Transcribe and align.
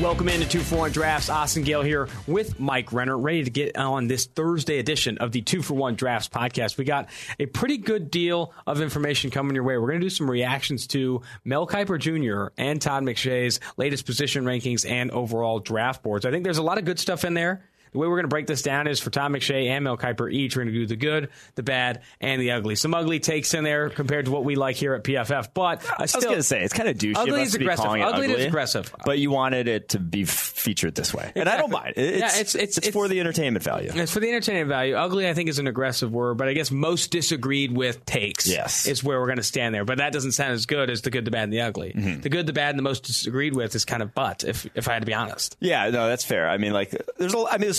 Welcome 0.00 0.30
into 0.30 0.48
2 0.48 0.60
for 0.60 0.76
1 0.76 0.92
Drafts. 0.92 1.28
Austin 1.28 1.62
Gayle 1.62 1.82
here 1.82 2.08
with 2.26 2.58
Mike 2.58 2.90
Renner, 2.90 3.18
ready 3.18 3.44
to 3.44 3.50
get 3.50 3.76
on 3.76 4.06
this 4.06 4.24
Thursday 4.24 4.78
edition 4.78 5.18
of 5.18 5.30
the 5.30 5.42
2 5.42 5.60
for 5.60 5.74
1 5.74 5.94
Drafts 5.94 6.26
podcast. 6.26 6.78
We 6.78 6.86
got 6.86 7.10
a 7.38 7.44
pretty 7.44 7.76
good 7.76 8.10
deal 8.10 8.54
of 8.66 8.80
information 8.80 9.30
coming 9.30 9.54
your 9.54 9.62
way. 9.62 9.76
We're 9.76 9.88
going 9.88 10.00
to 10.00 10.06
do 10.06 10.08
some 10.08 10.30
reactions 10.30 10.86
to 10.88 11.20
Mel 11.44 11.66
Kiper 11.66 11.98
Jr. 11.98 12.54
and 12.56 12.80
Todd 12.80 13.02
McShay's 13.02 13.60
latest 13.76 14.06
position 14.06 14.44
rankings 14.44 14.88
and 14.88 15.10
overall 15.10 15.58
draft 15.58 16.02
boards. 16.02 16.24
I 16.24 16.30
think 16.30 16.44
there's 16.44 16.56
a 16.56 16.62
lot 16.62 16.78
of 16.78 16.86
good 16.86 16.98
stuff 16.98 17.26
in 17.26 17.34
there. 17.34 17.68
The 17.92 17.98
way 17.98 18.06
we're 18.06 18.16
going 18.16 18.24
to 18.24 18.28
break 18.28 18.46
this 18.46 18.62
down 18.62 18.86
is 18.86 19.00
for 19.00 19.10
Todd 19.10 19.32
McShay 19.32 19.66
and 19.66 19.84
Mel 19.84 19.96
Kiper 19.96 20.32
each. 20.32 20.56
We're 20.56 20.64
going 20.64 20.74
to 20.74 20.80
do 20.80 20.86
the 20.86 20.96
good, 20.96 21.30
the 21.56 21.62
bad, 21.62 22.02
and 22.20 22.40
the 22.40 22.52
ugly. 22.52 22.76
Some 22.76 22.94
ugly 22.94 23.20
takes 23.20 23.52
in 23.54 23.64
there 23.64 23.90
compared 23.90 24.26
to 24.26 24.30
what 24.30 24.44
we 24.44 24.54
like 24.54 24.76
here 24.76 24.94
at 24.94 25.04
PFF. 25.04 25.48
But 25.54 25.84
I, 25.98 26.06
still, 26.06 26.18
I 26.18 26.20
was 26.20 26.24
going 26.24 26.36
to 26.36 26.42
say 26.42 26.62
it's 26.62 26.72
kind 26.72 26.88
of 26.88 26.96
douchey. 26.96 27.16
Ugly 27.16 27.42
is 27.42 27.54
aggressive. 27.54 27.86
Ugly, 27.86 28.02
ugly, 28.02 28.32
is 28.32 28.46
aggressive. 28.46 28.94
But 29.04 29.18
you 29.18 29.30
wanted 29.30 29.68
it 29.68 29.90
to 29.90 29.98
be 29.98 30.24
featured 30.24 30.94
this 30.94 31.12
way, 31.12 31.32
exactly. 31.34 31.40
and 31.40 31.50
I 31.50 31.56
don't 31.56 31.70
mind. 31.70 31.94
It's, 31.96 32.18
yeah, 32.18 32.40
it's, 32.40 32.54
it's, 32.54 32.78
it's, 32.78 32.88
for 32.90 33.08
the 33.08 33.18
entertainment 33.20 33.64
value. 33.64 33.90
It's 33.92 34.12
for 34.12 34.20
the 34.20 34.28
entertainment 34.28 34.68
value. 34.68 34.94
Ugly, 34.94 35.28
I 35.28 35.34
think, 35.34 35.48
is 35.48 35.58
an 35.58 35.66
aggressive 35.66 36.12
word, 36.12 36.36
but 36.36 36.48
I 36.48 36.52
guess 36.52 36.70
most 36.70 37.10
disagreed 37.10 37.72
with 37.72 38.04
takes. 38.04 38.46
Yes, 38.46 38.86
is 38.86 39.02
where 39.02 39.18
we're 39.20 39.26
going 39.26 39.38
to 39.38 39.42
stand 39.42 39.74
there. 39.74 39.84
But 39.84 39.98
that 39.98 40.12
doesn't 40.12 40.32
sound 40.32 40.52
as 40.52 40.66
good 40.66 40.90
as 40.90 41.02
the 41.02 41.10
good, 41.10 41.24
the 41.24 41.30
bad, 41.30 41.44
and 41.44 41.52
the 41.52 41.62
ugly. 41.62 41.92
Mm-hmm. 41.92 42.20
The 42.20 42.28
good, 42.28 42.46
the 42.46 42.52
bad, 42.52 42.70
and 42.70 42.78
the 42.78 42.82
most 42.82 43.04
disagreed 43.04 43.54
with 43.54 43.74
is 43.74 43.84
kind 43.84 44.02
of 44.02 44.14
butt. 44.14 44.44
If 44.44 44.66
if 44.74 44.88
I 44.88 44.94
had 44.94 45.02
to 45.02 45.06
be 45.06 45.14
honest. 45.14 45.56
Yeah, 45.60 45.90
no, 45.90 46.08
that's 46.08 46.24
fair. 46.24 46.48
I 46.48 46.58
mean, 46.58 46.72
like, 46.72 46.90
there's 47.18 47.34
a. 47.34 47.44
I 47.50 47.58
mean, 47.58 47.70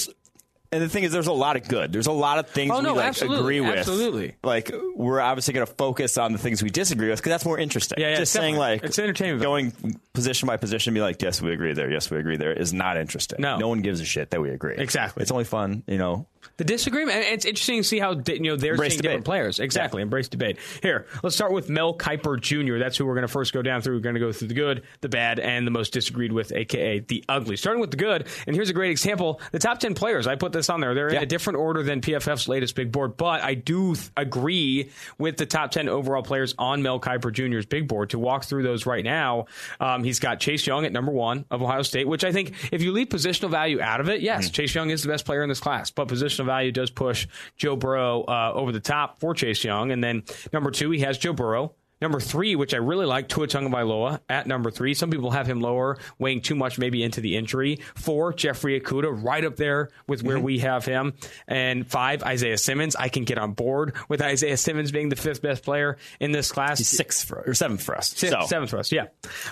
and 0.73 0.81
the 0.81 0.87
thing 0.87 1.03
is, 1.03 1.11
there's 1.11 1.27
a 1.27 1.33
lot 1.33 1.57
of 1.57 1.67
good. 1.67 1.91
There's 1.91 2.07
a 2.07 2.13
lot 2.13 2.39
of 2.39 2.49
things 2.49 2.71
oh, 2.73 2.79
no, 2.79 2.93
we 2.93 2.99
like 2.99 3.21
agree 3.21 3.59
with. 3.59 3.79
Absolutely. 3.79 4.35
Like 4.41 4.71
we're 4.95 5.19
obviously 5.19 5.53
going 5.53 5.67
to 5.67 5.73
focus 5.73 6.17
on 6.17 6.31
the 6.31 6.37
things 6.37 6.63
we 6.63 6.69
disagree 6.69 7.09
with 7.09 7.19
because 7.19 7.31
that's 7.31 7.45
more 7.45 7.59
interesting. 7.59 7.97
Yeah, 7.99 8.11
yeah 8.11 8.15
Just 8.15 8.31
saying 8.31 8.55
like 8.55 8.83
it's 8.83 8.97
entertainment. 8.97 9.41
Going 9.41 9.73
position 10.13 10.47
by 10.47 10.55
position, 10.55 10.93
be 10.93 11.01
like, 11.01 11.21
yes, 11.21 11.41
we 11.41 11.51
agree 11.51 11.73
there. 11.73 11.91
Yes, 11.91 12.09
we 12.09 12.17
agree 12.17 12.37
there 12.37 12.53
is 12.53 12.73
not 12.73 12.95
interesting. 12.95 13.41
No, 13.41 13.57
no 13.57 13.67
one 13.67 13.81
gives 13.81 13.99
a 13.99 14.05
shit 14.05 14.29
that 14.31 14.41
we 14.41 14.49
agree. 14.49 14.75
Exactly. 14.77 15.21
It's 15.21 15.31
only 15.31 15.43
fun, 15.43 15.83
you 15.87 15.97
know. 15.97 16.27
The 16.57 16.63
disagreement. 16.63 17.17
It's 17.17 17.45
interesting 17.45 17.81
to 17.81 17.83
see 17.83 17.99
how 17.99 18.11
you 18.27 18.39
know 18.39 18.55
they're 18.55 18.73
Embrace 18.73 18.93
seeing 18.93 18.97
debate. 18.97 19.09
different 19.09 19.25
players. 19.25 19.59
Exactly. 19.59 19.99
Yeah. 19.99 20.03
Embrace 20.03 20.27
debate. 20.27 20.57
Here, 20.81 21.05
let's 21.23 21.35
start 21.35 21.51
with 21.51 21.69
Mel 21.69 21.95
Kiper 21.95 22.39
Jr. 22.39 22.77
That's 22.77 22.97
who 22.97 23.05
we're 23.05 23.13
going 23.13 23.27
to 23.27 23.31
first 23.31 23.53
go 23.53 23.61
down 23.61 23.81
through. 23.81 23.95
We're 23.95 24.01
going 24.01 24.15
to 24.15 24.21
go 24.21 24.31
through 24.31 24.47
the 24.47 24.53
good, 24.53 24.83
the 25.01 25.09
bad, 25.09 25.39
and 25.39 25.65
the 25.65 25.71
most 25.71 25.93
disagreed 25.93 26.31
with, 26.31 26.51
aka 26.51 26.99
the 26.99 27.23
ugly. 27.29 27.57
Starting 27.57 27.81
with 27.81 27.91
the 27.91 27.97
good, 27.97 28.27
and 28.47 28.55
here's 28.55 28.69
a 28.69 28.73
great 28.73 28.91
example: 28.91 29.39
the 29.51 29.59
top 29.59 29.79
ten 29.79 29.93
players. 29.93 30.27
I 30.27 30.35
put 30.35 30.51
this 30.51 30.60
on 30.69 30.81
there. 30.81 30.93
They're 30.93 31.11
yeah. 31.11 31.17
in 31.17 31.23
a 31.23 31.27
different 31.27 31.59
order 31.59 31.83
than 31.83 32.01
PFF's 32.01 32.47
latest 32.47 32.75
big 32.75 32.91
board, 32.91 33.17
but 33.17 33.41
I 33.41 33.53
do 33.53 33.95
th- 33.95 34.09
agree 34.15 34.89
with 35.17 35.37
the 35.37 35.45
top 35.45 35.71
ten 35.71 35.89
overall 35.89 36.23
players 36.23 36.53
on 36.57 36.81
Mel 36.81 36.99
Kiper 36.99 37.31
Jr.'s 37.31 37.65
big 37.65 37.87
board. 37.87 38.11
To 38.11 38.19
walk 38.19 38.45
through 38.45 38.63
those 38.63 38.85
right 38.85 39.03
now, 39.03 39.45
um, 39.79 40.03
he's 40.03 40.19
got 40.19 40.39
Chase 40.39 40.65
Young 40.65 40.85
at 40.85 40.91
number 40.91 41.11
one 41.11 41.45
of 41.51 41.61
Ohio 41.61 41.81
State, 41.81 42.07
which 42.07 42.23
I 42.23 42.31
think 42.31 42.53
if 42.71 42.81
you 42.81 42.91
leave 42.91 43.09
positional 43.09 43.49
value 43.49 43.81
out 43.81 43.99
of 43.99 44.09
it, 44.09 44.21
yes, 44.21 44.45
mm-hmm. 44.45 44.53
Chase 44.53 44.75
Young 44.75 44.89
is 44.89 45.03
the 45.03 45.09
best 45.09 45.25
player 45.25 45.43
in 45.43 45.49
this 45.49 45.59
class, 45.59 45.91
but 45.91 46.07
positional 46.07 46.45
value 46.45 46.71
does 46.71 46.89
push 46.89 47.27
Joe 47.57 47.75
Burrow 47.75 48.23
uh, 48.23 48.51
over 48.53 48.71
the 48.71 48.79
top 48.79 49.19
for 49.19 49.33
Chase 49.33 49.63
Young. 49.63 49.91
And 49.91 50.03
then 50.03 50.23
number 50.53 50.71
two, 50.71 50.91
he 50.91 50.99
has 50.99 51.17
Joe 51.17 51.33
Burrow. 51.33 51.73
Number 52.01 52.19
three, 52.19 52.55
which 52.55 52.73
I 52.73 52.77
really 52.77 53.05
like, 53.05 53.27
Tua 53.27 53.47
Tagovailoa 53.47 54.19
at 54.27 54.47
number 54.47 54.71
three. 54.71 54.93
Some 54.93 55.11
people 55.11 55.31
have 55.31 55.47
him 55.47 55.61
lower, 55.61 55.97
weighing 56.17 56.41
too 56.41 56.55
much 56.55 56.79
maybe 56.79 57.03
into 57.03 57.21
the 57.21 57.37
injury. 57.37 57.79
Four, 57.95 58.33
Jeffrey 58.33 58.79
Okudah, 58.79 59.23
right 59.23 59.45
up 59.45 59.55
there 59.55 59.89
with 60.07 60.23
where 60.23 60.37
mm-hmm. 60.37 60.45
we 60.45 60.59
have 60.59 60.83
him. 60.83 61.13
And 61.47 61.89
five, 61.89 62.23
Isaiah 62.23 62.57
Simmons. 62.57 62.95
I 62.95 63.09
can 63.09 63.23
get 63.23 63.37
on 63.37 63.53
board 63.53 63.95
with 64.09 64.21
Isaiah 64.21 64.57
Simmons 64.57 64.91
being 64.91 65.09
the 65.09 65.15
fifth 65.15 65.43
best 65.43 65.63
player 65.63 65.97
in 66.19 66.31
this 66.31 66.51
class. 66.51 66.79
He's 66.79 66.89
sixth 66.89 67.27
for, 67.27 67.43
or 67.45 67.53
seventh 67.53 67.83
for 67.83 67.95
us. 67.95 68.09
Sixth, 68.09 68.35
so. 68.39 68.47
Seventh 68.47 68.71
for 68.71 68.79
us, 68.79 68.91
yeah. 68.91 69.07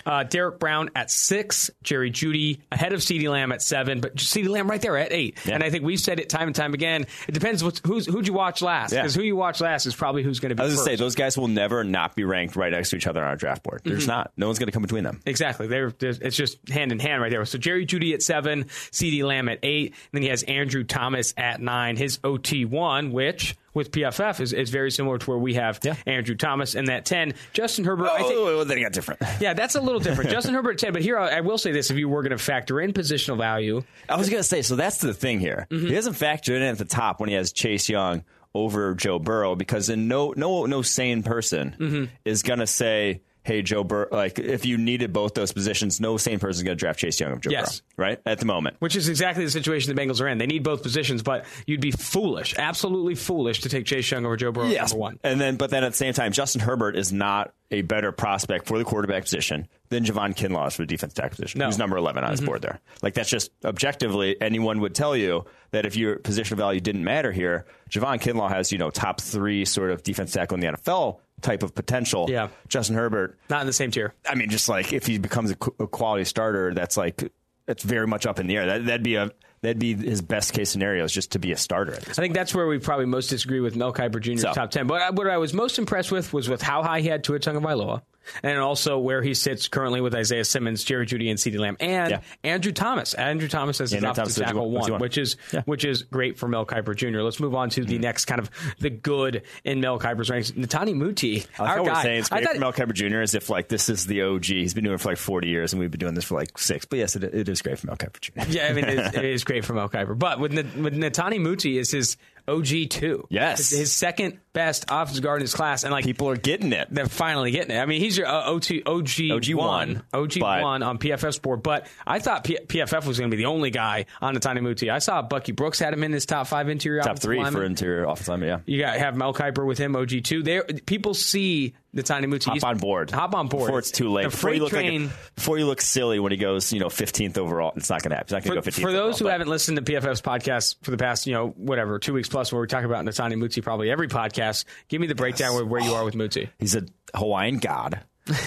Uh, 0.06 0.24
Derrick 0.24 0.60
Brown 0.60 0.90
at 0.96 1.12
six, 1.12 1.70
Jerry 1.84 2.10
Jeudy 2.10 2.62
ahead 2.72 2.94
of 2.94 3.02
CeeDee 3.02 3.30
Lamb 3.30 3.52
at 3.52 3.62
seven, 3.62 4.02
but 4.02 4.16
CeeDee 4.16 4.50
Lamb 4.50 4.70
right 4.70 4.82
there 4.82 4.98
at 4.98 5.14
eight. 5.14 5.38
Yeah. 5.46 5.54
And 5.54 5.64
I 5.64 5.70
think 5.70 5.84
we've 5.84 6.00
said 6.00 6.20
it 6.20 6.30
time 6.30 6.48
and 6.48 6.56
time 6.56 6.74
again. 6.74 7.06
It 7.28 7.34
depends 7.34 7.62
who's 7.86 8.08
who'd 8.08 8.28
you 8.28 8.34
watch 8.34 8.64
last 8.64 8.90
because 8.92 9.16
yeah. 9.16 9.22
who 9.22 9.28
you 9.28 9.36
watch 9.36 9.62
last 9.62 9.86
is 9.86 9.96
probably 9.96 10.24
who's 10.24 10.40
going 10.40 10.50
to 10.50 10.56
be. 10.56 10.64
I 10.64 10.66
was 10.66 10.76
going 10.76 10.86
to 10.86 10.92
say 10.92 10.96
those 10.96 11.16
guys 11.16 11.38
will 11.38 11.48
never 11.48 11.84
not 11.84 12.16
be 12.16 12.24
ranked 12.24 12.39
right 12.56 12.72
next 12.72 12.90
to 12.92 12.96
each 12.96 13.08
other 13.08 13.22
on 13.22 13.28
our 13.28 13.36
draft 13.36 13.64
board. 13.64 13.82
There's 13.84 14.04
mm-hmm. 14.04 14.12
not. 14.12 14.32
No 14.38 14.48
one's 14.48 14.60
going 14.60 14.68
to 14.68 14.72
come 14.72 14.82
between 14.82 15.04
them. 15.04 15.22
Exactly. 15.26 15.68
They're, 15.68 15.92
they're, 15.92 16.14
it's 16.22 16.36
just 16.36 16.58
hand 16.70 16.92
in 16.92 17.00
hand 17.00 17.22
right 17.22 17.32
there. 17.32 17.44
So 17.46 17.58
Jerry 17.58 17.86
Jeudy 17.86 18.14
at 18.14 18.22
seven, 18.22 18.66
CeeDee 18.66 19.24
Lamb 19.24 19.50
at 19.50 19.60
eight. 19.64 19.92
and 19.92 19.96
then 20.14 20.22
he 20.24 20.30
has 20.30 20.44
Andrew 20.44 20.84
Thomas 20.84 21.34
at 21.38 21.62
nine. 21.62 21.98
His 21.98 22.20
OT 22.24 22.66
one, 22.66 23.12
which 23.12 23.56
with 23.74 23.92
PFF 23.92 24.40
is, 24.40 24.54
is 24.54 24.70
very 24.70 24.92
similar 24.92 25.18
to 25.18 25.30
where 25.30 25.40
we 25.40 25.54
have 25.56 25.80
yeah. 25.84 25.96
Andrew 26.06 26.36
Thomas 26.36 26.76
and 26.76 26.88
that 26.88 27.06
10. 27.06 27.34
Justin 27.54 27.86
Herbert, 27.86 28.10
oh, 28.12 28.16
I 28.16 28.18
think. 28.24 28.34
Well, 28.34 28.66
then 28.66 28.78
he 28.78 28.84
got 28.84 28.94
different. 28.94 29.22
Yeah, 29.40 29.54
that's 29.54 29.76
a 29.76 29.82
little 29.82 30.02
different. 30.02 30.30
Justin 30.32 30.54
Herbert 30.54 30.72
at 30.72 30.80
10. 30.80 30.94
But 30.94 31.02
here, 31.02 31.18
I, 31.18 31.38
I 31.38 31.42
will 31.42 31.58
say 31.58 31.72
this 31.72 31.92
if 31.92 31.98
you 31.98 32.10
were 32.10 32.24
going 32.24 32.32
to 32.32 32.38
factor 32.38 32.82
in 32.82 32.92
positional 32.92 33.38
value. 33.38 33.84
I 34.10 34.18
was 34.18 34.30
going 34.30 34.42
to 34.42 34.48
say, 34.48 34.64
so 34.64 34.76
that's 34.76 34.98
the 34.98 35.14
thing 35.14 35.40
here. 35.40 35.66
Mm-hmm. 35.70 35.88
He 35.88 35.94
doesn't 35.94 36.14
factor 36.14 36.56
in 36.56 36.62
at 36.62 36.78
the 36.78 36.84
top 36.84 37.20
when 37.22 37.30
he 37.30 37.36
has 37.36 37.54
Chase 37.54 37.88
Young 37.88 38.24
over 38.64 38.96
Joe 38.96 39.20
Burrow 39.20 39.56
because 39.56 39.90
in 39.90 40.08
no 40.08 40.34
no 40.36 40.66
no 40.66 40.82
sane 40.82 41.24
person 41.24 41.76
mm-hmm. 41.80 42.06
is 42.26 42.44
going 42.44 42.60
to 42.60 42.68
say 42.68 43.22
hey, 43.44 43.62
Joe 43.62 43.84
Burrow, 43.84 44.08
like 44.12 44.40
if 44.40 44.66
you 44.66 44.78
needed 44.78 45.14
both 45.14 45.34
those 45.34 45.52
positions, 45.52 46.00
no 46.00 46.18
sane 46.18 46.40
person 46.40 46.60
is 46.60 46.64
going 46.64 46.78
to 46.78 46.80
draft 46.80 47.00
Chase 47.00 47.20
Young 47.20 47.32
of 47.32 47.42
Joe 47.42 47.52
yes. 47.52 47.82
Burrow, 47.96 48.10
right? 48.10 48.22
At 48.26 48.40
the 48.40 48.46
moment. 48.46 48.78
Which 48.80 48.96
is 48.96 49.10
exactly 49.10 49.44
the 49.44 49.52
situation 49.52 49.96
the 49.96 50.02
Bengals 50.02 50.22
are 50.22 50.28
in. 50.28 50.38
They 50.38 50.48
need 50.48 50.64
both 50.64 50.84
positions, 50.84 51.24
but 51.24 51.46
you'd 51.66 51.82
be 51.82 51.92
foolish, 51.92 52.56
absolutely 52.58 53.16
foolish 53.16 53.62
to 53.62 53.70
take 53.70 53.86
Chase 53.86 54.10
Young 54.12 54.26
over 54.26 54.38
Joe 54.38 54.52
Burrow 54.52 54.68
yes. 54.68 54.92
number 54.92 55.02
one. 55.02 55.20
And 55.24 55.40
then, 55.40 55.56
but 55.56 55.70
then 55.70 55.84
at 55.84 55.92
the 55.92 55.98
same 55.98 56.14
time, 56.14 56.32
Justin 56.32 56.62
Herbert 56.62 56.96
is 56.96 57.12
not 57.12 57.54
a 57.72 57.82
better 57.84 58.12
prospect 58.12 58.68
for 58.68 58.78
the 58.78 58.84
quarterback 58.84 59.24
position 59.24 59.68
than 59.90 60.04
Javon 60.04 60.36
Kinlaw 60.36 60.68
is 60.68 60.76
for 60.76 60.84
the 60.84 60.88
defense 60.88 61.14
tackle 61.14 61.36
position. 61.36 61.60
No. 61.60 61.66
Who's 61.66 61.78
number 61.78 61.98
11 61.98 62.24
on 62.24 62.32
his 62.32 62.40
mm-hmm. 62.40 62.48
board 62.48 62.62
there. 62.62 62.80
Like 63.02 63.14
that's 63.14 63.30
just 63.30 63.52
objectively, 63.64 64.40
anyone 64.42 64.80
would 64.82 64.96
tell 64.96 65.16
you 65.16 65.46
that 65.72 65.86
if 65.86 65.96
your 65.96 66.18
position 66.18 66.58
value 66.58 66.80
didn't 66.80 67.04
matter 67.04 67.32
here, 67.32 67.66
Javon 67.90 68.20
Kinlaw 68.20 68.50
has, 68.50 68.72
you 68.72 68.78
know, 68.78 68.90
top 68.90 69.22
three 69.22 69.66
sort 69.66 69.92
of 69.92 70.04
defense 70.04 70.32
tackle 70.32 70.56
in 70.56 70.62
the 70.62 70.68
NFL 70.68 71.20
type 71.42 71.64
of 71.64 71.74
potential. 71.76 72.28
Yeah. 72.30 72.50
Justin 72.68 72.96
Herbert. 72.96 73.40
Not 73.50 73.62
in 73.62 73.68
the 73.68 73.74
same 73.74 73.92
tier. 73.92 74.14
I 74.28 74.36
mean, 74.36 74.50
just 74.50 74.70
like 74.70 74.94
if 74.94 75.06
he 75.06 75.18
becomes 75.18 75.52
a, 75.52 75.58
a 75.80 75.88
quality 75.88 76.26
starter, 76.26 76.74
that's 76.74 76.98
like, 76.98 77.32
it's 77.68 77.84
very 77.84 78.08
much 78.08 78.26
up 78.26 78.40
in 78.40 78.48
the 78.48 78.58
air. 78.58 78.66
That, 78.66 78.86
that'd 78.86 79.04
be 79.04 79.16
a, 79.16 79.32
that'd 79.62 79.80
be 79.80 79.94
his 79.94 80.22
best 80.22 80.54
case 80.54 80.70
scenario 80.70 81.04
is 81.04 81.12
just 81.12 81.32
to 81.34 81.40
be 81.40 81.52
a 81.52 81.58
starter. 81.58 81.94
I 81.94 82.14
think 82.14 82.34
that's 82.34 82.54
where 82.56 82.68
we 82.68 82.80
probably 82.80 83.06
most 83.06 83.30
disagree 83.30 83.60
with 83.60 83.76
Mel 83.76 83.94
Kiper 83.94 84.20
Jr.'s 84.20 84.42
so. 84.42 84.54
top 84.54 84.72
10. 84.72 84.88
But 84.88 85.16
what 85.16 85.28
I 85.28 85.38
was 85.38 85.54
most 85.54 85.78
impressed 85.78 86.12
with 86.12 86.34
was 86.34 86.50
with 86.50 86.62
how 86.62 86.84
high 86.84 87.02
he 87.02 87.08
had 87.08 87.24
Tua 87.24 87.40
Tagovailoa 87.40 88.02
and 88.44 88.60
also 88.60 89.00
where 89.00 89.22
he 89.22 89.34
sits 89.34 89.68
currently 89.68 90.02
with 90.02 90.16
Isaiah 90.16 90.46
Simmons, 90.46 90.84
Jerry 90.84 91.06
Jeudy, 91.06 91.30
and 91.30 91.40
CeeDee 91.40 91.60
Lamb, 91.60 91.78
and 91.80 92.12
yeah. 92.12 92.22
Andrew 92.44 92.72
Thomas. 92.72 93.14
Andrew 93.14 93.48
Thomas 93.48 93.82
as 93.82 93.92
his 93.92 94.02
yeah, 94.02 94.12
offensive 94.12 94.46
tackle 94.46 94.70
one, 94.70 95.00
which 95.00 95.18
is 95.18 95.38
yeah. 95.52 95.62
which 95.66 95.86
is 95.86 96.04
great 96.04 96.38
for 96.38 96.48
Mel 96.48 96.66
Kiper 96.66 96.96
Jr. 96.96 97.22
Let's 97.22 97.40
move 97.40 97.56
on 97.56 97.70
to 97.72 97.86
the 97.86 97.98
mm. 97.98 98.02
next 98.02 98.26
kind 98.26 98.40
of 98.40 98.50
the 98.80 98.90
good 98.90 99.44
in 99.64 99.82
Mel 99.82 100.00
Kiper's 100.00 100.30
ranks. 100.30 100.52
Netane 100.52 100.96
Muti, 100.96 101.46
our 101.58 101.78
guy. 101.78 101.82
We're 101.84 102.02
saying 102.02 102.20
it's 102.20 102.30
great 102.30 102.46
thought, 102.46 102.54
for 102.56 102.60
Mel 102.60 102.74
Kiper 102.74 102.94
Jr. 102.94 103.22
as 103.22 103.36
if 103.36 103.50
like 103.50 103.68
this 103.68 103.90
is 103.90 104.06
the 104.06 104.22
OG. 104.22 104.46
He's 104.46 104.74
been 104.74 104.84
doing 104.84 104.96
it 104.96 105.02
for 105.02 105.10
like 105.10 105.18
40 105.18 105.48
years, 105.48 105.74
and 105.74 105.80
we've 105.80 105.92
been 105.92 106.00
doing 106.00 106.14
this 106.14 106.26
for 106.26 106.36
like 106.36 106.58
six. 106.58 106.86
But 106.86 107.00
yes, 107.00 107.16
it, 107.16 107.24
it 107.24 107.50
is 107.50 107.62
great 107.62 107.80
for 107.80 107.88
Mel 107.88 107.98
Kiper 107.98 108.20
Jr. 108.20 108.52
yeah, 108.52 108.68
I 108.68 108.74
mean 108.74 108.86
it 108.86 109.00
is, 109.00 109.14
it 109.14 109.26
is 109.26 109.44
great 109.44 109.66
for 109.66 109.74
Mel 109.74 109.90
Kiper. 109.90 110.18
But 110.18 110.40
with 110.40 110.54
with 110.54 110.94
Netane 110.96 111.42
Muti 111.42 111.78
is 111.78 111.92
his 111.92 112.18
OG 112.48 112.90
two. 112.90 113.28
Yes, 113.30 113.70
his, 113.70 113.80
his 113.80 113.94
second 113.94 114.40
best 114.60 114.84
offensive 114.90 115.24
guard 115.24 115.40
in 115.40 115.44
his 115.44 115.56
class, 115.56 115.84
and 115.84 115.94
like 115.94 116.04
people 116.04 116.28
are 116.28 116.36
getting 116.36 116.74
it. 116.74 116.90
They're 116.92 117.06
finally 117.06 117.52
getting 117.52 117.74
it. 117.78 117.80
I 117.80 117.86
mean, 117.86 118.02
he's 118.02 118.18
your 118.18 118.28
uh, 118.28 118.44
OT, 118.48 118.84
OG, 118.86 119.10
OG 119.32 119.54
one, 119.54 120.04
OG 120.14 120.42
one 120.42 120.84
on 120.84 120.98
PFF 120.98 121.34
Sport. 121.34 121.64
But 121.64 121.88
I 122.06 122.20
thought 122.20 122.44
P- 122.44 122.60
PFF 122.68 123.06
was 123.06 123.18
going 123.18 123.32
to 123.32 123.38
be 123.38 123.42
the 123.42 123.48
only 123.48 123.70
guy 123.70 124.06
on 124.22 124.36
Netane 124.36 124.62
Muti. 124.62 124.90
I 124.90 125.00
saw 125.00 125.22
Bucky 125.22 125.54
Brooks 125.54 125.80
had 125.80 125.94
him 125.94 126.04
in 126.04 126.12
his 126.12 126.26
top 126.26 126.48
five 126.48 126.68
interior, 126.68 127.02
top 127.02 127.20
three 127.20 127.38
lineman. 127.38 127.54
for 127.54 127.64
interior 127.64 128.04
offensive 128.04 128.28
lineman. 128.28 128.50
Yeah, 128.50 128.60
you 128.66 128.82
got 128.82 128.98
have 128.98 129.16
Mel 129.16 129.34
Kiper 129.34 129.66
with 129.66 129.78
him, 129.78 129.96
OG 129.96 130.24
two. 130.24 130.44
There, 130.44 130.64
people 130.64 131.14
see 131.14 131.74
Netane 131.96 132.28
Muti. 132.30 132.52
Hop 132.52 132.64
on 132.64 132.78
board. 132.78 133.12
Hop 133.12 133.34
on 133.34 133.48
board 133.48 133.68
before 133.68 133.80
it's 133.80 133.92
too 133.92 134.10
late. 134.10 134.24
The 134.24 134.30
before 134.30 134.54
you 134.54 134.62
look 134.62 134.70
train, 134.70 135.06
like 135.06 135.12
a, 135.12 135.32
before 135.36 135.58
you 135.58 135.66
look 135.66 135.82
silly 135.82 136.20
when 136.20 136.32
he 136.32 136.38
goes, 136.38 136.72
you 136.72 136.80
know, 136.80 136.90
fifteenth 136.90 137.38
overall. 137.38 137.74
It's 137.76 137.90
not 137.90 138.04
going 138.04 138.12
to 138.12 138.18
happen. 138.18 138.26
It's 138.26 138.32
not 138.34 138.44
going 138.44 138.56
to 138.56 138.58
go 138.58 138.62
fifteenth. 138.62 138.86
For 138.88 138.92
those 138.92 139.16
overall, 139.16 139.18
who 139.18 139.24
but. 139.26 139.32
haven't 139.32 139.48
listened 139.48 139.84
to 139.84 139.94
PFF's 139.94 140.22
podcast 140.22 140.76
for 140.84 140.92
the 140.92 140.98
past, 140.98 141.26
you 141.26 141.34
know, 141.34 141.48
whatever 141.48 141.98
two 141.98 142.14
weeks 142.14 142.30
plus, 142.30 142.52
where 142.52 142.62
we 142.62 142.68
talk 142.68 142.84
about 142.84 143.06
Netane 143.06 143.38
Muti 143.38 143.62
probably 143.62 143.90
every 143.90 144.08
podcast, 144.08 144.49
give 144.88 145.02
me 145.02 145.08
the 145.08 145.16
breakdown 145.16 145.54
yes. 145.54 145.62
of 145.62 145.70
where 145.70 145.82
you 145.82 145.94
are 145.94 146.06
with 146.06 146.16
Muti. 146.16 146.50
He's 146.60 146.76
a 146.76 146.86
Hawaiian 147.14 147.58
god. 147.58 148.02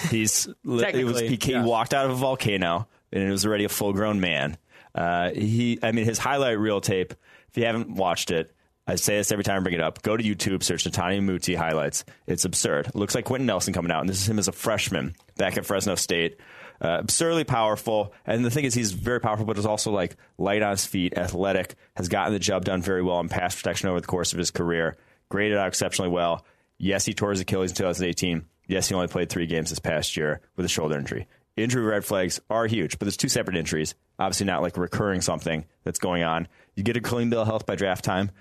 He's 0.09 0.45
he, 0.63 1.03
was, 1.03 1.19
he, 1.19 1.37
he 1.41 1.57
walked 1.57 1.93
out 1.93 2.05
of 2.05 2.11
a 2.11 2.15
volcano 2.15 2.87
and 3.11 3.23
it 3.23 3.31
was 3.31 3.45
already 3.45 3.65
a 3.65 3.69
full 3.69 3.93
grown 3.93 4.19
man. 4.19 4.57
Uh, 4.95 5.31
he, 5.31 5.79
I 5.81 5.91
mean, 5.91 6.05
his 6.05 6.17
highlight 6.17 6.59
reel 6.59 6.81
tape. 6.81 7.13
If 7.49 7.57
you 7.57 7.65
haven't 7.65 7.89
watched 7.89 8.31
it, 8.31 8.53
I 8.85 8.95
say 8.95 9.17
this 9.17 9.31
every 9.31 9.43
time 9.43 9.57
I 9.57 9.59
bring 9.61 9.75
it 9.75 9.81
up. 9.81 10.01
Go 10.01 10.17
to 10.17 10.23
YouTube, 10.23 10.61
search 10.61 10.83
Netane 10.83 11.23
Muti 11.23 11.55
highlights. 11.55 12.03
It's 12.27 12.43
absurd. 12.43 12.87
It 12.87 12.95
looks 12.95 13.15
like 13.15 13.25
Quenton 13.25 13.45
Nelson 13.45 13.73
coming 13.73 13.91
out, 13.91 14.01
and 14.01 14.09
this 14.09 14.19
is 14.19 14.27
him 14.27 14.39
as 14.39 14.47
a 14.47 14.51
freshman 14.51 15.15
back 15.37 15.57
at 15.57 15.65
Fresno 15.65 15.95
State. 15.95 16.37
Uh, 16.81 16.97
absurdly 16.99 17.45
powerful, 17.45 18.13
and 18.25 18.43
the 18.43 18.49
thing 18.49 18.65
is, 18.65 18.73
he's 18.73 18.91
very 18.91 19.21
powerful, 19.21 19.45
but 19.45 19.57
is 19.57 19.65
also 19.65 19.91
like 19.91 20.17
light 20.37 20.61
on 20.61 20.71
his 20.71 20.85
feet, 20.85 21.17
athletic, 21.17 21.75
has 21.95 22.09
gotten 22.09 22.33
the 22.33 22.39
job 22.39 22.65
done 22.65 22.81
very 22.81 23.01
well 23.01 23.21
in 23.21 23.29
pass 23.29 23.55
protection 23.55 23.87
over 23.87 24.01
the 24.01 24.07
course 24.07 24.33
of 24.33 24.39
his 24.39 24.51
career. 24.51 24.97
Graded 25.29 25.57
out 25.57 25.67
exceptionally 25.67 26.11
well. 26.11 26.45
Yes, 26.77 27.05
he 27.05 27.13
tore 27.13 27.31
his 27.31 27.39
Achilles 27.39 27.71
in 27.71 27.77
2018. 27.77 28.45
Yes, 28.67 28.87
he 28.87 28.95
only 28.95 29.07
played 29.07 29.29
three 29.29 29.45
games 29.45 29.69
this 29.69 29.79
past 29.79 30.15
year 30.17 30.41
with 30.55 30.65
a 30.65 30.69
shoulder 30.69 30.97
injury. 30.97 31.27
Injury 31.55 31.83
red 31.83 32.03
flags 32.03 32.39
are 32.49 32.65
huge, 32.65 32.97
but 32.97 33.05
there's 33.05 33.17
two 33.17 33.29
separate 33.29 33.57
injuries. 33.57 33.95
Obviously, 34.17 34.45
not 34.45 34.61
like 34.61 34.77
recurring 34.77 35.21
something 35.21 35.65
that's 35.83 35.99
going 35.99 36.23
on. 36.23 36.47
You 36.75 36.83
get 36.83 36.97
a 36.97 37.01
clean 37.01 37.29
bill 37.29 37.41
of 37.41 37.47
health 37.47 37.65
by 37.65 37.75
draft 37.75 38.03
time 38.03 38.31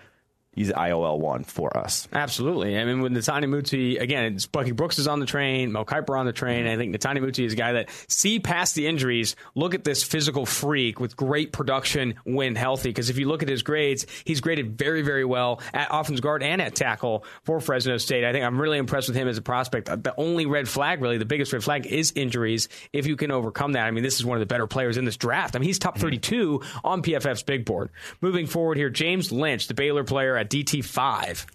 he's 0.53 0.71
IOL 0.71 1.19
one 1.19 1.45
for 1.45 1.77
us. 1.77 2.09
Absolutely. 2.13 2.79
I 2.79 2.85
mean, 2.85 3.01
with 3.01 3.13
Netane 3.13 3.49
Muti, 3.49 3.97
again, 3.97 4.35
it's 4.35 4.47
Bucky 4.47 4.73
Brooks 4.73 4.99
is 4.99 5.09
on 5.09 5.21
the 5.21 5.27
train, 5.27 5.73
Mel 5.73 5.85
Kiper 5.85 6.19
on 6.19 6.27
the 6.27 6.33
train. 6.33 6.67
I 6.67 6.77
think 6.77 6.95
Netane 6.95 7.21
Muti 7.21 7.45
is 7.45 7.55
a 7.55 7.57
guy 7.57 7.73
that 7.73 7.89
see 8.09 8.39
past 8.39 8.75
the 8.75 8.87
injuries, 8.87 9.37
look 9.55 9.75
at 9.75 9.85
this 9.85 10.03
physical 10.03 10.47
freak 10.47 11.01
with 11.01 11.17
great 11.17 11.53
production 11.53 12.15
when 12.25 12.55
healthy. 12.55 12.91
Because 12.91 13.11
if 13.11 13.19
you 13.19 13.29
look 13.29 13.43
at 13.43 13.49
his 13.49 13.63
grades, 13.63 14.07
he's 14.25 14.41
graded 14.41 14.79
very, 14.79 15.03
very 15.03 15.25
well 15.25 15.61
at 15.73 15.89
offense 15.91 16.21
guard 16.21 16.43
and 16.43 16.61
at 16.61 16.75
tackle 16.75 17.25
for 17.45 17.61
Fresno 17.61 17.97
State. 17.97 18.25
I 18.25 18.33
think 18.33 18.45
I'm 18.45 18.61
really 18.61 18.79
impressed 18.79 19.09
with 19.09 19.17
him 19.17 19.29
as 19.29 19.39
a 19.39 19.43
prospect. 19.43 19.87
The 19.87 20.15
only 20.17 20.47
red 20.47 20.69
flag, 20.69 21.01
really, 21.01 21.19
the 21.19 21.25
biggest 21.25 21.53
red 21.53 21.65
flag 21.65 21.87
is 21.87 22.13
injuries. 22.15 22.69
If 22.93 23.07
you 23.07 23.17
can 23.17 23.31
overcome 23.31 23.73
that, 23.73 23.87
I 23.87 23.91
mean, 23.91 24.05
this 24.05 24.17
is 24.17 24.25
one 24.25 24.37
of 24.37 24.41
the 24.41 24.47
better 24.47 24.67
players 24.67 24.97
in 24.97 25.05
this 25.05 25.17
draft. 25.17 25.57
I 25.57 25.59
mean, 25.59 25.67
he's 25.67 25.79
top 25.79 25.95
mm-hmm. 25.95 26.03
32 26.03 26.63
on 26.85 27.03
PFF's 27.03 27.43
big 27.43 27.65
board. 27.65 27.91
Moving 28.21 28.47
forward 28.47 28.77
here, 28.77 28.91
James 28.91 29.33
Lynch, 29.33 29.67
the 29.67 29.75
Baylor 29.75 30.05
player 30.05 30.37
at 30.43 30.51
DT5. 30.51 31.47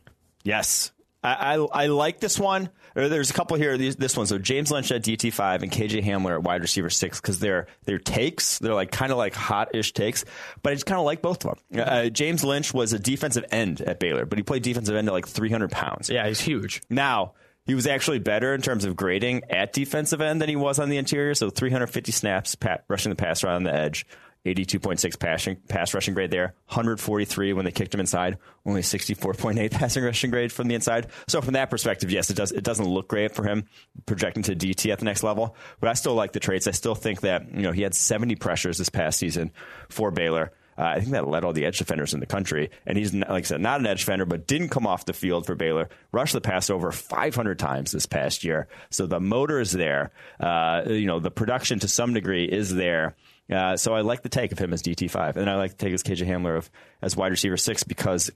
Yes. 0.44 0.92
I, 1.24 1.56
I, 1.56 1.84
I 1.84 1.88
like 1.88 2.20
this 2.20 2.40
one. 2.40 2.70
There's 2.94 3.30
a 3.30 3.34
couple 3.34 3.58
here. 3.58 3.78
This 3.78 4.18
one. 4.18 4.26
So 4.26 4.40
James 4.40 4.72
Lynch 4.72 4.92
at 4.92 5.04
DT5 5.04 5.62
and 5.62 5.72
KJ 5.72 6.04
Hamler 6.04 6.36
at 6.36 6.44
wide 6.44 6.62
receiver 6.62 6.90
six 6.90 7.22
because 7.22 7.40
they're 7.40 7.68
they're 7.86 8.00
takes. 8.00 8.58
They're 8.58 8.74
like 8.74 8.92
kind 8.92 9.12
of 9.12 9.20
like 9.20 9.36
hot 9.36 9.76
ish 9.76 9.94
takes, 9.94 10.26
but 10.64 10.72
I 10.72 10.74
just 10.74 10.88
kind 10.88 11.00
of 11.00 11.06
like 11.06 11.22
both 11.22 11.46
of 11.46 11.60
them. 11.70 11.84
Uh, 11.86 12.10
James 12.10 12.44
Lynch 12.44 12.74
was 12.74 12.94
a 12.94 13.00
defensive 13.00 13.46
end 13.52 13.82
at 13.82 14.00
Baylor, 14.00 14.26
but 14.26 14.40
he 14.40 14.44
played 14.44 14.64
defensive 14.64 14.96
end 14.96 15.08
at 15.08 15.14
like 15.14 15.28
300 15.28 15.70
pounds. 15.70 16.10
Yeah, 16.10 16.28
he's 16.28 16.40
huge. 16.40 16.82
Now 16.90 17.34
he 17.68 17.76
was 17.76 17.86
actually 17.86 18.20
better 18.20 18.56
in 18.56 18.62
terms 18.62 18.86
of 18.86 18.96
grading 18.96 19.44
at 19.50 19.74
defensive 19.74 20.22
end 20.22 20.42
than 20.42 20.50
he 20.50 20.56
was 20.56 20.80
on 20.80 20.90
the 20.90 20.98
interior. 20.98 21.36
So 21.36 21.52
350 21.52 22.12
snaps, 22.12 22.56
pat, 22.56 22.84
rushing 22.88 23.12
the 23.12 23.16
pass 23.16 23.44
around 23.44 23.64
the 23.64 23.74
edge, 23.74 24.08
82.6 24.56 25.20
passing, 25.20 25.58
pass 25.68 25.94
rushing 25.94 26.14
grade 26.14 26.32
there, 26.32 26.54
143 26.68 27.54
when 27.54 27.66
they 27.66 27.72
kicked 27.72 27.94
him 27.94 28.00
inside, 28.00 28.38
only 28.66 28.82
64.8 28.82 29.72
passing 29.72 30.04
rushing 30.04 30.32
grade 30.32 30.52
from 30.52 30.68
the 30.68 30.76
inside. 30.76 31.08
So 31.28 31.42
from 31.42 31.54
that 31.54 31.70
perspective, 31.70 32.12
yes, 32.12 32.30
it 32.30 32.36
does 32.36 32.52
it 32.52 32.64
doesn't 32.64 32.88
look 32.88 33.08
great 33.08 33.36
for 33.36 33.44
him 33.44 33.66
projecting 34.06 34.44
to 34.44 34.56
DT 34.56 34.92
at 34.92 35.00
the 35.00 35.06
next 35.06 35.24
level, 35.24 35.56
but 35.80 35.90
I 35.90 35.94
still 35.94 36.14
like 36.14 36.34
the 36.34 36.40
traits. 36.40 36.68
I 36.68 36.72
still 36.72 36.96
think 36.96 37.22
that 37.22 37.54
you 37.54 37.62
know 37.62 37.72
he 37.72 37.82
had 37.82 37.94
70 37.94 38.36
pressures 38.36 38.78
this 38.78 38.90
past 38.90 39.20
season 39.20 39.52
for 39.90 40.12
Baylor. 40.12 40.52
Uh, 40.78 40.84
I 40.84 41.00
think 41.00 41.12
that 41.12 41.28
led 41.28 41.44
all 41.44 41.54
the 41.54 41.66
edge 41.66 41.80
defenders 41.80 42.14
in 42.14 42.20
the 42.20 42.28
country. 42.28 42.70
And 42.86 42.98
he's, 42.98 43.14
like 43.14 43.30
I 43.30 43.42
said, 43.42 43.62
not 43.62 43.80
an 43.80 43.88
edge 43.88 44.02
defender, 44.02 44.26
but 44.26 44.46
didn't 44.46 44.70
come 44.70 44.86
off 44.86 45.06
the 45.06 45.14
field 45.14 45.48
for 45.48 45.56
Baylor. 45.56 45.90
Rushed 46.12 46.34
the 46.34 46.42
pass 46.42 46.70
over 46.70 46.92
500 46.92 47.58
times 47.58 47.92
this 47.92 48.06
past 48.06 48.44
year. 48.44 48.68
So 48.92 49.08
the 49.08 49.20
motor 49.20 49.60
is 49.60 49.72
there. 49.72 50.12
Uh, 50.40 50.84
you 50.86 51.08
know, 51.08 51.20
the 51.20 51.32
production 51.32 51.80
to 51.80 51.88
some 51.88 52.14
degree 52.14 52.46
is 52.46 52.74
there. 52.74 53.16
Uh, 53.52 53.78
so 53.78 53.94
I 53.94 54.02
like 54.02 54.22
the 54.24 54.30
take 54.30 54.52
of 54.52 54.60
him 54.60 54.74
as 54.74 54.82
DT5, 54.84 55.38
and 55.38 55.50
I 55.50 55.56
like 55.56 55.72
the 55.72 55.78
take 55.78 55.94
as 55.94 56.04
KJ 56.04 56.28
Hamler 56.28 56.58
of 56.58 56.70
as 57.02 57.16
wide 57.16 57.32
receiver 57.32 57.58
six 57.58 57.84
because 57.84 58.32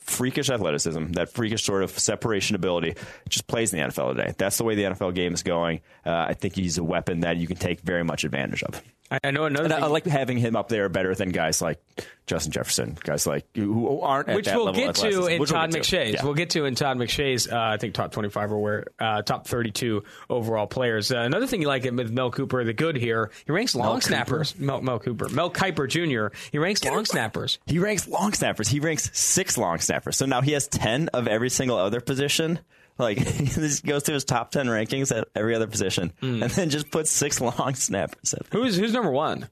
freakish 0.00 0.50
athleticism, 0.50 1.12
that 1.12 1.30
freakish 1.30 1.64
sort 1.64 1.82
of 1.82 1.96
separation 1.98 2.56
ability, 2.56 2.94
just 3.28 3.46
plays 3.46 3.72
in 3.72 3.78
the 3.78 3.86
NFL 3.86 4.16
today. 4.16 4.34
That's 4.36 4.56
the 4.58 4.64
way 4.64 4.74
the 4.74 4.84
NFL 4.84 5.14
game 5.14 5.34
is 5.34 5.42
going. 5.42 5.80
Uh, 6.04 6.26
I 6.28 6.34
think 6.34 6.54
he's 6.54 6.78
a 6.78 6.84
weapon 6.84 7.20
that 7.20 7.36
you 7.36 7.46
can 7.46 7.56
take 7.56 7.80
very 7.80 8.04
much 8.04 8.24
advantage 8.24 8.62
of. 8.62 8.82
I 9.10 9.30
know 9.30 9.44
another. 9.44 9.74
I 9.74 9.86
like 9.86 10.06
having 10.06 10.38
him 10.38 10.56
up 10.56 10.68
there 10.68 10.88
better 10.88 11.14
than 11.14 11.30
guys 11.30 11.62
like 11.62 11.80
Justin 12.26 12.52
Jefferson, 12.52 12.98
guys 13.02 13.26
like 13.26 13.46
who 13.54 14.00
aren't 14.00 14.28
which 14.28 14.46
we'll 14.46 14.72
get 14.72 14.94
to 14.96 15.26
in 15.26 15.44
Todd 15.46 15.72
we'll 15.72 15.80
McShay's. 15.80 16.14
Yeah. 16.14 16.24
We'll 16.24 16.34
get 16.34 16.50
to 16.50 16.66
in 16.66 16.74
Todd 16.74 16.98
McShay's. 16.98 17.48
Uh, 17.48 17.58
I 17.58 17.76
think 17.78 17.94
top 17.94 18.12
twenty-five 18.12 18.52
or 18.52 18.58
where 18.58 18.86
uh, 18.98 19.22
top 19.22 19.46
thirty-two 19.46 20.04
overall 20.28 20.66
players. 20.66 21.10
Uh, 21.10 21.18
another 21.18 21.46
thing 21.46 21.62
you 21.62 21.68
like 21.68 21.84
with 21.84 22.10
Mel 22.10 22.30
Cooper, 22.30 22.64
the 22.64 22.74
good 22.74 22.96
here, 22.96 23.30
he 23.46 23.52
ranks 23.52 23.74
long 23.74 23.94
Mel 23.94 24.00
snappers. 24.00 24.52
Cooper? 24.52 24.64
Mel, 24.64 24.82
Mel, 24.82 24.98
Cooper, 24.98 25.28
Mel 25.30 25.50
Kiper 25.50 25.88
Jr. 25.88 26.36
He 26.52 26.58
ranks 26.58 26.80
get 26.80 26.92
long 26.92 27.04
snappers. 27.04 27.58
He 27.66 27.78
ranks 27.78 28.06
long 28.06 28.34
snappers. 28.34 28.68
He 28.68 28.80
ranks 28.80 29.10
six 29.18 29.56
long 29.56 29.78
snappers. 29.78 30.16
So 30.16 30.26
now 30.26 30.42
he 30.42 30.52
has 30.52 30.68
ten 30.68 31.08
of 31.08 31.26
every 31.28 31.50
single 31.50 31.78
other 31.78 32.00
position. 32.00 32.58
Like 32.98 33.18
he 33.26 33.46
just 33.46 33.84
goes 33.84 34.02
through 34.02 34.14
his 34.14 34.24
top 34.24 34.50
ten 34.50 34.66
rankings 34.66 35.16
at 35.16 35.28
every 35.34 35.54
other 35.54 35.66
position, 35.66 36.12
mm. 36.20 36.42
and 36.42 36.50
then 36.50 36.70
just 36.70 36.90
puts 36.90 37.10
six 37.10 37.40
long 37.40 37.74
snappers. 37.74 38.34
Who's 38.50 38.76
who's 38.76 38.92
number 38.92 39.10
one? 39.10 39.48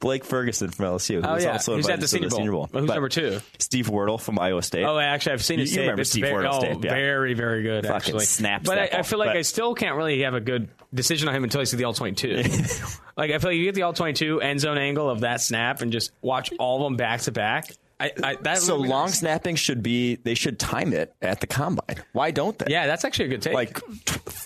Blake 0.00 0.24
Ferguson 0.24 0.70
from 0.70 0.86
LSU. 0.86 1.20
Oh, 1.24 1.36
yeah. 1.36 1.52
Also 1.52 1.76
He's 1.76 1.88
at 1.88 2.00
the 2.00 2.08
Senior, 2.08 2.30
the 2.30 2.36
Senior 2.36 2.52
Bowl. 2.52 2.66
Bowl. 2.66 2.80
Who's 2.80 2.88
but 2.88 2.94
number 2.94 3.08
two? 3.08 3.40
Steve 3.58 3.86
Wirtel 3.86 4.20
from 4.20 4.38
Iowa 4.38 4.62
State. 4.62 4.84
Oh, 4.84 4.98
actually, 4.98 5.32
I've 5.32 5.44
seen 5.44 5.58
his 5.58 5.70
you, 5.70 5.76
tape. 5.76 5.76
You 5.76 5.82
remember 5.82 6.00
it's 6.00 6.10
Steve 6.10 6.24
very, 6.24 6.44
Wirtel's 6.44 6.56
oh, 6.56 6.60
tape? 6.60 6.84
Yeah. 6.84 6.90
Very, 6.90 7.34
very 7.34 7.62
good, 7.62 7.84
Fucking 7.84 7.96
actually. 7.96 8.24
snaps 8.24 8.66
but 8.66 8.78
I, 8.78 8.98
I, 8.98 9.02
feel 9.02 9.18
like 9.18 9.28
but, 9.28 9.36
I 9.36 9.42
still 9.42 9.74
can't 9.74 9.96
really 9.96 10.22
have 10.22 10.34
a 10.34 10.40
good 10.40 10.68
decision 10.92 11.28
on 11.28 11.34
him 11.34 11.44
until 11.44 11.60
I 11.60 11.64
see 11.64 11.76
the 11.76 11.84
all 11.84 11.92
22. 11.92 12.36
like, 13.16 13.30
I 13.30 13.38
feel 13.38 13.50
like 13.50 13.56
you 13.56 13.64
get 13.64 13.74
the 13.74 13.82
all 13.82 13.92
22 13.92 14.40
end 14.40 14.60
zone 14.60 14.78
angle 14.78 15.08
of 15.08 15.20
that 15.20 15.40
snap 15.40 15.82
and 15.82 15.92
just 15.92 16.12
watch 16.22 16.50
all 16.58 16.78
of 16.78 16.84
them 16.84 16.96
back 16.96 17.20
to 17.22 17.32
back. 17.32 17.72
I, 18.02 18.36
I, 18.44 18.54
so 18.54 18.76
long 18.76 19.06
nice. 19.06 19.20
snapping 19.20 19.56
should 19.56 19.82
be 19.82 20.16
they 20.16 20.34
should 20.34 20.58
time 20.58 20.92
it 20.92 21.14
at 21.22 21.40
the 21.40 21.46
combine. 21.46 22.02
Why 22.12 22.30
don't 22.30 22.58
they? 22.58 22.72
Yeah, 22.72 22.86
that's 22.86 23.04
actually 23.04 23.26
a 23.26 23.28
good 23.28 23.42
take. 23.42 23.54
Like 23.54 23.74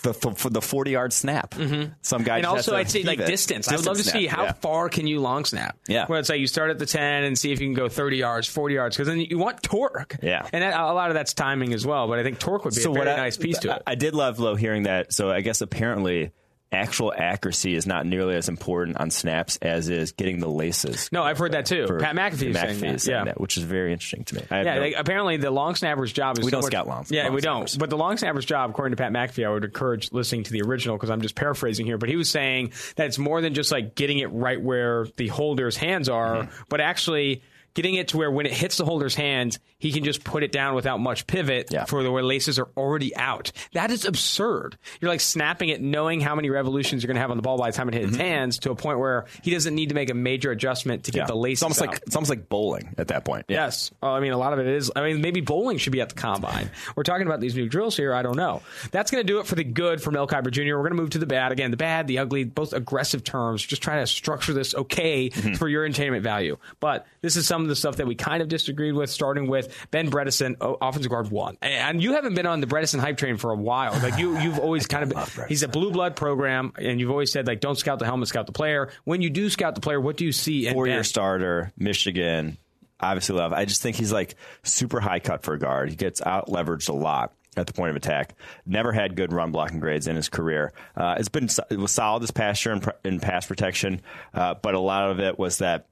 the, 0.03 0.13
for 0.13 0.49
the 0.49 0.61
forty 0.61 0.91
yard 0.91 1.13
snap. 1.13 1.51
Mm-hmm. 1.51 1.93
Some 2.01 2.23
guys 2.23 2.37
and 2.37 2.45
also 2.45 2.75
I'd 2.75 2.89
say 2.89 3.03
like 3.03 3.19
distance. 3.19 3.65
distance. 3.65 3.67
I 3.69 3.75
would 3.75 3.85
love 3.85 3.97
to 3.97 4.03
snap. 4.03 4.13
see 4.13 4.27
how 4.27 4.43
yeah. 4.43 4.51
far 4.53 4.89
can 4.89 5.07
you 5.07 5.19
long 5.19 5.45
snap. 5.45 5.77
Yeah, 5.87 6.05
where 6.05 6.19
it's 6.19 6.29
like 6.29 6.39
you 6.39 6.47
start 6.47 6.69
at 6.69 6.79
the 6.79 6.85
ten 6.85 7.23
and 7.23 7.37
see 7.37 7.51
if 7.51 7.59
you 7.59 7.67
can 7.67 7.73
go 7.73 7.89
thirty 7.89 8.17
yards, 8.17 8.47
forty 8.47 8.75
yards, 8.75 8.95
because 8.95 9.07
then 9.07 9.19
you 9.19 9.37
want 9.37 9.63
torque. 9.63 10.17
Yeah, 10.21 10.47
and 10.53 10.63
that, 10.63 10.79
a 10.79 10.93
lot 10.93 11.09
of 11.09 11.15
that's 11.15 11.33
timing 11.33 11.73
as 11.73 11.85
well. 11.85 12.07
But 12.07 12.19
I 12.19 12.23
think 12.23 12.39
torque 12.39 12.65
would 12.65 12.75
be 12.75 12.81
so 12.81 12.91
a 12.91 12.93
very 12.93 13.05
nice 13.05 13.37
piece 13.37 13.59
to 13.59 13.75
it. 13.75 13.83
I 13.87 13.95
did 13.95 14.13
love 14.13 14.39
Low 14.39 14.55
hearing 14.55 14.83
that. 14.83 15.13
So 15.13 15.31
I 15.31 15.41
guess 15.41 15.61
apparently 15.61 16.31
actual 16.71 17.13
accuracy 17.15 17.75
is 17.75 17.87
not 17.87 18.05
nearly 18.05 18.35
as 18.35 18.49
important 18.49 18.97
on 18.97 19.09
snaps 19.09 19.57
as 19.61 19.89
is 19.89 20.11
getting 20.11 20.39
the 20.39 20.49
laces. 20.49 21.09
No, 21.11 21.23
I've 21.23 21.37
heard 21.37 21.53
that 21.53 21.65
too. 21.65 21.85
Pat 21.99 22.15
McAfee, 22.15 22.53
McAfee 22.53 22.79
saying, 22.79 22.97
saying 22.99 23.17
yeah. 23.17 23.23
that, 23.25 23.39
which 23.39 23.57
is 23.57 23.63
very 23.63 23.93
interesting 23.93 24.23
to 24.25 24.35
me. 24.35 24.43
yeah, 24.51 24.63
no, 24.63 24.79
they, 24.81 24.93
apparently 24.93 25.37
the 25.37 25.51
long 25.51 25.75
snapper's 25.75 26.11
job 26.11 26.37
is 26.37 26.45
we 26.45 26.51
don't 26.51 26.63
scout 26.63 26.87
long. 26.87 27.05
Yeah, 27.09 27.25
long 27.25 27.33
we 27.35 27.41
snappers. 27.41 27.71
don't. 27.73 27.79
But 27.79 27.89
the 27.89 27.97
long 27.97 28.17
snapper's 28.17 28.45
job, 28.45 28.69
according 28.69 28.95
to 28.95 29.01
Pat 29.01 29.11
McAfee, 29.11 29.45
I 29.45 29.49
would 29.49 29.63
encourage 29.63 30.11
listening 30.11 30.43
to 30.43 30.51
the 30.51 30.61
original 30.61 30.97
because 30.97 31.09
I'm 31.09 31.21
just 31.21 31.35
paraphrasing 31.35 31.85
here. 31.85 31.97
But 31.97 32.09
he 32.09 32.15
was 32.15 32.29
saying 32.29 32.73
that 32.95 33.07
it's 33.07 33.17
more 33.17 33.41
than 33.41 33.53
just 33.53 33.71
like 33.71 33.95
getting 33.95 34.19
it 34.19 34.27
right 34.27 34.61
where 34.61 35.07
the 35.15 35.27
holder's 35.27 35.77
hands 35.77 36.09
are, 36.09 36.43
mm-hmm. 36.43 36.63
but 36.69 36.81
actually 36.81 37.41
getting 37.77 37.93
it 37.93 38.07
to 38.07 38.17
where 38.17 38.31
when 38.31 38.47
it 38.47 38.51
hits 38.51 38.77
the 38.77 38.85
holder's 38.85 39.13
hands, 39.13 39.59
he 39.77 39.91
can 39.91 40.03
just 40.03 40.23
put 40.23 40.41
it 40.41 40.51
down 40.51 40.73
without 40.73 40.99
much 40.99 41.27
pivot 41.27 41.67
yeah. 41.69 41.85
for 41.85 42.01
the 42.01 42.11
where 42.11 42.23
laces 42.23 42.57
are 42.57 42.67
already 42.75 43.15
out. 43.15 43.51
That 43.73 43.91
is 43.91 44.03
absurd. 44.03 44.79
You're 44.99 45.09
like 45.09 45.19
snapping 45.19 45.69
it, 45.69 45.79
knowing 45.79 46.19
how 46.19 46.33
many 46.33 46.49
revolutions 46.49 47.03
you're 47.03 47.07
going 47.07 47.17
to 47.17 47.21
have 47.21 47.29
on 47.29 47.37
the 47.37 47.43
ball 47.43 47.55
by 47.59 47.69
the 47.69 47.77
time 47.77 47.87
it 47.87 47.93
hits 47.93 48.07
mm-hmm. 48.07 48.13
his 48.13 48.19
hands, 48.19 48.59
to 48.59 48.71
a 48.71 48.75
point 48.75 48.97
where 48.97 49.25
he 49.43 49.51
doesn't 49.51 49.75
need 49.75 49.89
to 49.89 49.95
make 49.95 50.09
a 50.09 50.15
major 50.15 50.49
adjustment 50.49 51.03
to 51.03 51.11
get 51.11 51.19
yeah. 51.19 51.25
the 51.27 51.35
laces. 51.35 51.59
It's 51.59 51.63
almost 51.63 51.81
out. 51.83 51.87
like 51.89 52.01
it's 52.07 52.15
almost 52.15 52.31
like 52.31 52.49
bowling 52.49 52.95
at 52.97 53.09
that 53.09 53.25
point. 53.25 53.45
Yeah. 53.47 53.65
Yes, 53.65 53.91
I 54.01 54.21
mean 54.21 54.31
a 54.31 54.39
lot 54.39 54.53
of 54.53 54.59
it 54.59 54.65
is. 54.65 54.91
I 54.95 55.03
mean 55.03 55.21
maybe 55.21 55.41
bowling 55.41 55.77
should 55.77 55.93
be 55.93 56.01
at 56.01 56.09
the 56.09 56.15
combine. 56.15 56.71
We're 56.95 57.03
talking 57.03 57.27
about 57.27 57.41
these 57.41 57.55
new 57.55 57.69
drills 57.69 57.95
here. 57.95 58.11
I 58.11 58.23
don't 58.23 58.37
know. 58.37 58.63
That's 58.89 59.11
going 59.11 59.23
to 59.23 59.31
do 59.31 59.39
it 59.39 59.45
for 59.45 59.53
the 59.53 59.63
good 59.63 60.01
for 60.01 60.09
Mel 60.09 60.27
Kiper 60.27 60.49
Jr. 60.49 60.77
We're 60.77 60.77
going 60.77 60.95
to 60.95 61.01
move 61.01 61.11
to 61.11 61.19
the 61.19 61.27
bad 61.27 61.51
again. 61.51 61.69
The 61.69 61.77
bad, 61.77 62.07
the 62.07 62.17
ugly, 62.17 62.43
both 62.43 62.73
aggressive 62.73 63.23
terms. 63.23 63.63
Just 63.63 63.83
trying 63.83 64.01
to 64.01 64.07
structure 64.07 64.53
this 64.53 64.73
okay 64.73 65.29
mm-hmm. 65.29 65.53
for 65.53 65.69
your 65.69 65.85
entertainment 65.85 66.23
value. 66.23 66.57
But 66.79 67.05
this 67.21 67.35
is 67.35 67.45
some 67.45 67.66
of 67.67 67.69
the 67.69 67.75
stuff 67.75 67.97
that 67.97 68.07
we 68.07 68.15
kind 68.15 68.41
of 68.41 68.47
disagreed 68.47 68.93
with, 68.93 69.09
starting 69.09 69.47
with 69.47 69.87
Ben 69.91 70.09
Bredeson, 70.09 70.55
offensive 70.81 71.11
guard 71.11 71.29
one. 71.29 71.57
And 71.61 72.01
you 72.01 72.13
haven't 72.13 72.33
been 72.33 72.45
on 72.45 72.61
the 72.61 72.67
Bredeson 72.67 72.99
hype 72.99 73.17
train 73.17 73.37
for 73.37 73.51
a 73.51 73.55
while. 73.55 73.93
Like 73.93 74.17
you, 74.17 74.37
you've 74.39 74.59
always 74.59 74.87
kind 74.87 75.03
of 75.03 75.09
been, 75.09 75.47
he's 75.47 75.63
a 75.63 75.67
blue 75.67 75.91
blood 75.91 76.15
program, 76.15 76.73
and 76.77 76.99
you've 76.99 77.11
always 77.11 77.31
said 77.31 77.47
like 77.47 77.59
don't 77.59 77.77
scout 77.77 77.99
the 77.99 78.05
helmet, 78.05 78.29
scout 78.29 78.45
the 78.45 78.53
player. 78.53 78.91
When 79.03 79.21
you 79.21 79.29
do 79.29 79.49
scout 79.49 79.75
the 79.75 79.81
player, 79.81 79.99
what 79.99 80.17
do 80.17 80.25
you 80.25 80.31
see? 80.31 80.71
Four 80.71 80.87
year 80.87 81.03
starter, 81.03 81.71
Michigan. 81.77 82.57
Obviously, 82.99 83.35
love. 83.35 83.53
I 83.53 83.65
just 83.65 83.81
think 83.81 83.95
he's 83.95 84.11
like 84.11 84.35
super 84.63 84.99
high 84.99 85.19
cut 85.19 85.43
for 85.43 85.53
a 85.53 85.59
guard. 85.59 85.89
He 85.89 85.95
gets 85.95 86.21
out 86.21 86.47
leveraged 86.47 86.89
a 86.89 86.93
lot 86.93 87.33
at 87.55 87.67
the 87.67 87.73
point 87.73 87.89
of 87.89 87.95
attack. 87.95 88.33
Never 88.65 88.91
had 88.91 89.15
good 89.15 89.33
run 89.33 89.51
blocking 89.51 89.79
grades 89.79 90.07
in 90.07 90.15
his 90.15 90.29
career. 90.29 90.73
Uh, 90.95 91.15
it's 91.17 91.29
been 91.29 91.49
it 91.69 91.77
was 91.77 91.91
solid 91.91 92.23
this 92.23 92.31
past 92.31 92.65
year 92.65 92.75
in, 92.75 92.83
in 93.03 93.19
pass 93.19 93.45
protection, 93.45 94.01
uh, 94.33 94.55
but 94.55 94.73
a 94.73 94.79
lot 94.79 95.11
of 95.11 95.19
it 95.19 95.37
was 95.37 95.59
that 95.59 95.87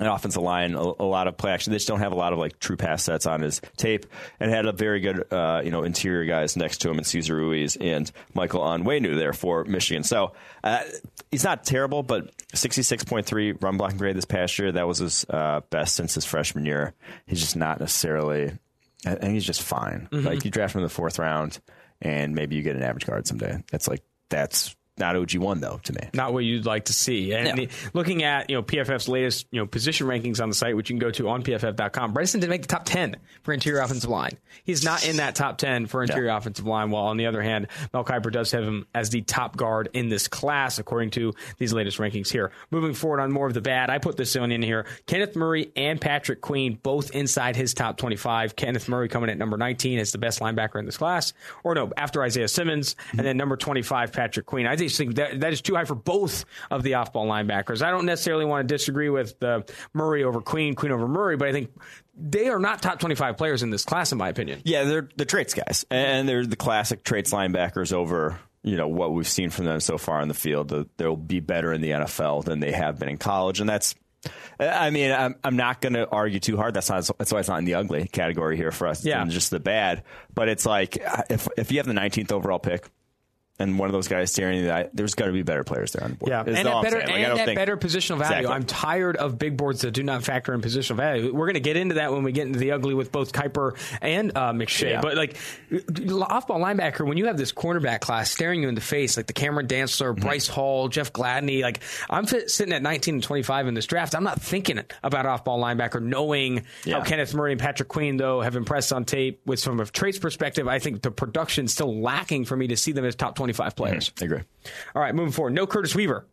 an 0.00 0.06
offensive 0.06 0.42
line, 0.42 0.74
a, 0.74 0.80
a, 0.80 1.04
lot 1.04 1.28
of 1.28 1.36
play 1.36 1.52
action. 1.52 1.72
They 1.72 1.76
just 1.76 1.86
don't 1.86 2.00
have 2.00 2.12
a 2.12 2.16
lot 2.16 2.32
of 2.32 2.38
like 2.38 2.58
true 2.58 2.76
pass 2.76 3.04
sets 3.04 3.26
on 3.26 3.42
his 3.42 3.60
tape, 3.76 4.06
and 4.40 4.50
had 4.50 4.64
a 4.64 4.72
very 4.72 5.00
good, 5.00 5.30
uh, 5.30 5.60
you 5.62 5.70
know, 5.70 5.84
interior 5.84 6.24
guys 6.24 6.56
next 6.56 6.78
to 6.78 6.90
him, 6.90 6.96
and 6.96 7.06
Cesar 7.06 7.36
Ruiz 7.36 7.76
and 7.76 8.10
Michael 8.32 8.62
Onwenu 8.62 9.16
there 9.16 9.34
for 9.34 9.64
Michigan. 9.64 10.02
So 10.02 10.32
uh, 10.64 10.82
he's 11.30 11.44
not 11.44 11.64
terrible, 11.64 12.02
but 12.02 12.34
66.3 12.54 13.62
run 13.62 13.76
blocking 13.76 13.98
grade 13.98 14.16
this 14.16 14.24
past 14.24 14.58
year. 14.58 14.72
That 14.72 14.88
was 14.88 14.98
his 14.98 15.26
uh, 15.28 15.60
best 15.68 15.96
since 15.96 16.14
his 16.14 16.24
freshman 16.24 16.64
year. 16.64 16.94
He's 17.26 17.40
just 17.40 17.56
not 17.56 17.78
necessarily. 17.78 18.58
I 19.06 19.14
think 19.14 19.34
he's 19.34 19.44
just 19.44 19.62
fine. 19.62 20.08
Mm-hmm. 20.10 20.26
Like 20.26 20.44
you 20.44 20.50
draft 20.50 20.74
him 20.74 20.80
in 20.80 20.84
the 20.84 20.90
fourth 20.90 21.18
round, 21.18 21.60
and 22.00 22.34
maybe 22.34 22.56
you 22.56 22.62
get 22.62 22.76
an 22.76 22.82
average 22.82 23.06
guard 23.06 23.26
someday. 23.26 23.62
That's 23.70 23.86
like 23.86 24.02
that's 24.30 24.74
not 25.00 25.16
OG 25.16 25.34
one 25.38 25.60
though 25.60 25.80
to 25.84 25.92
me. 25.92 26.00
Not 26.14 26.32
what 26.32 26.44
you'd 26.44 26.66
like 26.66 26.84
to 26.84 26.92
see. 26.92 27.32
And 27.32 27.58
Yeah. 27.58 27.66
looking 27.94 28.22
at 28.22 28.48
you 28.48 28.56
know 28.56 28.62
PFF's 28.62 29.08
latest 29.08 29.46
you 29.50 29.58
know 29.60 29.66
position 29.66 30.06
rankings 30.06 30.40
on 30.40 30.48
the 30.48 30.54
site, 30.54 30.76
which 30.76 30.88
you 30.90 30.94
can 30.94 31.00
go 31.00 31.10
to 31.10 31.28
on 31.28 31.42
PFF.com, 31.42 32.12
Bryson 32.12 32.40
didn't 32.40 32.50
make 32.50 32.62
the 32.62 32.68
top 32.68 32.84
ten 32.84 33.16
for 33.42 33.52
interior 33.52 33.80
offensive 33.80 34.10
line. 34.10 34.38
He's 34.64 34.84
not 34.84 35.06
in 35.06 35.16
that 35.16 35.34
top 35.34 35.58
ten 35.58 35.86
for 35.86 36.02
interior 36.02 36.30
offensive 36.30 36.66
line. 36.66 36.90
While 36.90 37.04
on 37.06 37.16
the 37.16 37.26
other 37.26 37.42
hand, 37.42 37.66
Mel 37.92 38.04
Kiper 38.04 38.30
does 38.30 38.50
have 38.52 38.62
him 38.64 38.86
as 38.94 39.10
the 39.10 39.22
top 39.22 39.56
guard 39.56 39.88
in 39.94 40.08
this 40.08 40.28
class, 40.28 40.78
according 40.78 41.10
to 41.10 41.34
these 41.58 41.72
latest 41.72 41.98
rankings 41.98 42.30
here. 42.30 42.52
Moving 42.70 42.94
forward 42.94 43.20
on 43.20 43.32
more 43.32 43.46
of 43.46 43.54
the 43.54 43.60
bad, 43.60 43.90
I 43.90 43.98
put 43.98 44.16
this 44.16 44.36
one 44.36 44.52
in 44.52 44.62
here. 44.62 44.86
Kenneth 45.06 45.34
Murray 45.36 45.72
and 45.76 46.00
Patrick 46.00 46.40
Queen 46.40 46.78
both 46.82 47.10
inside 47.12 47.56
his 47.56 47.74
top 47.74 47.96
twenty-five. 47.96 48.54
Kenneth 48.56 48.88
Murray 48.88 49.08
coming 49.08 49.30
at 49.30 49.38
number 49.38 49.56
nineteen 49.56 49.98
as 49.98 50.12
the 50.12 50.18
best 50.18 50.40
linebacker 50.40 50.78
in 50.78 50.84
this 50.86 50.96
class, 50.98 51.32
or 51.64 51.74
no, 51.74 51.90
after 51.96 52.22
Isaiah 52.22 52.48
Simmons, 52.48 52.96
and 53.12 53.20
then 53.26 53.36
number 53.36 53.56
twenty-five 53.56 54.12
Patrick 54.12 54.46
Queen. 54.46 54.66
I 54.66 54.76
think 54.96 55.16
that 55.16 55.40
that 55.40 55.52
is 55.52 55.60
too 55.60 55.74
high 55.74 55.84
for 55.84 55.94
both 55.94 56.44
of 56.70 56.82
the 56.82 56.94
off-ball 56.94 57.26
linebackers. 57.26 57.82
I 57.82 57.90
don't 57.90 58.06
necessarily 58.06 58.44
want 58.44 58.68
to 58.68 58.74
disagree 58.74 59.08
with 59.08 59.38
the 59.40 59.64
Murray 59.94 60.24
over 60.24 60.40
Queen, 60.40 60.74
Queen 60.74 60.92
over 60.92 61.08
Murray, 61.08 61.36
but 61.36 61.48
I 61.48 61.52
think 61.52 61.70
they 62.16 62.48
are 62.48 62.58
not 62.58 62.82
top 62.82 63.00
twenty-five 63.00 63.36
players 63.36 63.62
in 63.62 63.70
this 63.70 63.84
class, 63.84 64.12
in 64.12 64.18
my 64.18 64.28
opinion. 64.28 64.62
Yeah, 64.64 64.84
they're 64.84 65.08
the 65.16 65.24
traits 65.24 65.54
guys, 65.54 65.84
and 65.90 66.28
they're 66.28 66.46
the 66.46 66.56
classic 66.56 67.04
traits 67.04 67.32
linebackers 67.32 67.92
over 67.92 68.38
you 68.62 68.76
know 68.76 68.88
what 68.88 69.12
we've 69.12 69.28
seen 69.28 69.50
from 69.50 69.64
them 69.64 69.80
so 69.80 69.98
far 69.98 70.20
in 70.20 70.28
the 70.28 70.34
field. 70.34 70.88
They'll 70.96 71.16
be 71.16 71.40
better 71.40 71.72
in 71.72 71.80
the 71.80 71.90
NFL 71.90 72.44
than 72.44 72.60
they 72.60 72.72
have 72.72 72.98
been 72.98 73.08
in 73.08 73.18
college, 73.18 73.60
and 73.60 73.68
that's. 73.68 73.94
I 74.58 74.90
mean, 74.90 75.10
I'm, 75.10 75.36
I'm 75.42 75.56
not 75.56 75.80
going 75.80 75.94
to 75.94 76.06
argue 76.06 76.40
too 76.40 76.58
hard. 76.58 76.74
That's 76.74 76.90
not. 76.90 77.08
That's 77.16 77.32
why 77.32 77.40
it's 77.40 77.48
not 77.48 77.58
in 77.58 77.64
the 77.64 77.76
ugly 77.76 78.06
category 78.06 78.58
here 78.58 78.70
for 78.70 78.86
us. 78.86 79.02
Yeah. 79.02 79.24
Just 79.24 79.50
the 79.50 79.60
bad. 79.60 80.02
But 80.34 80.50
it's 80.50 80.66
like 80.66 80.98
if 81.30 81.48
if 81.56 81.72
you 81.72 81.78
have 81.78 81.86
the 81.86 81.94
19th 81.94 82.30
overall 82.30 82.58
pick, 82.58 82.86
and 83.60 83.78
one 83.78 83.88
of 83.88 83.92
those 83.92 84.08
guys 84.08 84.32
staring 84.32 84.64
that, 84.64 84.90
there's 84.94 85.14
got 85.14 85.26
to 85.26 85.32
be 85.32 85.42
better 85.42 85.62
players 85.64 85.92
there 85.92 86.02
on 86.04 86.10
the 86.10 86.16
board. 86.16 86.30
Yeah, 86.30 86.42
and 86.46 86.66
all 86.68 86.78
at 86.84 86.90
better. 86.90 86.98
Like, 86.98 87.10
and 87.10 87.38
think- 87.38 87.56
better 87.58 87.76
positional 87.76 88.18
value. 88.18 88.38
Exactly. 88.38 88.46
I'm 88.48 88.64
tired 88.64 89.16
of 89.16 89.38
big 89.38 89.56
boards 89.56 89.82
that 89.82 89.92
do 89.92 90.02
not 90.02 90.24
factor 90.24 90.52
in 90.54 90.60
positional 90.60 90.96
value. 90.96 91.32
We're 91.34 91.46
going 91.46 91.54
to 91.54 91.60
get 91.60 91.76
into 91.76 91.96
that 91.96 92.12
when 92.12 92.22
we 92.22 92.32
get 92.32 92.46
into 92.46 92.58
the 92.58 92.72
ugly 92.72 92.94
with 92.94 93.12
both 93.12 93.32
Kiper 93.32 93.76
and 94.00 94.32
uh, 94.36 94.52
McShay. 94.52 94.90
Yeah. 94.90 95.00
But 95.00 95.16
like 95.16 95.36
off-ball 95.70 96.60
linebacker, 96.60 97.06
when 97.06 97.16
you 97.16 97.26
have 97.26 97.36
this 97.36 97.52
cornerback 97.52 98.00
class 98.00 98.30
staring 98.30 98.62
you 98.62 98.68
in 98.68 98.74
the 98.74 98.80
face, 98.80 99.16
like 99.16 99.26
the 99.26 99.32
Cameron 99.32 99.66
Dantzler, 99.66 100.10
Mm-hmm. 100.10 100.22
Bryce 100.22 100.46
Hall, 100.48 100.88
Jeff 100.88 101.12
Gladney, 101.12 101.62
like 101.62 101.80
I'm 102.08 102.26
fit, 102.26 102.50
sitting 102.50 102.72
at 102.74 102.82
19 102.82 103.14
and 103.16 103.22
25 103.22 103.68
in 103.68 103.74
this 103.74 103.86
draft. 103.86 104.14
I'm 104.14 104.24
not 104.24 104.40
thinking 104.40 104.80
about 105.02 105.26
off-ball 105.26 105.60
linebacker, 105.60 106.02
knowing 106.02 106.64
Yeah. 106.84 106.98
how 106.98 107.04
Kenneth 107.04 107.34
Murray 107.34 107.52
and 107.52 107.60
Patrick 107.60 107.88
Queen 107.88 108.16
though 108.16 108.40
have 108.40 108.56
impressed 108.56 108.92
on 108.92 109.04
tape. 109.04 109.40
With 109.46 109.62
from 109.62 109.78
a 109.80 109.86
traits 109.86 110.18
perspective, 110.18 110.66
I 110.68 110.78
think 110.78 111.02
the 111.02 111.10
production's 111.10 111.72
still 111.72 112.00
lacking 112.00 112.44
for 112.46 112.56
me 112.56 112.68
to 112.68 112.76
see 112.76 112.92
them 112.92 113.04
as 113.04 113.14
top 113.14 113.36
25 113.52 113.74
mm-hmm. 113.74 113.82
players. 113.82 114.12
I 114.20 114.24
agree. 114.24 114.42
All 114.94 115.02
right, 115.02 115.14
moving 115.14 115.32
forward. 115.32 115.54
No 115.54 115.66
Curtis 115.66 115.94
Weaver. 115.94 116.26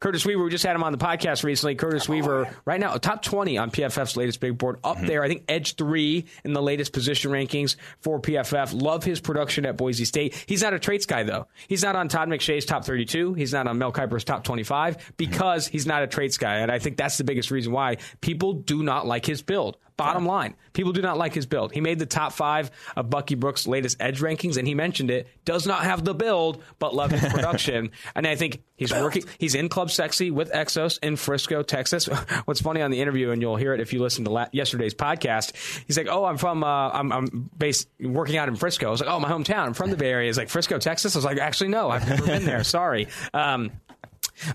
Curtis 0.00 0.26
Weaver, 0.26 0.44
we 0.44 0.50
just 0.50 0.66
had 0.66 0.76
him 0.76 0.82
on 0.82 0.92
the 0.92 0.98
podcast 0.98 1.44
recently. 1.44 1.76
Curtis 1.76 2.10
Weaver, 2.10 2.54
right 2.66 2.78
now, 2.78 2.94
top 2.98 3.22
20 3.22 3.56
on 3.56 3.70
PFF's 3.70 4.18
latest 4.18 4.38
big 4.38 4.58
board, 4.58 4.78
up 4.84 4.98
mm-hmm. 4.98 5.06
there. 5.06 5.22
I 5.22 5.28
think 5.28 5.44
edge 5.48 5.76
three 5.76 6.26
in 6.44 6.52
the 6.52 6.60
latest 6.60 6.92
position 6.92 7.30
rankings 7.30 7.76
for 8.00 8.20
PFF. 8.20 8.78
Love 8.78 9.02
his 9.02 9.20
production 9.20 9.64
at 9.64 9.78
Boise 9.78 10.04
State. 10.04 10.44
He's 10.46 10.62
not 10.62 10.74
a 10.74 10.78
traits 10.78 11.06
guy, 11.06 11.22
though. 11.22 11.46
He's 11.68 11.82
not 11.82 11.96
on 11.96 12.08
Todd 12.08 12.28
McShay's 12.28 12.66
top 12.66 12.84
32. 12.84 13.32
He's 13.32 13.54
not 13.54 13.66
on 13.66 13.78
Mel 13.78 13.92
Kiper's 13.92 14.24
top 14.24 14.44
25 14.44 14.98
mm-hmm. 14.98 15.12
because 15.16 15.66
he's 15.66 15.86
not 15.86 16.02
a 16.02 16.06
traits 16.06 16.36
guy. 16.36 16.56
And 16.56 16.70
I 16.70 16.78
think 16.80 16.98
that's 16.98 17.16
the 17.16 17.24
biggest 17.24 17.50
reason 17.50 17.72
why 17.72 17.96
people 18.20 18.52
do 18.52 18.82
not 18.82 19.06
like 19.06 19.24
his 19.24 19.40
build. 19.40 19.78
Bottom 19.96 20.26
line, 20.26 20.56
people 20.72 20.92
do 20.92 21.02
not 21.02 21.18
like 21.18 21.34
his 21.34 21.46
build. 21.46 21.72
He 21.72 21.80
made 21.80 22.00
the 22.00 22.06
top 22.06 22.32
five 22.32 22.72
of 22.96 23.10
Bucky 23.10 23.36
Brooks' 23.36 23.64
latest 23.64 23.98
edge 24.00 24.20
rankings, 24.20 24.56
and 24.56 24.66
he 24.66 24.74
mentioned 24.74 25.08
it. 25.08 25.28
Does 25.44 25.68
not 25.68 25.84
have 25.84 26.04
the 26.04 26.14
build, 26.14 26.64
but 26.80 26.96
love 26.96 27.12
his 27.12 27.20
production. 27.32 27.92
and 28.16 28.26
I 28.26 28.34
think 28.34 28.64
he's 28.74 28.92
working. 28.92 29.22
He's 29.38 29.54
in 29.54 29.68
Club 29.68 29.92
Sexy 29.92 30.32
with 30.32 30.50
Exos 30.50 30.98
in 31.00 31.14
Frisco, 31.14 31.62
Texas. 31.62 32.06
What's 32.44 32.60
funny 32.60 32.82
on 32.82 32.90
the 32.90 33.00
interview, 33.00 33.30
and 33.30 33.40
you'll 33.40 33.54
hear 33.54 33.72
it 33.72 33.80
if 33.80 33.92
you 33.92 34.02
listen 34.02 34.24
to 34.24 34.32
la- 34.32 34.48
yesterday's 34.50 34.94
podcast. 34.94 35.54
He's 35.86 35.96
like, 35.96 36.08
"Oh, 36.10 36.24
I'm 36.24 36.38
from. 36.38 36.64
Uh, 36.64 36.90
I'm, 36.90 37.12
I'm 37.12 37.50
based 37.56 37.88
working 38.00 38.36
out 38.36 38.48
in 38.48 38.56
Frisco." 38.56 38.88
I 38.88 38.90
was 38.90 39.00
like, 39.00 39.10
"Oh, 39.10 39.20
my 39.20 39.28
hometown. 39.30 39.66
I'm 39.66 39.74
from 39.74 39.90
the 39.90 39.96
Bay 39.96 40.10
Area." 40.10 40.26
He's 40.26 40.38
like, 40.38 40.48
"Frisco, 40.48 40.78
Texas." 40.80 41.14
I 41.14 41.18
was 41.18 41.24
like, 41.24 41.38
"Actually, 41.38 41.68
no. 41.68 41.90
I've 41.90 42.08
never 42.08 42.26
been 42.26 42.44
there. 42.44 42.64
Sorry." 42.64 43.06
Um, 43.32 43.70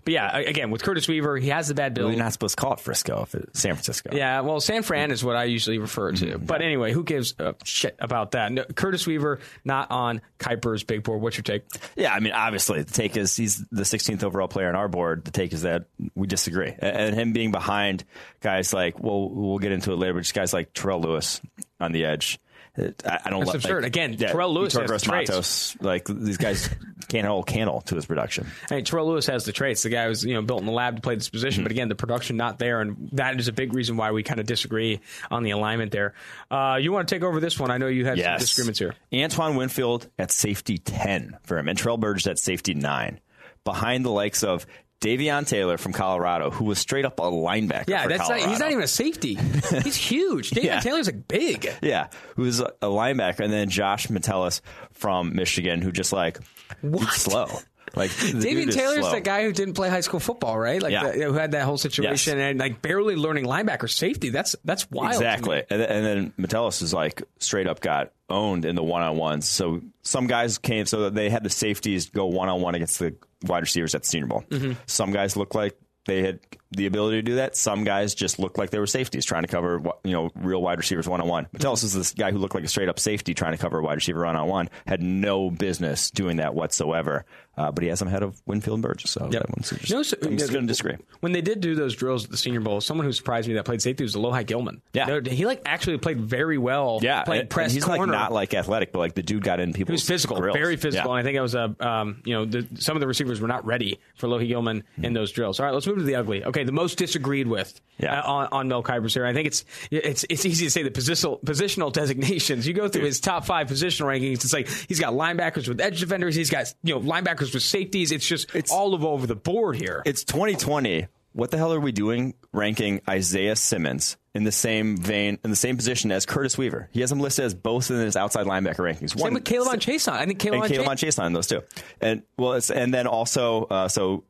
but 0.03 0.13
yeah, 0.13 0.37
again 0.37 0.71
with 0.71 0.83
Curtis 0.83 1.07
Weaver, 1.07 1.37
he 1.37 1.49
has 1.49 1.67
the 1.67 1.73
bad 1.73 1.93
build. 1.93 2.11
You're 2.11 2.23
not 2.23 2.33
supposed 2.33 2.57
to 2.57 2.61
call 2.61 2.73
it 2.73 2.79
Frisco 2.79 3.23
if 3.23 3.35
it's 3.35 3.59
San 3.59 3.73
Francisco. 3.73 4.09
Yeah, 4.13 4.41
well, 4.41 4.59
San 4.59 4.83
Fran 4.83 5.11
is 5.11 5.23
what 5.23 5.35
I 5.35 5.45
usually 5.45 5.77
refer 5.77 6.11
to. 6.11 6.25
Mm-hmm. 6.25 6.45
But 6.45 6.61
anyway, 6.61 6.91
who 6.93 7.03
gives 7.03 7.35
a 7.39 7.55
shit 7.63 7.95
about 7.99 8.31
that? 8.31 8.51
No, 8.51 8.63
Curtis 8.63 9.07
Weaver 9.07 9.39
not 9.63 9.91
on 9.91 10.21
Kiper's 10.39 10.83
big 10.83 11.03
board. 11.03 11.21
What's 11.21 11.37
your 11.37 11.43
take? 11.43 11.63
Yeah, 11.95 12.13
I 12.13 12.19
mean, 12.19 12.33
obviously, 12.33 12.83
the 12.83 12.93
take 12.93 13.17
is 13.17 13.35
he's 13.35 13.57
the 13.71 13.83
16th 13.83 14.23
overall 14.23 14.47
player 14.47 14.69
on 14.69 14.75
our 14.75 14.87
board. 14.87 15.25
The 15.25 15.31
take 15.31 15.53
is 15.53 15.63
that 15.63 15.85
we 16.15 16.27
disagree, 16.27 16.73
and 16.79 17.15
him 17.15 17.33
being 17.33 17.51
behind 17.51 18.03
guys 18.41 18.73
like, 18.73 18.99
well, 18.99 19.29
we'll 19.29 19.59
get 19.59 19.71
into 19.71 19.91
it 19.91 19.95
later, 19.95 20.13
but 20.13 20.21
just 20.21 20.33
guys 20.33 20.53
like 20.53 20.73
Terrell 20.73 21.01
Lewis 21.01 21.41
on 21.79 21.91
the 21.91 22.05
edge. 22.05 22.39
I, 22.77 23.19
I 23.25 23.29
don't. 23.29 23.45
Li- 23.45 23.53
absurd. 23.55 23.83
Like, 23.83 23.87
Again, 23.87 24.17
Terrell 24.17 24.53
Lewis 24.53 24.73
has 24.73 24.89
the 24.89 24.99
traits. 24.99 25.29
Matos, 25.31 25.75
like 25.81 26.05
these 26.07 26.37
guys 26.37 26.69
can't 27.09 27.25
hold 27.27 27.47
a 27.49 27.51
candle 27.51 27.81
to 27.81 27.95
his 27.95 28.05
production. 28.05 28.47
I 28.69 28.75
mean, 28.75 28.85
Terrell 28.85 29.07
Lewis 29.07 29.25
has 29.27 29.43
the 29.45 29.51
traits. 29.51 29.83
The 29.83 29.89
guy 29.89 30.07
was 30.07 30.23
you 30.23 30.33
know 30.33 30.41
built 30.41 30.61
in 30.61 30.65
the 30.65 30.71
lab 30.71 30.95
to 30.95 31.01
play 31.01 31.15
this 31.15 31.29
position, 31.29 31.63
but 31.63 31.71
again, 31.71 31.89
the 31.89 31.95
production 31.95 32.37
not 32.37 32.59
there, 32.59 32.81
and 32.81 33.09
that 33.13 33.39
is 33.39 33.47
a 33.47 33.51
big 33.53 33.73
reason 33.73 33.97
why 33.97 34.11
we 34.11 34.23
kind 34.23 34.39
of 34.39 34.45
disagree 34.45 34.99
on 35.29 35.43
the 35.43 35.51
alignment 35.51 35.91
there. 35.91 36.13
Uh, 36.51 36.77
you 36.79 36.91
want 36.91 37.07
to 37.09 37.15
take 37.15 37.23
over 37.23 37.39
this 37.39 37.59
one? 37.59 37.71
I 37.71 37.77
know 37.77 37.87
you 37.87 38.05
had 38.05 38.17
some 38.17 38.23
Yes. 38.25 38.41
disagreements 38.41 38.79
here. 38.79 38.95
Antoine 39.13 39.55
Winfield 39.55 40.07
at 40.17 40.31
safety 40.31 40.77
10 40.77 41.37
for 41.43 41.57
him, 41.57 41.67
and 41.67 41.77
Terrell 41.77 41.97
Burgess 41.97 42.27
at 42.27 42.39
safety 42.39 42.73
9, 42.73 43.19
behind 43.63 44.05
the 44.05 44.11
likes 44.11 44.43
of 44.43 44.65
Davion 45.01 45.47
Taylor 45.47 45.77
from 45.77 45.93
Colorado, 45.93 46.49
who 46.49 46.65
was 46.65 46.77
straight 46.79 47.05
up 47.05 47.19
a 47.19 47.23
linebacker. 47.23 47.87
Yeah, 47.87 48.07
that's 48.07 48.27
not, 48.27 48.39
he's 48.39 48.59
not 48.59 48.69
even 48.71 48.83
a 48.83 48.87
safety. 48.87 49.35
He's 49.83 49.95
huge. 50.09 50.49
David 50.49 50.65
Yeah. 50.67 50.79
Taylor's 50.81 51.05
like 51.07 51.27
big. 51.27 51.73
Yeah, 51.81 52.07
who's 52.35 52.59
a 52.59 52.65
a 52.81 52.87
linebacker, 52.87 53.39
and 53.39 53.51
then 53.53 53.69
Josh 53.69 54.09
Metellus 54.09 54.61
from 54.91 55.33
Michigan, 55.35 55.81
who 55.81 55.91
just 55.93 56.11
like 56.11 56.39
What? 56.81 57.01
he's 57.05 57.13
slow. 57.13 57.47
Like 57.95 58.11
Davion 58.11 58.67
is 58.69 58.75
Taylor's 58.75 58.99
slow. 58.99 59.11
the 59.11 59.21
guy 59.21 59.43
who 59.43 59.51
didn't 59.51 59.73
play 59.73 59.89
high 59.89 60.01
school 60.01 60.19
football, 60.19 60.57
right? 60.57 60.81
Like 60.81 60.91
Yeah. 60.91 61.11
the- 61.11 61.23
who 61.25 61.33
had 61.33 61.51
that 61.51 61.63
whole 61.63 61.77
situation 61.77 62.37
Yes. 62.37 62.51
and 62.51 62.59
like 62.59 62.81
barely 62.81 63.15
learning 63.15 63.45
linebacker 63.45 63.89
safety. 63.89 64.29
That's 64.29 64.55
that's 64.65 64.89
wild. 64.91 65.13
Exactly, 65.13 65.63
and, 65.69 65.81
then- 65.81 65.89
and 65.91 66.05
then 66.05 66.33
Metellus 66.37 66.81
is 66.81 66.93
like 66.93 67.23
straight 67.39 67.67
up 67.67 67.79
got 67.79 68.11
owned 68.29 68.65
in 68.65 68.75
the 68.75 68.83
one 68.83 69.01
on 69.01 69.17
ones. 69.17 69.47
So 69.47 69.81
some 70.03 70.27
guys 70.27 70.57
came, 70.57 70.85
so 70.85 71.01
that 71.01 71.15
they 71.15 71.29
had 71.29 71.43
the 71.43 71.49
safeties 71.49 72.09
go 72.09 72.25
one 72.27 72.47
on 72.49 72.61
one 72.61 72.75
against 72.75 72.99
the 72.99 73.15
wide 73.43 73.61
receivers 73.63 73.95
at 73.95 74.03
the 74.03 74.07
Senior 74.07 74.27
Bowl. 74.27 74.43
Mm-hmm. 74.49 74.73
Some 74.85 75.11
guys 75.11 75.35
looked 75.35 75.55
like 75.55 75.75
they 76.05 76.21
had 76.23 76.39
the 76.71 76.85
ability 76.85 77.17
to 77.17 77.21
do 77.21 77.35
that. 77.35 77.55
Some 77.55 77.83
guys 77.83 78.15
just 78.15 78.39
looked 78.39 78.57
like 78.57 78.69
they 78.71 78.79
were 78.79 78.87
safeties 78.87 79.25
trying 79.25 79.41
to 79.43 79.47
cover 79.47 79.81
you 80.03 80.11
know 80.11 80.29
real 80.35 80.61
wide 80.61 80.77
receivers 80.77 81.07
one 81.07 81.21
on 81.21 81.27
one. 81.27 81.47
Metellus 81.53 81.83
is 81.83 81.93
this 81.93 82.13
guy 82.13 82.31
who 82.31 82.37
looked 82.37 82.55
like 82.55 82.63
a 82.63 82.67
straight 82.67 82.89
up 82.89 82.99
safety 82.99 83.33
trying 83.33 83.51
to 83.53 83.57
cover 83.57 83.79
a 83.79 83.83
wide 83.83 83.95
receiver 83.95 84.25
one 84.25 84.35
on 84.35 84.47
one. 84.47 84.69
Had 84.87 85.01
no 85.01 85.49
business 85.51 86.09
doing 86.11 86.37
that 86.37 86.53
whatsoever. 86.55 87.25
Uh, 87.57 87.69
but 87.71 87.83
he 87.83 87.89
has 87.89 88.01
him 88.01 88.07
ahead 88.07 88.23
of 88.23 88.41
Winfield 88.45 88.75
and 88.75 88.83
Burgess. 88.83 89.11
So 89.11 89.27
that 89.31 89.49
one's 89.49 89.69
just, 89.69 89.89
You 89.89 89.95
know, 89.97 90.03
so- 90.03 90.15
I'm 90.23 90.37
just 90.37 90.53
going 90.53 90.63
to 90.65 90.67
disagree. 90.67 90.95
When 91.19 91.33
they 91.33 91.41
did 91.41 91.59
do 91.59 91.75
those 91.75 91.93
drills 91.93 92.23
at 92.23 92.31
the 92.31 92.37
Senior 92.37 92.61
Bowl, 92.61 92.79
someone 92.79 93.05
who 93.05 93.11
surprised 93.11 93.49
me 93.49 93.55
that 93.55 93.65
played 93.65 93.81
safety 93.81 94.01
was 94.03 94.15
Alohi 94.15 94.45
Gilman. 94.45 94.81
Yeah. 94.93 95.19
he 95.25 95.45
like 95.45 95.61
actually 95.65 95.97
played 95.97 96.21
very 96.21 96.57
well. 96.57 96.99
Yeah, 97.01 97.23
playing 97.23 97.41
and- 97.41 97.49
press 97.49 97.65
and 97.67 97.73
he's 97.73 97.83
corner. 97.83 97.99
like 98.13 98.21
not 98.21 98.31
like 98.31 98.53
athletic, 98.53 98.93
but 98.93 98.99
like 98.99 99.13
the 99.15 99.23
dude 99.23 99.43
got 99.43 99.59
in 99.59 99.73
people. 99.73 99.91
He 99.91 99.95
was 99.95 100.07
physical, 100.07 100.39
very 100.53 100.77
physical, 100.77 101.11
and 101.13 101.19
I 101.19 101.23
think 101.23 101.35
it 101.35 101.41
was 101.41 101.55
a 101.55 101.75
um, 101.81 102.21
you 102.25 102.33
know 102.33 102.45
the, 102.45 102.65
some 102.75 102.95
of 102.95 103.01
the 103.01 103.07
receivers 103.07 103.41
were 103.41 103.47
not 103.49 103.65
ready 103.65 103.99
for 104.15 104.27
Lohi 104.27 104.47
Gilman 104.47 104.83
in 105.03 105.11
those 105.13 105.31
drills. 105.33 105.59
All 105.59 105.65
right, 105.65 105.73
let's 105.73 105.85
move 105.87 105.97
to 105.97 106.03
the 106.03 106.15
ugly. 106.15 106.45
Okay, 106.45 106.63
the 106.63 106.71
most 106.71 106.97
disagreed 106.97 107.47
with 107.47 107.79
Yeah. 107.97 108.21
uh, 108.21 108.31
on, 108.31 108.47
on 108.53 108.67
Mel 108.69 108.83
Kiper's 108.83 109.13
here. 109.13 109.25
I 109.25 109.33
think 109.33 109.47
it's 109.47 109.65
it's 109.91 110.23
it's 110.29 110.45
easy 110.45 110.65
to 110.65 110.71
say 110.71 110.83
the 110.83 110.91
positional 110.91 111.43
positional 111.43 111.91
designations. 111.99 112.65
You 112.65 112.73
go 112.73 112.87
through 112.87 113.03
his 113.05 113.19
top 113.19 113.43
five 113.45 113.67
positional 113.67 114.05
rankings. 114.05 114.45
It's 114.45 114.53
like 114.53 114.69
he's 114.87 114.99
got 115.01 115.13
linebackers 115.13 115.67
with 115.67 115.81
edge 115.81 115.99
defenders. 115.99 116.35
He's 116.35 116.49
got 116.49 116.73
you 116.83 116.93
know 116.95 117.01
linebackers 117.01 117.38
with 117.39 117.63
safeties. 117.63 118.11
It's 118.11 118.27
just 118.27 118.49
It's- 118.55 118.71
all 118.71 118.93
of 118.93 119.03
over 119.03 119.25
the 119.27 119.35
board 119.35 119.75
here. 119.77 120.01
It's 120.05 120.23
2020. 120.23 121.07
What 121.33 121.51
the 121.51 121.57
hell 121.57 121.71
are 121.73 121.79
we 121.79 121.91
doing 121.91 122.33
ranking 122.51 123.01
Isaiah 123.07 123.55
Simmons 123.55 124.17
in 124.33 124.43
the 124.45 124.51
same 124.51 124.97
vein, 124.97 125.37
in 125.43 125.51
the 125.51 125.55
same 125.55 125.77
position 125.77 126.11
as 126.11 126.25
Curtis 126.25 126.57
Weaver? 126.57 126.89
He 126.91 127.01
has 127.01 127.11
him 127.11 127.19
listed 127.19 127.45
as 127.45 127.53
both 127.53 127.91
in 127.91 127.97
his 127.97 128.15
outside 128.15 128.47
linebacker 128.47 128.77
rankings. 128.77 129.17
Same 129.17 129.35
with 129.35 129.43
K'Lavon 129.43 129.75
Chaisson. 129.79 130.13
I 130.13 130.25
think 130.25 130.39
Caleb 130.39 130.63
and 130.63 130.77
on 130.79 130.85
K'Lavon 130.85 130.97
Chaisson 130.97 131.33
those 131.33 131.45
two. 131.47 131.61
And 132.01 132.23
well, 132.37 132.53
it's, 132.53 132.71
and 132.71 132.91
then 132.93 133.05
also, 133.05 133.65
uh, 133.65 133.87
so 133.87 134.23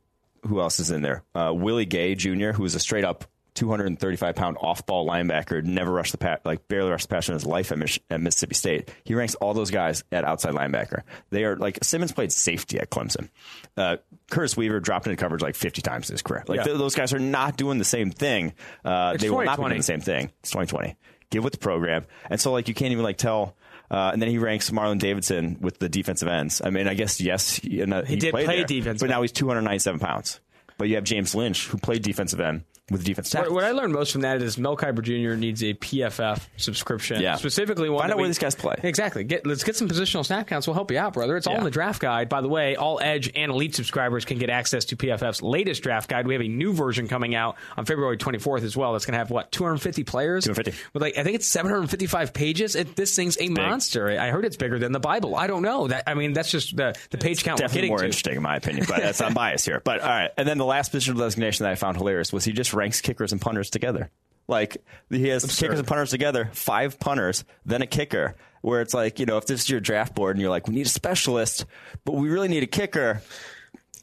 who 0.45 0.59
else 0.59 0.79
is 0.81 0.91
in 0.91 1.01
there? 1.01 1.23
Uh, 1.33 1.53
Willie 1.55 1.85
Gay 1.85 2.15
Jr., 2.15 2.51
who 2.51 2.65
is 2.65 2.75
a 2.75 2.79
straight 2.79 3.05
up 3.05 3.25
235 3.55 4.35
pound 4.35 4.57
off 4.61 4.85
ball 4.85 5.07
linebacker, 5.07 5.63
never 5.63 5.91
rushed 5.91 6.11
the 6.11 6.17
pass, 6.17 6.39
like 6.45 6.67
barely 6.67 6.89
rushed 6.91 7.09
the 7.09 7.15
pass 7.15 7.27
in 7.27 7.33
his 7.33 7.45
life 7.45 7.71
at, 7.71 7.77
Mich- 7.77 7.99
at 8.09 8.21
Mississippi 8.21 8.55
State. 8.55 8.93
He 9.03 9.15
ranks 9.15 9.35
all 9.35 9.53
those 9.53 9.71
guys 9.71 10.03
at 10.11 10.23
outside 10.23 10.53
linebacker. 10.53 11.01
They 11.29 11.43
are 11.43 11.55
like 11.55 11.79
Simmons 11.83 12.11
played 12.11 12.31
safety 12.31 12.79
at 12.79 12.89
Clemson. 12.89 13.29
Uh, 13.75 13.97
Curtis 14.29 14.55
Weaver 14.55 14.79
dropped 14.79 15.07
into 15.07 15.17
coverage 15.17 15.41
like 15.41 15.55
50 15.55 15.81
times 15.81 16.09
in 16.09 16.13
his 16.13 16.21
career. 16.21 16.43
Like 16.47 16.57
Yeah. 16.57 16.63
th- 16.63 16.77
those 16.77 16.95
guys 16.95 17.13
are 17.13 17.19
not 17.19 17.57
doing 17.57 17.77
the 17.79 17.85
same 17.85 18.11
thing. 18.11 18.53
Uh, 18.85 19.17
they 19.17 19.29
will 19.29 19.43
not 19.43 19.57
be 19.57 19.63
doing 19.65 19.77
the 19.77 19.83
same 19.83 20.01
thing. 20.01 20.31
It's 20.41 20.51
2020. 20.51 20.95
get 21.31 21.43
with 21.43 21.53
the 21.53 21.59
program. 21.59 22.05
And 22.29 22.39
so 22.41 22.51
like 22.51 22.67
you 22.67 22.73
can't 22.73 22.91
even 22.91 23.03
like 23.03 23.17
tell. 23.17 23.55
Uh, 23.91 24.11
and 24.13 24.21
then 24.21 24.29
he 24.29 24.37
ranks 24.37 24.69
Marlon 24.69 24.99
Davidson 24.99 25.57
with 25.61 25.79
the 25.79 25.89
defensive 25.89 26.27
ends. 26.27 26.61
I 26.63 26.69
mean, 26.69 26.87
I 26.87 26.93
guess 26.93 27.19
yes, 27.19 27.55
he, 27.55 27.81
uh, 27.81 28.03
he, 28.03 28.17
did 28.17 28.31
play 28.31 28.45
there, 28.45 28.63
defense, 28.63 28.99
but 29.01 29.07
but- 29.07 29.13
now 29.13 29.21
he's 29.23 29.31
297 29.31 29.99
pounds. 29.99 30.39
But 30.77 30.87
you 30.87 30.95
have 30.95 31.03
James 31.03 31.35
Lynch 31.35 31.67
who 31.67 31.77
played 31.77 32.03
defensive 32.03 32.39
end 32.39 32.63
with 32.91 33.03
defensive 33.03 33.33
What, 33.37 33.43
tackles. 33.43 33.55
what 33.55 33.63
I 33.63 33.71
learned 33.71 33.93
most 33.93 34.11
from 34.11 34.21
that 34.21 34.41
is 34.41 34.57
Mel 34.57 34.75
Kiper 34.77 35.01
Jr. 35.01 35.35
needs 35.37 35.63
a 35.63 35.73
PFF 35.73 36.47
subscription. 36.57 37.21
Yeah. 37.21 37.35
Specifically 37.35 37.89
one 37.89 38.01
Find 38.01 38.11
out 38.11 38.17
where 38.17 38.23
we- 38.23 38.29
these 38.29 38.39
guys 38.39 38.55
play. 38.55 38.75
Exactly. 38.83 39.23
Get 39.23 39.45
let's 39.45 39.63
get 39.63 39.75
some 39.75 39.87
positional 39.89 40.25
snap 40.25 40.47
counts. 40.47 40.67
We'll 40.67 40.73
help 40.75 40.91
you 40.91 40.97
out, 40.97 41.13
brother. 41.13 41.37
It's 41.37 41.47
all 41.47 41.57
in 41.57 41.63
the 41.63 41.69
draft 41.71 42.01
guide. 42.01 42.29
By 42.29 42.41
the 42.41 42.47
way, 42.49 42.75
all 42.75 42.99
Edge 43.01 43.31
and 43.35 43.51
Elite 43.51 43.75
subscribers 43.75 44.25
can 44.25 44.37
get 44.37 44.49
access 44.49 44.85
to 44.85 44.95
PFF's 44.95 45.41
latest 45.41 45.83
draft 45.83 46.09
guide. 46.09 46.27
We 46.27 46.33
have 46.33 46.41
a 46.43 46.47
new 46.47 46.73
version 46.73 47.07
coming 47.07 47.35
out 47.35 47.55
on 47.77 47.85
February 47.85 48.17
24th 48.17 48.63
as 48.63 48.75
well. 48.77 48.93
That's 48.93 49.05
going 49.05 49.13
to 49.13 49.19
have 49.19 49.31
what 49.31 49.51
250 49.51 50.03
players. 50.03 50.45
250. 50.45 50.81
With 50.93 51.01
like 51.01 51.17
I 51.17 51.23
think 51.23 51.35
it's 51.35 51.47
755 51.47 52.33
pages. 52.33 52.75
It, 52.75 52.95
this 52.95 53.15
thing's 53.15 53.37
a 53.39 53.49
monster. 53.49 54.09
I 54.09 54.29
heard 54.31 54.45
it's 54.45 54.57
bigger 54.57 54.79
than 54.79 54.91
the 54.91 54.99
Bible. 54.99 55.35
I 55.35 55.47
don't 55.47 55.61
know. 55.61 55.87
That 55.87 56.03
I 56.07 56.13
mean 56.13 56.33
that's 56.33 56.51
just 56.51 56.75
the 56.75 56.95
the 57.11 57.17
page 57.17 57.43
count 57.43 57.59
we're 57.59 57.63
Definitely 57.67 57.77
getting 57.81 57.89
more 57.91 57.97
to. 57.99 58.05
interesting, 58.05 58.35
in 58.37 58.43
my 58.43 58.55
opinion, 58.55 58.85
but 58.87 58.97
that's 58.97 59.21
I'm 59.21 59.33
biased 59.39 59.65
here. 59.65 59.81
But 59.83 60.01
all 60.01 60.07
right, 60.09 60.31
and 60.37 60.47
then 60.47 60.57
the 60.57 60.65
last 60.65 60.91
position 60.91 61.15
designation 61.17 61.63
that 61.63 61.71
I 61.71 61.75
found 61.75 61.97
hilarious 61.97 62.31
was 62.33 62.43
he 62.45 62.51
just 62.51 62.73
ranks 62.79 63.01
kickers 63.01 63.31
and 63.31 63.41
punters 63.41 63.69
together. 63.69 64.09
Like 64.47 64.77
he 65.09 65.27
has 65.27 65.43
kickers 65.59 65.77
and 65.77 65.87
punters 65.87 66.09
together, 66.09 66.49
five 66.53 66.99
punters, 66.99 67.45
then 67.65 67.83
a 67.83 67.87
kicker. 67.87 68.35
Where 68.61 68.81
it's 68.81 68.93
like 68.93 69.19
you 69.19 69.25
know, 69.25 69.37
if 69.37 69.45
this 69.45 69.61
is 69.61 69.69
your 69.69 69.79
draft 69.79 70.15
board 70.15 70.35
and 70.35 70.41
you're 70.41 70.49
like, 70.49 70.67
we 70.67 70.75
need 70.75 70.85
a 70.85 70.89
specialist, 70.89 71.65
but 72.03 72.15
we 72.15 72.29
really 72.29 72.47
need 72.47 72.63
a 72.63 72.67
kicker, 72.67 73.21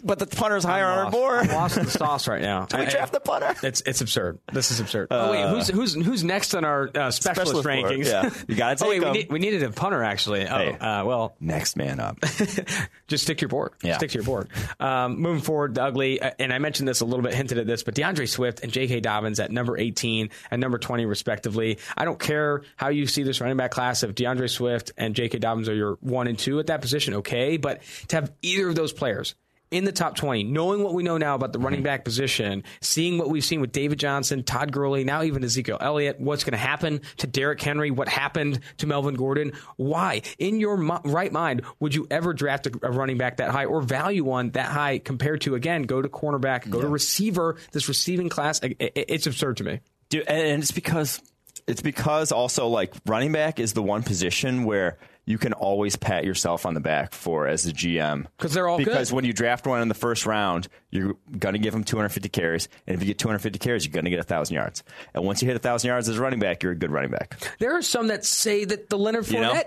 but 0.04 0.18
the 0.18 0.26
punter's 0.26 0.64
higher 0.64 0.86
on 0.86 0.98
our 1.06 1.10
board. 1.10 1.40
I'm 1.40 1.48
lost 1.48 1.76
in 1.78 1.84
the 1.84 1.90
sauce 1.90 2.28
right 2.28 2.42
now. 2.42 2.66
we 2.74 2.80
I- 2.80 2.90
draft 2.90 3.12
the 3.12 3.20
punter. 3.20 3.54
It's 3.62 3.82
it's 3.86 4.00
absurd. 4.00 4.38
This 4.52 4.70
is 4.70 4.80
absurd. 4.80 5.08
oh 5.10 5.30
wait, 5.32 5.48
who's 5.48 5.68
who's 5.68 5.94
who's 5.94 6.24
next 6.24 6.54
on 6.54 6.64
our 6.64 6.90
uh, 6.94 7.10
specialist, 7.10 7.52
Specialist 7.62 7.68
rankings? 7.68 8.06
yeah. 8.06 8.30
You 8.48 8.54
gotta 8.56 8.84
oh 8.84 8.88
wait, 8.88 9.00
take 9.00 9.04
we, 9.12 9.18
need, 9.18 9.32
we 9.32 9.38
needed 9.38 9.62
a 9.62 9.70
punter 9.70 10.02
actually. 10.02 10.46
Oh, 10.46 10.56
Hey. 10.56 10.72
uh, 10.72 11.04
well, 11.04 11.34
Next 11.40 11.76
man 11.76 12.00
up. 12.00 12.18
just 13.08 13.24
stick 13.24 13.38
to 13.38 13.42
your 13.42 13.48
board. 13.48 13.72
Yeah. 13.82 13.96
Stick 13.96 14.10
to 14.10 14.14
your 14.18 14.24
board. 14.24 14.48
Um, 14.80 15.20
moving 15.20 15.42
forward, 15.42 15.74
the 15.74 15.82
ugly, 15.84 16.20
uh, 16.20 16.30
and 16.38 16.52
I 16.52 16.58
mentioned 16.58 16.88
this 16.88 17.00
a 17.00 17.04
little 17.04 17.22
bit, 17.22 17.34
hinted 17.34 17.58
at 17.58 17.66
this, 17.66 17.82
but 17.82 17.94
D'Andre 17.94 18.26
Swift 18.26 18.60
and 18.62 18.72
J.K. 18.72 19.00
Dobbins 19.00 19.40
at 19.40 19.50
number 19.50 19.76
18 19.78 20.30
and 20.50 20.60
number 20.60 20.78
20, 20.78 21.04
respectively. 21.06 21.78
I 21.96 22.04
don't 22.04 22.18
care 22.18 22.62
how 22.76 22.88
you 22.88 23.06
see 23.06 23.22
this 23.22 23.40
running 23.40 23.56
back 23.56 23.70
class. 23.70 24.02
If 24.02 24.14
D'Andre 24.14 24.46
Swift 24.48 24.92
and 24.96 25.14
J.K. 25.14 25.38
Dobbins 25.38 25.68
are 25.68 25.74
your 25.74 25.94
one 26.00 26.26
and 26.26 26.38
two 26.38 26.58
at 26.58 26.66
that 26.68 26.80
position, 26.80 27.14
okay. 27.14 27.56
But 27.56 27.82
to 28.08 28.16
have 28.16 28.32
either 28.42 28.68
of 28.68 28.74
those 28.74 28.92
players, 28.92 29.34
in 29.70 29.84
the 29.84 29.92
top 29.92 30.14
20, 30.16 30.44
knowing 30.44 30.82
what 30.84 30.94
we 30.94 31.02
know 31.02 31.18
now 31.18 31.34
about 31.34 31.52
the 31.52 31.58
running 31.58 31.82
back 31.82 32.04
position, 32.04 32.62
seeing 32.80 33.18
what 33.18 33.28
we've 33.28 33.44
seen 33.44 33.60
with 33.60 33.72
David 33.72 33.98
Johnson, 33.98 34.44
Todd 34.44 34.70
Gurley, 34.72 35.02
now 35.02 35.22
even 35.22 35.42
Ezekiel 35.42 35.78
Elliott, 35.80 36.20
what's 36.20 36.44
going 36.44 36.52
to 36.52 36.56
happen 36.58 37.00
to 37.18 37.26
Derrick 37.26 37.60
Henry, 37.60 37.90
what 37.90 38.08
happened 38.08 38.60
to 38.78 38.86
Melvin 38.86 39.14
Gordon, 39.14 39.52
why, 39.76 40.22
in 40.38 40.60
your 40.60 40.76
right 40.76 41.32
mind, 41.32 41.62
would 41.80 41.94
you 41.94 42.06
ever 42.10 42.32
draft 42.32 42.66
a, 42.68 42.72
a 42.82 42.90
running 42.92 43.18
back 43.18 43.38
that 43.38 43.50
high 43.50 43.64
or 43.64 43.82
value 43.82 44.22
one 44.24 44.50
that 44.50 44.66
high 44.70 44.98
compared 44.98 45.40
to, 45.42 45.54
again, 45.56 45.82
go 45.82 46.00
to 46.00 46.08
cornerback, 46.08 46.70
go 46.70 46.80
to 46.80 46.88
receiver, 46.88 47.56
this 47.72 47.88
receiving 47.88 48.28
class? 48.28 48.60
I- 48.62 48.76
I- 48.80 48.90
it's 48.94 49.26
absurd 49.26 49.56
to 49.58 49.64
me. 49.64 49.80
Dude, 50.08 50.24
and 50.28 50.46
and 50.46 50.62
it's 50.62 50.70
because 50.70 51.20
it's 51.66 51.82
because 51.82 52.30
also 52.30 52.68
like 52.68 52.94
running 53.06 53.32
back 53.32 53.58
is 53.58 53.72
the 53.72 53.82
one 53.82 54.04
position 54.04 54.62
where 54.64 54.98
you 55.26 55.38
can 55.38 55.52
always 55.52 55.96
pat 55.96 56.24
yourself 56.24 56.64
on 56.64 56.74
the 56.74 56.80
back 56.80 57.12
for 57.12 57.46
as 57.46 57.66
a 57.66 57.72
GM 57.72 58.26
because 58.36 58.54
they're 58.54 58.68
all 58.68 58.78
because 58.78 59.10
good. 59.10 59.16
when 59.16 59.24
you 59.24 59.32
draft 59.32 59.66
one 59.66 59.82
in 59.82 59.88
the 59.88 59.94
first 59.94 60.24
round, 60.24 60.68
you're 60.90 61.16
gonna 61.38 61.58
give 61.58 61.72
them 61.72 61.84
250 61.84 62.28
carries, 62.28 62.68
and 62.86 62.94
if 62.94 63.02
you 63.02 63.06
get 63.06 63.18
250 63.18 63.58
carries, 63.58 63.84
you're 63.84 63.92
gonna 63.92 64.10
get 64.10 64.20
a 64.20 64.24
thousand 64.24 64.54
yards. 64.54 64.84
And 65.14 65.24
once 65.24 65.42
you 65.42 65.48
hit 65.48 65.56
a 65.56 65.60
thousand 65.60 65.88
yards 65.88 66.08
as 66.08 66.16
a 66.16 66.20
running 66.20 66.40
back, 66.40 66.62
you're 66.62 66.72
a 66.72 66.76
good 66.76 66.90
running 66.90 67.10
back. 67.10 67.36
There 67.58 67.76
are 67.76 67.82
some 67.82 68.06
that 68.06 68.24
say 68.24 68.64
that 68.64 68.88
the 68.88 68.96
Leonard 68.98 69.28
You 69.28 69.40
know? 69.40 69.62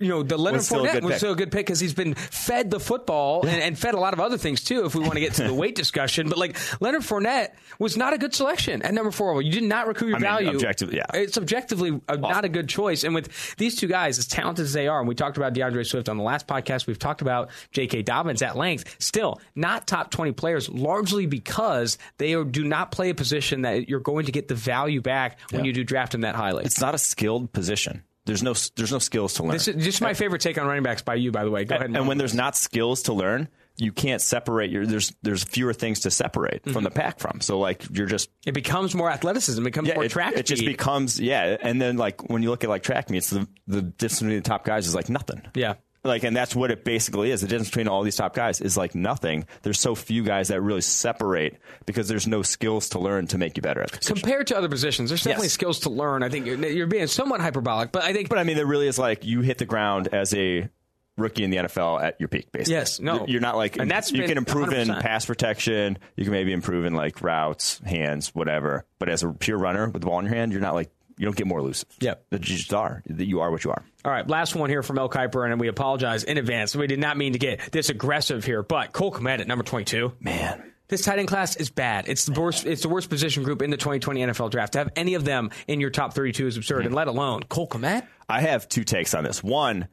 You 0.00 0.08
know, 0.08 0.22
the 0.24 0.36
Leonard 0.36 0.58
Was 0.60 0.68
Fournette 0.68 1.02
was 1.02 1.12
pick. 1.12 1.18
still 1.18 1.32
a 1.32 1.36
good 1.36 1.52
pick 1.52 1.66
because 1.66 1.78
he's 1.78 1.94
been 1.94 2.14
fed 2.14 2.70
the 2.72 2.80
football 2.80 3.46
and, 3.46 3.62
and 3.62 3.78
fed 3.78 3.94
a 3.94 4.00
lot 4.00 4.14
of 4.14 4.18
other 4.20 4.36
things 4.36 4.64
too. 4.64 4.84
If 4.84 4.94
we 4.96 5.00
want 5.02 5.14
to 5.14 5.20
get 5.20 5.34
to 5.34 5.44
the 5.44 5.54
weight 5.54 5.76
discussion, 5.76 6.28
but 6.28 6.38
like 6.38 6.56
Leonard 6.80 7.02
Fournette 7.02 7.50
was 7.78 7.96
not 7.96 8.12
a 8.12 8.18
good 8.18 8.34
selection 8.34 8.82
at 8.82 8.92
number 8.92 9.12
four. 9.12 9.40
You 9.42 9.52
did 9.52 9.62
not 9.62 9.86
recruit 9.86 10.08
your 10.08 10.16
I 10.16 10.20
mean, 10.20 10.28
value. 10.30 10.48
objectively, 10.56 10.96
yeah. 10.96 11.06
it's 11.14 11.38
objectively 11.38 12.00
a, 12.08 12.16
not 12.16 12.44
a 12.44 12.48
good 12.48 12.68
choice. 12.68 13.04
And 13.04 13.14
with 13.14 13.54
these 13.56 13.76
two 13.76 13.86
guys, 13.86 14.18
as 14.18 14.26
talented 14.26 14.64
as 14.64 14.72
they 14.72 14.88
are, 14.88 14.98
and 14.98 15.08
we 15.08 15.14
talked 15.14 15.36
about 15.36 15.52
D'Andre 15.54 15.84
Swift 15.84 16.08
on 16.08 16.16
the 16.16 16.24
last 16.24 16.48
podcast, 16.48 16.88
we've 16.88 16.98
talked 16.98 17.22
about 17.22 17.50
J.K. 17.70 18.02
Dobbins 18.02 18.42
at 18.42 18.56
length. 18.56 18.96
Still, 18.98 19.40
not 19.54 19.86
top 19.86 20.10
twenty 20.10 20.32
players, 20.32 20.68
largely 20.68 21.26
because 21.26 21.96
they 22.18 22.34
are, 22.34 22.42
do 22.44 22.64
not 22.64 22.90
play 22.90 23.10
a 23.10 23.14
position 23.14 23.62
that 23.62 23.88
you're 23.88 24.00
going 24.00 24.26
to 24.26 24.32
get 24.32 24.48
the 24.48 24.54
value 24.56 25.00
back 25.00 25.38
when 25.52 25.60
Yeah. 25.64 25.68
you 25.68 25.72
do 25.74 25.84
draft 25.84 26.12
them 26.12 26.22
that 26.22 26.34
highly. 26.34 26.64
It's 26.64 26.80
not 26.80 26.94
a 26.94 26.98
skilled 26.98 27.52
position. 27.52 28.02
There's 28.26 28.42
no 28.42 28.54
there's 28.76 28.92
no 28.92 28.98
skills 28.98 29.34
to 29.34 29.42
learn. 29.44 29.52
This 29.52 29.68
is 29.68 29.82
just 29.84 30.00
my 30.02 30.14
favorite 30.14 30.40
take 30.42 30.58
on 30.58 30.66
running 30.66 30.82
backs 30.82 31.02
by 31.02 31.14
you, 31.14 31.32
by 31.32 31.44
the 31.44 31.50
way. 31.50 31.64
Go 31.64 31.76
ahead. 31.76 31.90
and 31.96 32.06
when 32.06 32.18
there's 32.18 32.34
not 32.34 32.56
skills 32.56 33.02
to 33.04 33.12
learn, 33.14 33.48
you 33.76 33.92
can't 33.92 34.20
separate 34.20 34.70
your 34.70 34.84
there's 34.86 35.14
there's 35.22 35.42
fewer 35.42 35.72
things 35.72 36.00
to 36.00 36.10
separate 36.10 36.62
Mm-hmm. 36.62 36.72
from 36.72 36.84
the 36.84 36.90
pack 36.90 37.18
from. 37.18 37.40
So 37.40 37.58
like 37.58 37.84
you're 37.90 38.06
just 38.06 38.28
it 38.44 38.52
becomes 38.52 38.94
more 38.94 39.10
athleticism, 39.10 39.62
it 39.62 39.64
becomes 39.64 39.88
yeah, 39.88 39.94
more 39.94 40.04
it, 40.04 40.10
track 40.10 40.34
it 40.36 40.44
just 40.46 40.64
becomes 40.64 41.18
yeah. 41.18 41.56
And 41.62 41.80
then 41.80 41.96
like 41.96 42.28
when 42.28 42.42
you 42.42 42.50
look 42.50 42.62
at 42.62 42.68
like 42.70 42.82
track 42.82 43.08
meets, 43.08 43.30
the 43.30 43.48
the 43.66 43.80
difference 43.82 44.20
between 44.20 44.36
the 44.36 44.42
top 44.42 44.64
guys 44.64 44.86
is 44.86 44.94
like 44.94 45.08
nothing. 45.08 45.40
Yeah. 45.54 45.74
Like, 46.02 46.22
and 46.24 46.34
that's 46.34 46.56
what 46.56 46.70
it 46.70 46.82
basically 46.84 47.30
is. 47.30 47.42
The 47.42 47.46
difference 47.48 47.68
between 47.68 47.86
all 47.88 48.02
these 48.02 48.16
top 48.16 48.34
guys 48.34 48.60
is 48.62 48.74
like 48.76 48.94
nothing. 48.94 49.44
There's 49.62 49.78
so 49.78 49.94
few 49.94 50.22
guys 50.22 50.48
that 50.48 50.60
really 50.62 50.80
separate 50.80 51.58
because 51.84 52.08
there's 52.08 52.26
no 52.26 52.40
skills 52.42 52.88
to 52.90 52.98
learn 52.98 53.26
to 53.28 53.38
make 53.38 53.56
you 53.58 53.62
better 53.62 53.82
at 53.82 53.90
the 53.92 53.98
position. 53.98 54.16
Compared 54.16 54.46
to 54.46 54.56
other 54.56 54.68
positions, 54.70 55.10
there's 55.10 55.22
definitely 55.22 55.46
Yes. 55.48 55.52
skills 55.52 55.80
to 55.80 55.90
learn. 55.90 56.22
I 56.22 56.30
think 56.30 56.46
you're, 56.46 56.56
you're 56.66 56.86
being 56.86 57.06
somewhat 57.06 57.40
hyperbolic, 57.42 57.92
but 57.92 58.02
I 58.02 58.14
think 58.14 58.30
But 58.30 58.38
I 58.38 58.44
mean, 58.44 58.56
there 58.56 58.64
really 58.66 58.88
is 58.88 58.98
like 58.98 59.24
you 59.26 59.42
hit 59.42 59.58
the 59.58 59.66
ground 59.66 60.08
as 60.12 60.32
a 60.34 60.70
rookie 61.18 61.44
in 61.44 61.50
the 61.50 61.58
NFL 61.58 62.00
at 62.02 62.18
your 62.18 62.28
peak, 62.30 62.50
basically. 62.50 62.72
Yes, 62.76 62.98
no. 62.98 63.26
You're- 63.26 63.40
not 63.40 63.56
like, 63.56 63.76
And 63.76 63.90
that's 63.90 64.10
you 64.10 64.24
can 64.24 64.38
improve 64.38 64.72
in 64.72 64.88
100%. 64.88 65.02
pass 65.02 65.26
protection. 65.26 65.98
You 66.16 66.24
can 66.24 66.32
maybe 66.32 66.52
improve 66.52 66.86
in 66.86 66.94
like 66.94 67.20
routes, 67.20 67.78
hands, 67.84 68.34
whatever. 68.34 68.86
But 68.98 69.10
as 69.10 69.22
a 69.22 69.28
pure 69.28 69.58
runner 69.58 69.86
with 69.90 70.00
the 70.00 70.06
ball 70.06 70.18
in 70.20 70.24
your 70.24 70.34
hand, 70.34 70.52
you're 70.52 70.62
not 70.62 70.72
like, 70.74 70.90
you 71.20 71.26
don't 71.26 71.36
get 71.36 71.46
more 71.46 71.58
elusive. 71.58 71.86
Yep. 72.00 72.24
You 72.30 72.38
just 72.38 72.72
are. 72.72 73.02
That 73.04 73.26
You 73.26 73.40
are 73.40 73.50
what 73.50 73.62
you 73.62 73.70
are. 73.70 73.84
All 74.06 74.10
right, 74.10 74.26
last 74.26 74.54
one 74.54 74.70
here 74.70 74.82
from 74.82 74.98
El 74.98 75.10
Kiper, 75.10 75.44
and 75.44 75.60
we 75.60 75.68
apologize 75.68 76.24
in 76.24 76.38
advance. 76.38 76.74
We 76.74 76.86
did 76.86 76.98
not 76.98 77.18
mean 77.18 77.34
to 77.34 77.38
get 77.38 77.60
this 77.72 77.90
aggressive 77.90 78.42
here, 78.42 78.62
but 78.62 78.94
Cole 78.94 79.12
Kmet 79.12 79.40
at 79.40 79.46
number 79.46 79.62
22. 79.62 80.14
Man. 80.18 80.72
This 80.88 81.02
tight 81.02 81.18
end 81.18 81.28
class 81.28 81.56
is 81.56 81.68
bad. 81.68 82.08
It's 82.08 82.24
the 82.24 82.40
worst. 82.40 82.64
It's 82.64 82.80
the 82.80 82.88
worst 82.88 83.10
position 83.10 83.42
group 83.42 83.60
in 83.60 83.68
the 83.68 83.76
2020 83.76 84.22
NFL 84.22 84.50
draft. 84.50 84.72
To 84.72 84.78
have 84.78 84.92
any 84.96 85.12
of 85.12 85.26
them 85.26 85.50
in 85.68 85.78
your 85.78 85.90
top 85.90 86.14
32 86.14 86.46
is 86.46 86.56
absurd, 86.56 86.78
and 86.78 86.86
mm-hmm. 86.86 86.96
let 86.96 87.08
alone 87.08 87.42
Cole 87.42 87.68
Kmet. 87.68 88.06
I 88.26 88.40
have 88.40 88.66
two 88.66 88.82
takes 88.82 89.12
on 89.12 89.22
this. 89.22 89.42
One, 89.42 89.88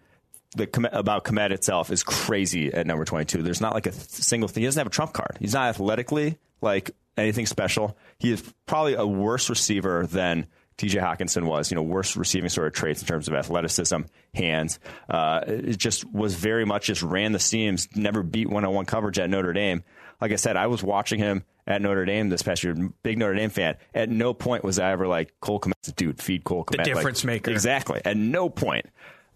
the 0.56 0.90
about 0.94 1.26
Kmet 1.26 1.52
itself 1.52 1.92
is 1.92 2.04
crazy 2.04 2.74
at 2.74 2.88
number 2.88 3.04
22. 3.04 3.44
There's 3.44 3.62
not 3.62 3.74
like 3.74 3.86
a 3.86 3.92
single 3.92 4.48
thing. 4.48 4.62
He 4.62 4.68
doesn't 4.68 4.80
have 4.80 4.88
a 4.88 4.92
trump 4.92 5.12
card. 5.12 5.38
He's 5.42 5.54
not 5.54 5.68
athletically 5.68 6.38
like 6.62 6.92
anything 7.18 7.46
special. 7.46 7.98
He 8.18 8.32
is 8.32 8.42
probably 8.66 8.94
a 8.94 9.06
worse 9.06 9.50
receiver 9.50 10.08
than 10.08 10.48
TJ 10.78 11.02
Hockenson 11.02 11.46
was, 11.46 11.72
you 11.72 11.76
know, 11.76 11.82
worse 11.82 12.16
receiving 12.16 12.50
sort 12.50 12.68
of 12.68 12.74
traits 12.74 13.02
in 13.02 13.08
terms 13.08 13.28
of 13.28 13.34
athleticism, 13.34 14.02
hands. 14.34 14.80
Uh, 15.10 15.42
it 15.48 15.78
just 15.78 16.06
was 16.12 16.36
very 16.36 16.66
much 16.66 16.86
just 16.86 17.02
ran 17.02 17.32
the 17.32 17.40
seams, 17.40 17.88
never 17.96 18.22
beat 18.22 18.50
one 18.50 18.64
on 18.64 18.74
one 18.74 18.86
coverage 18.86 19.18
at 19.18 19.30
Notre 19.30 19.54
Dame. 19.54 19.84
Like 20.22 20.32
I 20.32 20.36
said, 20.36 20.56
I 20.56 20.68
was 20.68 20.84
watching 20.84 21.20
him 21.20 21.44
at 21.66 21.82
Notre 21.82 22.06
Dame 22.06 22.30
this 22.30 22.44
past 22.44 22.64
year, 22.64 22.76
big 23.04 23.18
Notre 23.18 23.34
Dame 23.34 23.50
fan. 23.50 23.76
At 23.94 24.10
no 24.10 24.34
point 24.34 24.64
was 24.64 24.80
I 24.80 24.92
ever 24.92 25.08
like, 25.08 25.34
Cole 25.40 25.60
Kmet's 25.60 25.88
a 25.90 25.92
dude, 25.94 26.22
feed 26.22 26.44
Cole 26.44 26.64
Komet. 26.64 26.78
Like, 26.78 26.88
the 26.88 26.94
difference 26.94 27.24
maker. 27.24 27.52
Exactly. 27.52 28.02
At 28.06 28.18
no 28.18 28.50
point. 28.50 28.86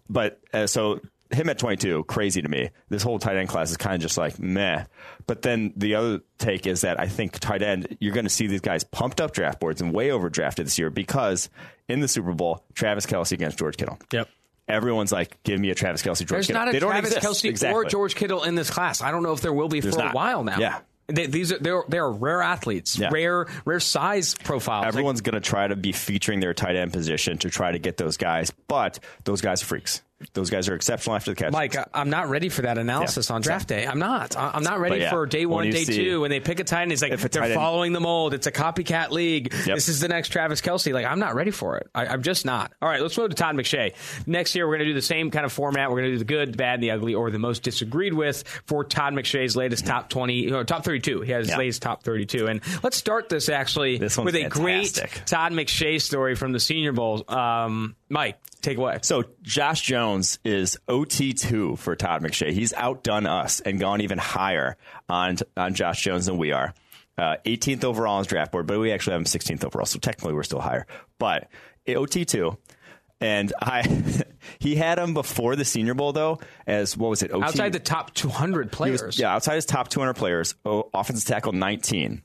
But 0.08 0.40
uh, 0.52 0.66
so 0.66 1.00
him 1.34 1.48
at 1.48 1.58
22, 1.58 2.04
crazy 2.04 2.42
to 2.42 2.48
me. 2.48 2.70
This 2.88 3.02
whole 3.02 3.18
tight 3.18 3.36
end 3.36 3.48
class 3.48 3.70
is 3.70 3.76
kind 3.76 3.94
of 3.96 4.00
just 4.02 4.18
like 4.18 4.38
meh. 4.38 4.84
But 5.26 5.42
then 5.42 5.72
the 5.76 5.94
other 5.94 6.20
take 6.38 6.66
is 6.66 6.82
that 6.82 6.98
I 7.00 7.06
think 7.08 7.38
tight 7.38 7.62
end, 7.62 7.96
you're 8.00 8.14
going 8.14 8.24
to 8.26 8.30
see 8.30 8.46
these 8.46 8.60
guys 8.60 8.84
pumped 8.84 9.20
up 9.20 9.32
draft 9.32 9.60
boards 9.60 9.80
and 9.80 9.92
way 9.92 10.10
over 10.10 10.28
drafted 10.30 10.66
this 10.66 10.78
year 10.78 10.90
because 10.90 11.48
in 11.88 12.00
the 12.00 12.08
Super 12.08 12.32
Bowl, 12.34 12.64
Travis 12.74 13.06
Kelce 13.06 13.32
against 13.32 13.58
George 13.58 13.76
Kittle. 13.76 13.98
Yep. 14.12 14.28
Everyone's 14.68 15.12
like, 15.12 15.42
give 15.42 15.58
me 15.58 15.70
a 15.70 15.74
Travis 15.74 16.02
Kelce, 16.02 16.18
George 16.18 16.28
There's 16.28 16.46
Kittle. 16.46 16.60
not 16.62 16.68
a 16.68 16.72
they 16.72 16.78
don't 16.78 16.90
Travis 16.90 17.14
exist. 17.16 17.44
Kelce 17.44 17.48
exactly. 17.50 17.74
or 17.82 17.84
George 17.84 18.14
Kittle 18.14 18.44
in 18.44 18.54
this 18.54 18.70
class. 18.70 19.02
I 19.02 19.10
don't 19.10 19.22
know 19.22 19.32
if 19.32 19.40
there 19.40 19.52
will 19.52 19.68
be 19.68 19.80
There's 19.80 19.96
for 19.96 20.02
a 20.02 20.10
while 20.12 20.44
now. 20.44 20.58
Yeah. 20.58 20.78
They, 21.08 21.26
these 21.26 21.52
are 21.52 21.58
they're, 21.58 21.82
they're 21.88 22.08
rare 22.08 22.40
athletes, 22.40 22.96
Yeah. 22.96 23.10
rare 23.12 23.46
rare 23.64 23.80
size 23.80 24.34
profiles. 24.34 24.82
Like, 24.82 24.88
Everyone's 24.88 25.20
going 25.20 25.34
to 25.34 25.40
try 25.40 25.66
to 25.66 25.74
be 25.74 25.90
featuring 25.92 26.38
their 26.40 26.54
tight 26.54 26.76
end 26.76 26.92
position 26.92 27.38
to 27.38 27.50
try 27.50 27.72
to 27.72 27.78
get 27.80 27.96
those 27.96 28.16
guys, 28.16 28.52
but 28.68 29.00
those 29.24 29.40
guys 29.40 29.62
are 29.62 29.66
freaks. 29.66 30.00
Those 30.34 30.50
guys 30.50 30.68
are 30.68 30.74
exceptional 30.74 31.16
after 31.16 31.30
the 31.32 31.36
catch. 31.36 31.52
Mike, 31.52 31.74
I'm 31.94 32.10
not 32.10 32.28
ready 32.28 32.48
for 32.48 32.62
that 32.62 32.78
analysis 32.78 33.28
Yeah. 33.28 33.34
on 33.36 33.42
draft 33.42 33.68
day. 33.68 33.86
I'm 33.86 33.98
not. 33.98 34.36
I'm 34.36 34.62
not 34.62 34.80
ready 34.80 35.00
yeah, 35.00 35.10
for 35.10 35.26
day 35.26 35.46
one, 35.46 35.70
day 35.70 35.84
see- 35.84 35.94
two. 35.96 36.20
When 36.20 36.30
they 36.30 36.40
pick 36.40 36.60
a 36.60 36.64
tight 36.64 36.82
end, 36.82 36.92
it's 36.92 37.02
like 37.02 37.12
If 37.12 37.22
they're 37.30 37.42
end- 37.42 37.54
following 37.54 37.92
the 37.92 38.00
mold. 38.00 38.34
It's 38.34 38.46
a 38.46 38.52
copycat 38.52 39.10
league. 39.10 39.52
Yep. 39.52 39.74
This 39.76 39.88
is 39.88 40.00
the 40.00 40.08
next 40.08 40.28
Travis 40.30 40.60
Kelce. 40.60 40.92
Like, 40.92 41.06
I'm 41.06 41.18
not 41.18 41.34
ready 41.34 41.50
for 41.50 41.76
it. 41.78 41.88
I, 41.94 42.06
I'm 42.06 42.22
just 42.22 42.44
not. 42.44 42.72
All 42.82 42.88
right, 42.88 43.00
let's 43.00 43.16
move 43.18 43.30
to 43.30 43.36
Todd 43.36 43.54
McShay. 43.56 43.94
Next 44.26 44.54
year, 44.54 44.66
we're 44.66 44.76
going 44.76 44.86
to 44.86 44.90
do 44.92 44.94
the 44.94 45.02
same 45.02 45.30
kind 45.30 45.44
of 45.44 45.52
format. 45.52 45.90
We're 45.90 45.98
going 46.00 46.10
to 46.10 46.12
do 46.12 46.18
the 46.18 46.24
good, 46.24 46.52
the 46.52 46.56
bad, 46.56 46.74
and 46.74 46.82
the 46.82 46.90
ugly, 46.92 47.14
or 47.14 47.30
the 47.30 47.38
most 47.38 47.62
disagreed 47.62 48.14
with 48.14 48.42
for 48.66 48.84
Todd 48.84 49.12
McShay's 49.14 49.56
latest 49.56 49.86
top 49.86 50.08
20, 50.08 50.52
or 50.52 50.64
top 50.64 50.84
32. 50.84 51.20
He 51.22 51.32
has 51.32 51.48
his 51.48 51.56
latest 51.56 51.82
top 51.82 52.02
32. 52.04 52.46
And 52.46 52.60
let's 52.82 52.96
start 52.96 53.28
this 53.28 53.48
actually 53.48 53.98
This 53.98 54.16
with 54.16 54.34
a 54.34 54.42
fantastic. 54.42 55.10
great 55.12 55.26
Todd 55.26 55.52
McShay 55.52 56.00
story 56.00 56.34
from 56.34 56.52
the 56.52 56.60
Senior 56.60 56.92
Bowl. 56.92 57.24
Um, 57.28 57.96
Mike, 58.08 58.38
take 58.62 58.78
away. 58.78 58.98
So 59.02 59.24
Josh 59.42 59.82
Jones 59.82 60.38
is 60.44 60.78
OT2 60.88 61.78
for 61.78 61.94
Todd 61.96 62.22
McShay. 62.22 62.52
He's 62.52 62.72
outdone 62.72 63.26
us 63.26 63.60
and 63.60 63.78
gone 63.78 64.00
even 64.00 64.18
higher 64.18 64.76
on 65.08 65.36
on 65.56 65.74
Josh 65.74 66.02
Jones 66.02 66.26
than 66.26 66.38
we 66.38 66.52
are. 66.52 66.72
Uh, 67.18 67.36
18th 67.44 67.84
overall 67.84 68.14
on 68.14 68.18
his 68.20 68.26
draft 68.26 68.52
board, 68.52 68.66
but 68.66 68.78
we 68.78 68.90
actually 68.90 69.12
have 69.12 69.20
him 69.20 69.26
16th 69.26 69.64
overall, 69.64 69.84
so 69.84 69.98
technically 69.98 70.32
we're 70.32 70.42
still 70.42 70.60
higher. 70.60 70.86
But 71.18 71.48
OT2, 71.86 72.56
and 73.20 73.52
I 73.60 73.82
he 74.58 74.74
had 74.76 74.98
him 74.98 75.12
before 75.12 75.54
the 75.54 75.64
Senior 75.64 75.92
Bowl 75.94 76.12
though 76.12 76.40
as 76.66 76.96
what 76.96 77.10
was 77.10 77.22
it? 77.22 77.30
OT, 77.30 77.44
Outside 77.44 77.72
the 77.72 77.80
top 77.80 78.14
200 78.14 78.72
players. 78.72 79.02
was- 79.02 79.18
yeah, 79.18 79.34
outside 79.34 79.56
his 79.56 79.66
top 79.66 79.88
200 79.88 80.14
players, 80.14 80.54
oh, 80.64 80.88
offensive 80.94 81.28
tackle 81.28 81.52
19. 81.52 82.22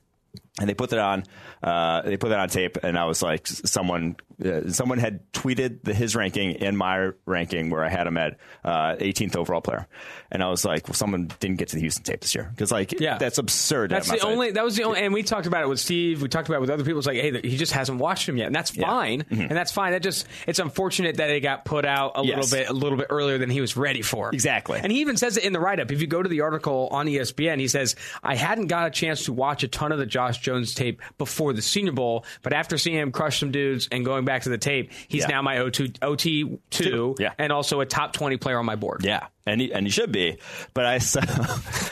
And 0.60 0.68
they 0.68 0.74
put 0.74 0.90
that 0.90 0.98
on. 0.98 1.24
Uh, 1.62 2.02
they 2.02 2.16
put 2.16 2.28
that 2.30 2.38
on 2.38 2.48
tape, 2.48 2.78
and 2.84 2.96
I 2.98 3.04
was 3.06 3.20
like, 3.22 3.46
someone, 3.46 4.14
uh, 4.44 4.70
someone 4.70 4.98
had 4.98 5.32
tweeted 5.32 5.82
the, 5.82 5.92
his 5.92 6.14
ranking 6.14 6.52
in 6.52 6.76
my 6.76 7.10
ranking 7.26 7.70
where 7.70 7.84
I 7.84 7.88
had 7.88 8.06
him 8.06 8.16
at 8.16 8.38
uh, 8.64 8.94
18th 8.96 9.34
overall 9.36 9.60
player, 9.60 9.88
and 10.30 10.40
I 10.42 10.48
was 10.50 10.64
like, 10.64 10.86
well, 10.86 10.94
someone 10.94 11.30
didn't 11.40 11.56
get 11.56 11.68
to 11.68 11.74
the 11.76 11.80
Houston 11.80 12.04
tape 12.04 12.20
this 12.20 12.34
year 12.34 12.48
because 12.54 12.70
like, 12.70 13.00
Yeah. 13.00 13.18
that's 13.18 13.38
absurd. 13.38 13.90
That's 13.90 14.08
the 14.10 14.20
only. 14.20 14.52
That 14.52 14.64
was 14.64 14.76
the 14.76 14.84
only. 14.84 15.00
And 15.00 15.12
we 15.12 15.24
talked 15.24 15.46
about 15.48 15.62
it 15.64 15.68
with 15.68 15.80
Steve. 15.80 16.22
We 16.22 16.28
talked 16.28 16.48
about 16.48 16.58
it 16.58 16.60
with 16.62 16.70
other 16.70 16.84
people. 16.84 16.98
It's 16.98 17.06
like, 17.08 17.16
hey, 17.20 17.40
he 17.42 17.56
just 17.56 17.72
hasn't 17.72 17.98
watched 17.98 18.28
him 18.28 18.36
yet, 18.36 18.46
and 18.46 18.54
that's 18.54 18.70
fine. 18.70 19.24
And 19.30 19.50
that's 19.50 19.72
fine. 19.72 19.92
That 19.92 20.02
just 20.02 20.26
it's 20.46 20.58
unfortunate 20.60 21.16
that 21.16 21.30
it 21.30 21.40
got 21.40 21.64
put 21.64 21.84
out 21.84 22.12
a 22.16 22.24
Yes. 22.24 22.36
little 22.52 22.58
bit 22.58 22.68
a 22.68 22.72
little 22.72 22.98
bit 22.98 23.08
earlier 23.10 23.38
than 23.38 23.50
he 23.50 23.60
was 23.60 23.76
ready 23.76 24.02
for. 24.02 24.30
Exactly. 24.32 24.78
And 24.82 24.92
he 24.92 25.00
even 25.00 25.16
says 25.16 25.36
it 25.36 25.44
in 25.44 25.52
the 25.52 25.60
write 25.60 25.80
up. 25.80 25.90
If 25.90 26.00
you 26.00 26.06
go 26.06 26.22
to 26.22 26.28
the 26.28 26.42
article 26.42 26.88
on 26.92 27.06
ESPN, 27.06 27.58
he 27.58 27.66
says, 27.68 27.96
I 28.22 28.36
hadn't 28.36 28.68
got 28.68 28.86
a 28.86 28.90
chance 28.90 29.24
to 29.24 29.32
watch 29.32 29.62
a 29.64 29.68
ton 29.68 29.90
of 29.92 29.98
the 29.98 30.06
Josh 30.06 30.38
Jones 30.48 30.74
tape 30.74 31.02
before 31.18 31.52
the 31.52 31.60
Senior 31.62 31.92
Bowl, 31.92 32.24
but 32.42 32.52
after 32.52 32.78
seeing 32.78 32.96
him 32.96 33.12
crush 33.12 33.40
some 33.40 33.50
dudes 33.50 33.88
and 33.92 34.04
going 34.04 34.24
back 34.24 34.42
to 34.42 34.48
the 34.48 34.56
tape, 34.58 34.90
he's 35.08 35.22
Yeah. 35.22 35.28
now 35.28 35.42
my 35.42 35.58
OT, 35.58 35.92
OT 36.00 36.58
two, 36.70 37.14
Yeah. 37.18 37.32
and 37.38 37.52
also 37.52 37.80
a 37.80 37.86
top 37.86 38.12
twenty 38.14 38.36
player 38.38 38.58
on 38.58 38.64
my 38.66 38.76
board. 38.76 39.02
Yeah, 39.04 39.26
and 39.46 39.60
he, 39.60 39.72
and 39.72 39.86
he 39.86 39.90
should 39.90 40.10
be. 40.10 40.38
But 40.72 40.86
I 40.86 40.98
saw 40.98 41.20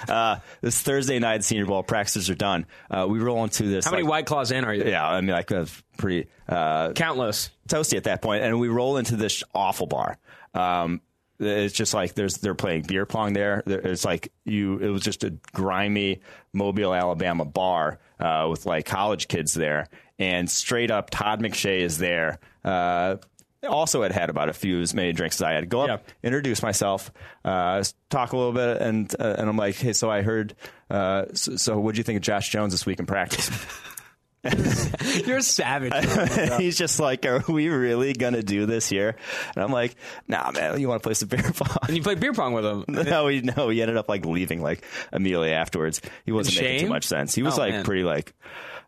uh, 0.09 0.39
this 0.63 0.81
Thursday 0.81 1.19
night 1.19 1.45
Senior 1.45 1.67
Bowl 1.67 1.83
practices 1.83 2.31
are 2.31 2.35
done. 2.35 2.67
Uh, 2.91 3.07
we 3.09 3.19
roll 3.19 3.45
into 3.45 3.65
this. 3.65 3.85
How 3.85 3.91
many 3.91 4.03
White 4.05 4.27
Claws 4.27 4.51
in 4.51 4.65
are 4.65 4.73
you? 4.75 4.85
Yeah, 4.85 5.07
I 5.07 5.21
mean, 5.21 5.31
like 5.31 5.51
a 5.51 5.67
pretty. 5.99 6.29
Uh, 6.49 6.93
Countless. 6.93 7.51
toasty 7.69 7.97
at 7.97 8.05
that 8.05 8.23
point, 8.23 8.43
and 8.45 8.59
we 8.61 8.69
roll 8.69 8.97
into 8.97 9.17
this 9.17 9.43
awful 9.55 9.87
bar. 9.87 10.17
Um, 10.55 11.01
it's 11.39 11.75
just 11.75 11.95
like 11.95 12.15
there's 12.15 12.39
they're 12.39 12.55
playing 12.55 12.83
beer 12.83 13.07
pong 13.07 13.33
there. 13.33 13.63
It's 13.67 14.05
like 14.05 14.33
you. 14.45 14.79
It 14.79 14.89
was 14.89 15.03
just 15.03 15.25
a 15.25 15.31
grimy 15.53 16.21
Mobile, 16.53 16.95
Alabama 16.95 17.45
bar 17.45 17.99
uh, 18.21 18.47
with 18.51 18.67
like 18.67 18.87
college 18.87 19.29
kids 19.29 19.55
there, 19.55 19.89
and 20.19 20.51
straight 20.51 20.91
up 20.91 21.11
Todd 21.11 21.41
McShay 21.41 21.81
is 21.81 21.99
there. 21.99 22.39
Uh, 22.65 23.17
also 23.67 24.03
had 24.03 24.13
had 24.13 24.31
about 24.31 24.49
a 24.49 24.53
few 24.53 24.81
as 24.81 24.95
many 24.95 25.13
drinks 25.13 25.37
as 25.37 25.43
I 25.43 25.53
had. 25.53 25.69
Go 25.69 25.81
up, 25.83 25.89
Yeah. 26.07 26.13
introduce 26.23 26.63
myself, 26.63 27.11
uh, 27.45 27.83
talk 28.11 28.33
a 28.33 28.37
little 28.37 28.53
bit, 28.53 28.81
and 28.81 29.13
uh, 29.19 29.35
and 29.39 29.49
I'm 29.49 29.57
like, 29.57 29.75
hey, 29.77 29.93
so 29.93 30.09
I 30.11 30.23
heard. 30.23 30.55
Uh, 30.89 31.25
so, 31.35 31.57
so 31.57 31.79
what 31.81 31.95
do 31.95 31.99
you 31.99 32.05
think 32.05 32.17
of 32.19 32.23
Josh 32.23 32.51
Jones 32.51 32.73
this 32.73 32.87
week 32.87 33.01
in 33.01 33.07
practice? 33.07 33.51
You're 35.27 35.39
a 35.39 35.43
savage. 35.43 35.93
He's 36.59 36.77
just 36.79 37.01
like, 37.01 37.25
are 37.27 37.43
we 37.49 37.69
really 37.69 38.13
gonna 38.13 38.43
do 38.43 38.67
this 38.67 38.89
here? 38.89 39.17
And 39.55 39.65
I'm 39.65 39.73
like, 39.73 39.97
nah, 40.29 40.51
man, 40.53 40.79
you 40.81 40.89
want 40.89 41.03
to 41.03 41.07
play 41.07 41.15
some 41.15 41.29
beer 41.29 41.43
pong? 41.55 41.77
and 41.87 41.97
you 41.97 42.03
play 42.03 42.15
beer 42.15 42.33
pong 42.33 42.53
with 42.53 42.65
him. 42.65 42.85
no, 42.89 43.29
he 43.29 43.41
no, 43.41 43.69
he 43.69 43.81
ended 43.83 43.97
up 43.97 44.09
like 44.09 44.25
leaving 44.27 44.63
like 44.63 44.85
immediately 45.13 45.53
afterwards. 45.53 46.01
He 46.25 46.33
wasn't 46.33 46.61
making 46.61 46.81
too 46.87 46.89
much 46.89 47.05
sense. 47.07 47.35
He 47.35 47.43
was 47.43 47.59
Oh, 47.59 47.63
like 47.63 47.73
man. 47.73 47.85
pretty 47.85 48.05
like. 48.05 48.35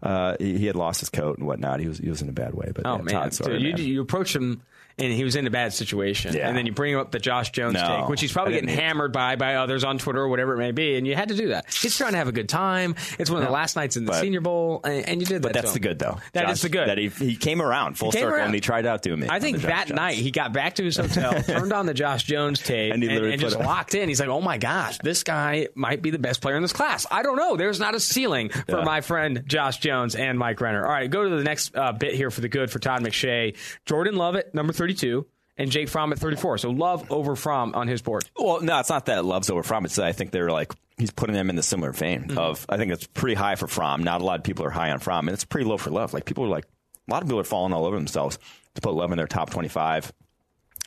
Uh, 0.00 0.36
he, 0.38 0.58
he 0.58 0.66
had 0.66 0.76
lost 0.76 1.00
his 1.00 1.10
coat 1.10 1.38
and 1.38 1.46
whatnot. 1.46 1.80
He 1.80 1.88
was 1.88 1.98
he 1.98 2.08
was 2.08 2.22
in 2.22 2.28
a 2.28 2.32
bad 2.32 2.54
way. 2.54 2.70
But 2.72 2.86
Oh 2.86 2.96
yeah, 2.98 3.02
man, 3.02 3.14
Todd, 3.14 3.34
sorry, 3.34 3.54
Dude, 3.54 3.62
you, 3.62 3.72
man. 3.72 3.84
you 3.94 4.00
approach 4.00 4.34
him 4.36 4.62
and 4.98 5.12
he 5.12 5.24
was 5.24 5.36
in 5.36 5.46
a 5.46 5.50
bad 5.50 5.72
situation, 5.72 6.34
Yeah. 6.34 6.48
and 6.48 6.56
then 6.56 6.66
you 6.66 6.72
bring 6.72 6.96
up 6.96 7.10
the 7.12 7.18
Josh 7.18 7.50
Jones 7.50 7.74
No, 7.74 7.86
take, 8.00 8.08
which 8.08 8.20
he's 8.20 8.32
probably 8.32 8.54
getting 8.54 8.68
hammered 8.68 9.12
by 9.12 9.36
by 9.36 9.54
others 9.56 9.84
on 9.84 9.98
Twitter 9.98 10.20
or 10.20 10.28
whatever 10.28 10.54
it 10.54 10.58
may 10.58 10.72
be, 10.72 10.96
and 10.96 11.06
you 11.06 11.14
had 11.14 11.28
to 11.28 11.34
do 11.36 11.48
that. 11.48 11.66
He's 11.72 11.96
trying 11.96 12.12
to 12.12 12.18
have 12.18 12.28
a 12.28 12.32
good 12.32 12.48
time. 12.48 12.94
It's 13.18 13.30
one 13.30 13.40
of 13.42 13.46
the 13.46 13.52
last 13.52 13.76
nights 13.76 13.96
in 13.96 14.04
the 14.04 14.12
But- 14.12 14.20
Senior 14.20 14.40
Bowl, 14.40 14.80
and, 14.84 15.08
and 15.08 15.20
you 15.20 15.26
did 15.26 15.42
that. 15.42 15.48
But 15.48 15.52
that's 15.54 15.72
the 15.72 15.80
good 15.80 15.98
though. 15.98 16.18
That 16.32 16.44
is 16.50 16.58
Josh- 16.58 16.62
the 16.62 16.68
good. 16.70 16.88
That 16.88 16.98
he 16.98 17.08
he 17.08 17.36
came 17.36 17.62
around 17.62 17.98
full 17.98 18.10
came 18.12 18.22
circle 18.22 18.36
around. 18.36 18.46
and 18.46 18.54
he 18.54 18.60
tried 18.60 18.86
out 18.86 19.02
to 19.04 19.16
me. 19.16 19.26
I 19.30 19.40
think 19.40 19.58
that 19.62 19.88
Jones. 19.88 19.96
night 19.96 20.14
he 20.16 20.30
got 20.30 20.52
back 20.52 20.74
to 20.76 20.84
his 20.84 20.96
hotel, 20.96 21.42
turned 21.42 21.72
on 21.72 21.86
the 21.86 21.94
Josh 21.94 22.24
Jones 22.24 22.60
tape, 22.60 22.92
And 22.92 23.02
and, 23.02 23.02
he 23.04 23.08
literally 23.10 23.32
and 23.34 23.40
just 23.40 23.56
it- 23.56 23.62
locked 23.62 23.94
in. 23.94 24.08
He's 24.08 24.20
like, 24.20 24.28
"Oh 24.28 24.40
my 24.40 24.58
gosh, 24.58 24.98
this 24.98 25.22
guy 25.22 25.68
might 25.74 26.02
be 26.02 26.10
the 26.10 26.18
best 26.18 26.40
player 26.42 26.56
in 26.56 26.62
this 26.62 26.72
class." 26.72 27.06
I 27.10 27.22
don't 27.22 27.36
know. 27.36 27.56
There's 27.56 27.78
not 27.80 27.94
a 27.94 28.00
ceiling 28.00 28.48
for 28.50 28.78
Yeah. 28.78 28.84
my 28.84 29.00
friend 29.00 29.42
Josh 29.46 29.78
Jones 29.78 30.14
and 30.14 30.38
Mike 30.38 30.60
Renner. 30.60 30.84
All 30.84 30.92
right, 30.92 31.10
go 31.10 31.22
to 31.28 31.36
the 31.36 31.44
next 31.44 31.76
uh, 31.76 31.92
bit 31.92 32.14
here 32.14 32.30
for 32.30 32.40
the 32.40 32.48
good 32.48 32.70
for 32.70 32.78
Todd 32.78 33.02
McShay, 33.02 33.56
Jordan 33.86 34.16
Love 34.16 34.36
at 34.36 34.54
number 34.54 34.72
32, 34.88 35.26
and 35.58 35.70
Jake 35.70 35.88
Fromm 35.88 36.12
at 36.12 36.18
34. 36.18 36.58
So 36.58 36.70
Love 36.70 37.10
over 37.12 37.36
Fromm 37.36 37.74
on 37.74 37.88
his 37.88 38.00
board. 38.00 38.24
Well, 38.38 38.60
no, 38.62 38.78
it's 38.80 38.88
not 38.88 39.06
that 39.06 39.24
Love's 39.24 39.50
over 39.50 39.62
Fromm. 39.62 39.84
It's 39.84 39.96
that 39.96 40.06
I 40.06 40.12
think 40.12 40.30
they're 40.30 40.50
like 40.50 40.72
he's 40.96 41.10
putting 41.10 41.34
them 41.34 41.50
in 41.50 41.56
the 41.56 41.62
similar 41.62 41.92
vein 41.92 42.24
Mm-hmm. 42.28 42.38
of 42.38 42.64
I 42.68 42.76
think 42.78 42.90
it's 42.92 43.06
pretty 43.06 43.34
high 43.34 43.56
for 43.56 43.66
Fromm. 43.66 44.02
Not 44.02 44.20
a 44.22 44.24
lot 44.24 44.38
of 44.38 44.44
people 44.44 44.64
are 44.64 44.70
high 44.70 44.90
on 44.90 44.98
Fromm, 44.98 45.28
and 45.28 45.34
it's 45.34 45.44
pretty 45.44 45.68
low 45.68 45.76
for 45.76 45.90
Love. 45.90 46.14
Like 46.14 46.24
people 46.24 46.44
are 46.44 46.48
like 46.48 46.64
a 46.64 47.10
lot 47.12 47.22
of 47.22 47.28
people 47.28 47.40
are 47.40 47.44
falling 47.44 47.72
all 47.74 47.84
over 47.84 47.96
themselves 47.96 48.38
to 48.76 48.80
put 48.80 48.94
Love 48.94 49.10
in 49.12 49.18
their 49.18 49.26
top 49.26 49.50
twenty 49.50 49.68
five. 49.68 50.10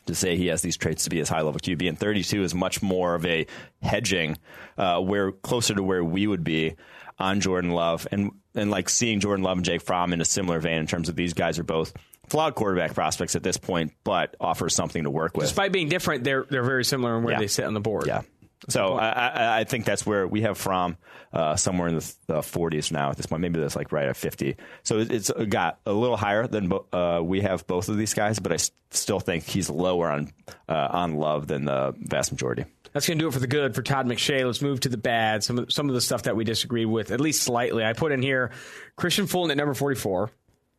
To 0.06 0.16
say 0.16 0.36
he 0.36 0.48
has 0.48 0.62
these 0.62 0.76
traits 0.76 1.04
to 1.04 1.10
be 1.10 1.20
as 1.20 1.28
high 1.28 1.42
level 1.42 1.60
QB, 1.60 1.88
and 1.88 1.96
32 1.96 2.42
is 2.42 2.56
much 2.56 2.82
more 2.82 3.14
of 3.14 3.24
a 3.24 3.46
hedging, 3.82 4.36
uh, 4.76 5.00
where 5.00 5.30
closer 5.30 5.76
to 5.76 5.82
where 5.84 6.02
we 6.02 6.26
would 6.26 6.42
be 6.42 6.74
on 7.20 7.38
Jordan 7.40 7.70
Love, 7.70 8.08
and 8.10 8.32
and 8.56 8.68
like 8.68 8.88
seeing 8.88 9.20
Jordan 9.20 9.44
Love 9.44 9.58
and 9.58 9.64
Jake 9.64 9.80
Fromm 9.80 10.12
in 10.12 10.20
a 10.20 10.24
similar 10.24 10.58
vein 10.58 10.78
in 10.78 10.88
terms 10.88 11.08
of 11.08 11.14
these 11.14 11.34
guys 11.34 11.56
are 11.60 11.62
both 11.62 11.92
flawed 12.32 12.54
quarterback 12.56 12.94
prospects 12.94 13.36
at 13.36 13.42
this 13.42 13.56
point, 13.58 13.92
but 14.02 14.34
offers 14.40 14.74
something 14.74 15.04
to 15.04 15.10
work 15.10 15.36
with. 15.36 15.46
Despite 15.46 15.70
being 15.70 15.88
different, 15.88 16.24
they're 16.24 16.44
they're 16.50 16.64
very 16.64 16.84
similar 16.84 17.16
in 17.18 17.22
where 17.22 17.34
Yeah. 17.34 17.38
they 17.40 17.46
sit 17.46 17.64
on 17.64 17.74
the 17.74 17.80
board. 17.80 18.06
Yeah. 18.08 18.22
So 18.68 18.94
I, 18.94 19.08
I, 19.08 19.58
I 19.60 19.64
think 19.64 19.84
that's 19.84 20.06
where 20.06 20.24
we 20.26 20.42
have 20.42 20.56
from 20.56 20.96
uh, 21.32 21.56
somewhere 21.56 21.88
in 21.88 21.96
the, 21.96 22.14
the 22.28 22.34
40s 22.38 22.92
now 22.92 23.10
at 23.10 23.16
this 23.16 23.26
point. 23.26 23.40
Maybe 23.42 23.58
that's 23.58 23.74
like 23.74 23.90
right 23.90 24.06
at 24.08 24.16
50. 24.16 24.56
So 24.84 24.98
it- 25.00 25.10
it's 25.10 25.30
got 25.48 25.80
a 25.84 25.92
little 25.92 26.16
higher 26.16 26.46
than 26.46 26.68
bo- 26.68 26.86
uh, 26.92 27.20
we 27.24 27.40
have 27.40 27.66
both 27.66 27.88
of 27.88 27.96
these 27.96 28.14
guys, 28.14 28.38
but 28.38 28.52
I 28.52 28.56
s- 28.56 28.70
still 28.90 29.18
think 29.18 29.44
he's 29.44 29.68
lower 29.68 30.08
on 30.10 30.30
uh, 30.68 30.88
on 30.90 31.16
love 31.16 31.48
than 31.48 31.64
the 31.64 31.92
vast 31.98 32.30
majority. 32.32 32.64
That's 32.92 33.08
going 33.08 33.18
to 33.18 33.22
do 33.24 33.28
it 33.28 33.32
for 33.32 33.40
the 33.40 33.46
good 33.48 33.74
for 33.74 33.82
Todd 33.82 34.06
McShay. 34.06 34.44
Let's 34.46 34.62
move 34.62 34.78
to 34.80 34.88
the 34.90 34.98
bad. 34.98 35.42
Some 35.42 35.58
of, 35.58 35.72
some 35.72 35.88
of 35.88 35.94
the 35.96 36.00
stuff 36.00 36.22
that 36.24 36.36
we 36.36 36.44
disagree 36.44 36.84
with, 36.84 37.10
at 37.10 37.20
least 37.20 37.42
slightly. 37.42 37.84
I 37.84 37.94
put 37.94 38.12
in 38.12 38.22
here 38.22 38.52
Kristian 38.98 39.28
Fulton 39.28 39.50
at 39.50 39.56
number 39.56 39.74
44. 39.74 40.30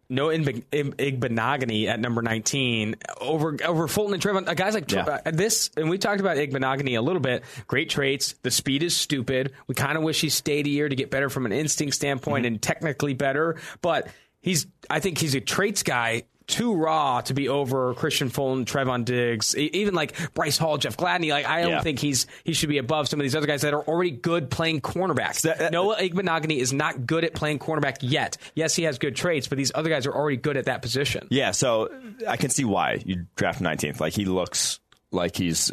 No 0.09 0.27
Igbe- 0.27 0.63
Igbinoghene 0.71 1.87
at 1.87 1.99
number 1.99 2.21
19. 2.21 2.95
Over 3.21 3.57
over 3.65 3.87
Fulton 3.87 4.13
and 4.13 4.21
Trevon. 4.23 4.47
Uh, 4.47 4.53
guys 4.53 4.73
like 4.73 4.91
Yeah. 4.91 5.19
uh, 5.25 5.31
this, 5.31 5.71
and 5.77 5.89
we 5.89 5.97
talked 5.97 6.19
about 6.19 6.37
Igbinoghene 6.37 6.97
a 6.97 7.01
little 7.01 7.21
bit. 7.21 7.43
Great 7.67 7.89
traits. 7.89 8.35
The 8.43 8.51
speed 8.51 8.83
is 8.83 8.95
stupid. 8.95 9.53
We 9.67 9.75
kind 9.75 9.97
of 9.97 10.03
wish 10.03 10.21
he 10.21 10.29
stayed 10.29 10.67
a 10.67 10.69
year 10.69 10.89
to 10.89 10.95
get 10.95 11.09
better 11.09 11.29
from 11.29 11.45
an 11.45 11.51
instinct 11.51 11.95
standpoint 11.95 12.45
and 12.45 12.61
technically 12.61 13.13
better. 13.13 13.57
But 13.81 14.07
he's, 14.41 14.67
I 14.89 14.99
think 14.99 15.17
he's 15.17 15.35
a 15.35 15.41
traits 15.41 15.83
guy 15.83 16.23
too 16.47 16.73
raw 16.75 17.21
to 17.21 17.33
be 17.33 17.49
over 17.49 17.93
Kristian 17.93 18.31
Fulton, 18.31 18.65
Trevon 18.65 19.05
Diggs, 19.05 19.55
even 19.55 19.93
like 19.93 20.33
Bryce 20.33 20.57
Hall, 20.57 20.77
Jeff 20.77 20.97
Gladney. 20.97 21.29
Like 21.31 21.45
I 21.45 21.61
don't 21.61 21.71
Yeah. 21.71 21.81
think 21.81 21.99
he's 21.99 22.27
he 22.43 22.53
should 22.53 22.69
be 22.69 22.77
above 22.77 23.07
some 23.09 23.19
of 23.19 23.23
these 23.23 23.35
other 23.35 23.47
guys 23.47 23.61
that 23.61 23.73
are 23.73 23.83
already 23.83 24.11
good 24.11 24.49
playing 24.49 24.81
cornerbacks. 24.81 25.41
That- 25.41 25.55
uh, 25.55 25.59
that- 25.59 25.71
Noah 25.71 25.97
Igbinoghene 25.97 26.57
is 26.57 26.73
not 26.73 27.05
good 27.05 27.23
at 27.23 27.33
playing 27.33 27.59
cornerback 27.59 27.97
yet. 28.01 28.37
Yes, 28.55 28.75
he 28.75 28.83
has 28.83 28.97
good 28.99 29.15
traits, 29.15 29.47
but 29.47 29.57
these 29.57 29.71
other 29.73 29.89
guys 29.89 30.05
are 30.05 30.13
already 30.13 30.37
good 30.37 30.57
at 30.57 30.65
that 30.65 30.81
position. 30.81 31.27
Yeah, 31.29 31.51
so 31.51 31.89
I 32.27 32.37
can 32.37 32.49
see 32.49 32.65
why 32.65 33.01
you 33.05 33.25
draft 33.35 33.61
19th. 33.61 33.99
Like 33.99 34.13
he 34.13 34.25
looks 34.25 34.79
like 35.11 35.35
he's 35.35 35.71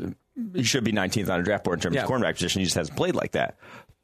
he 0.54 0.62
should 0.62 0.84
be 0.84 0.92
19th 0.92 1.28
on 1.28 1.40
a 1.40 1.42
draft 1.42 1.64
board 1.64 1.78
in 1.78 1.82
terms 1.82 1.96
Yeah. 1.96 2.04
of 2.04 2.08
cornerback 2.10 2.34
position. 2.34 2.60
He 2.60 2.64
just 2.64 2.76
hasn't 2.76 2.96
played 2.96 3.14
like 3.14 3.32
that. 3.32 3.56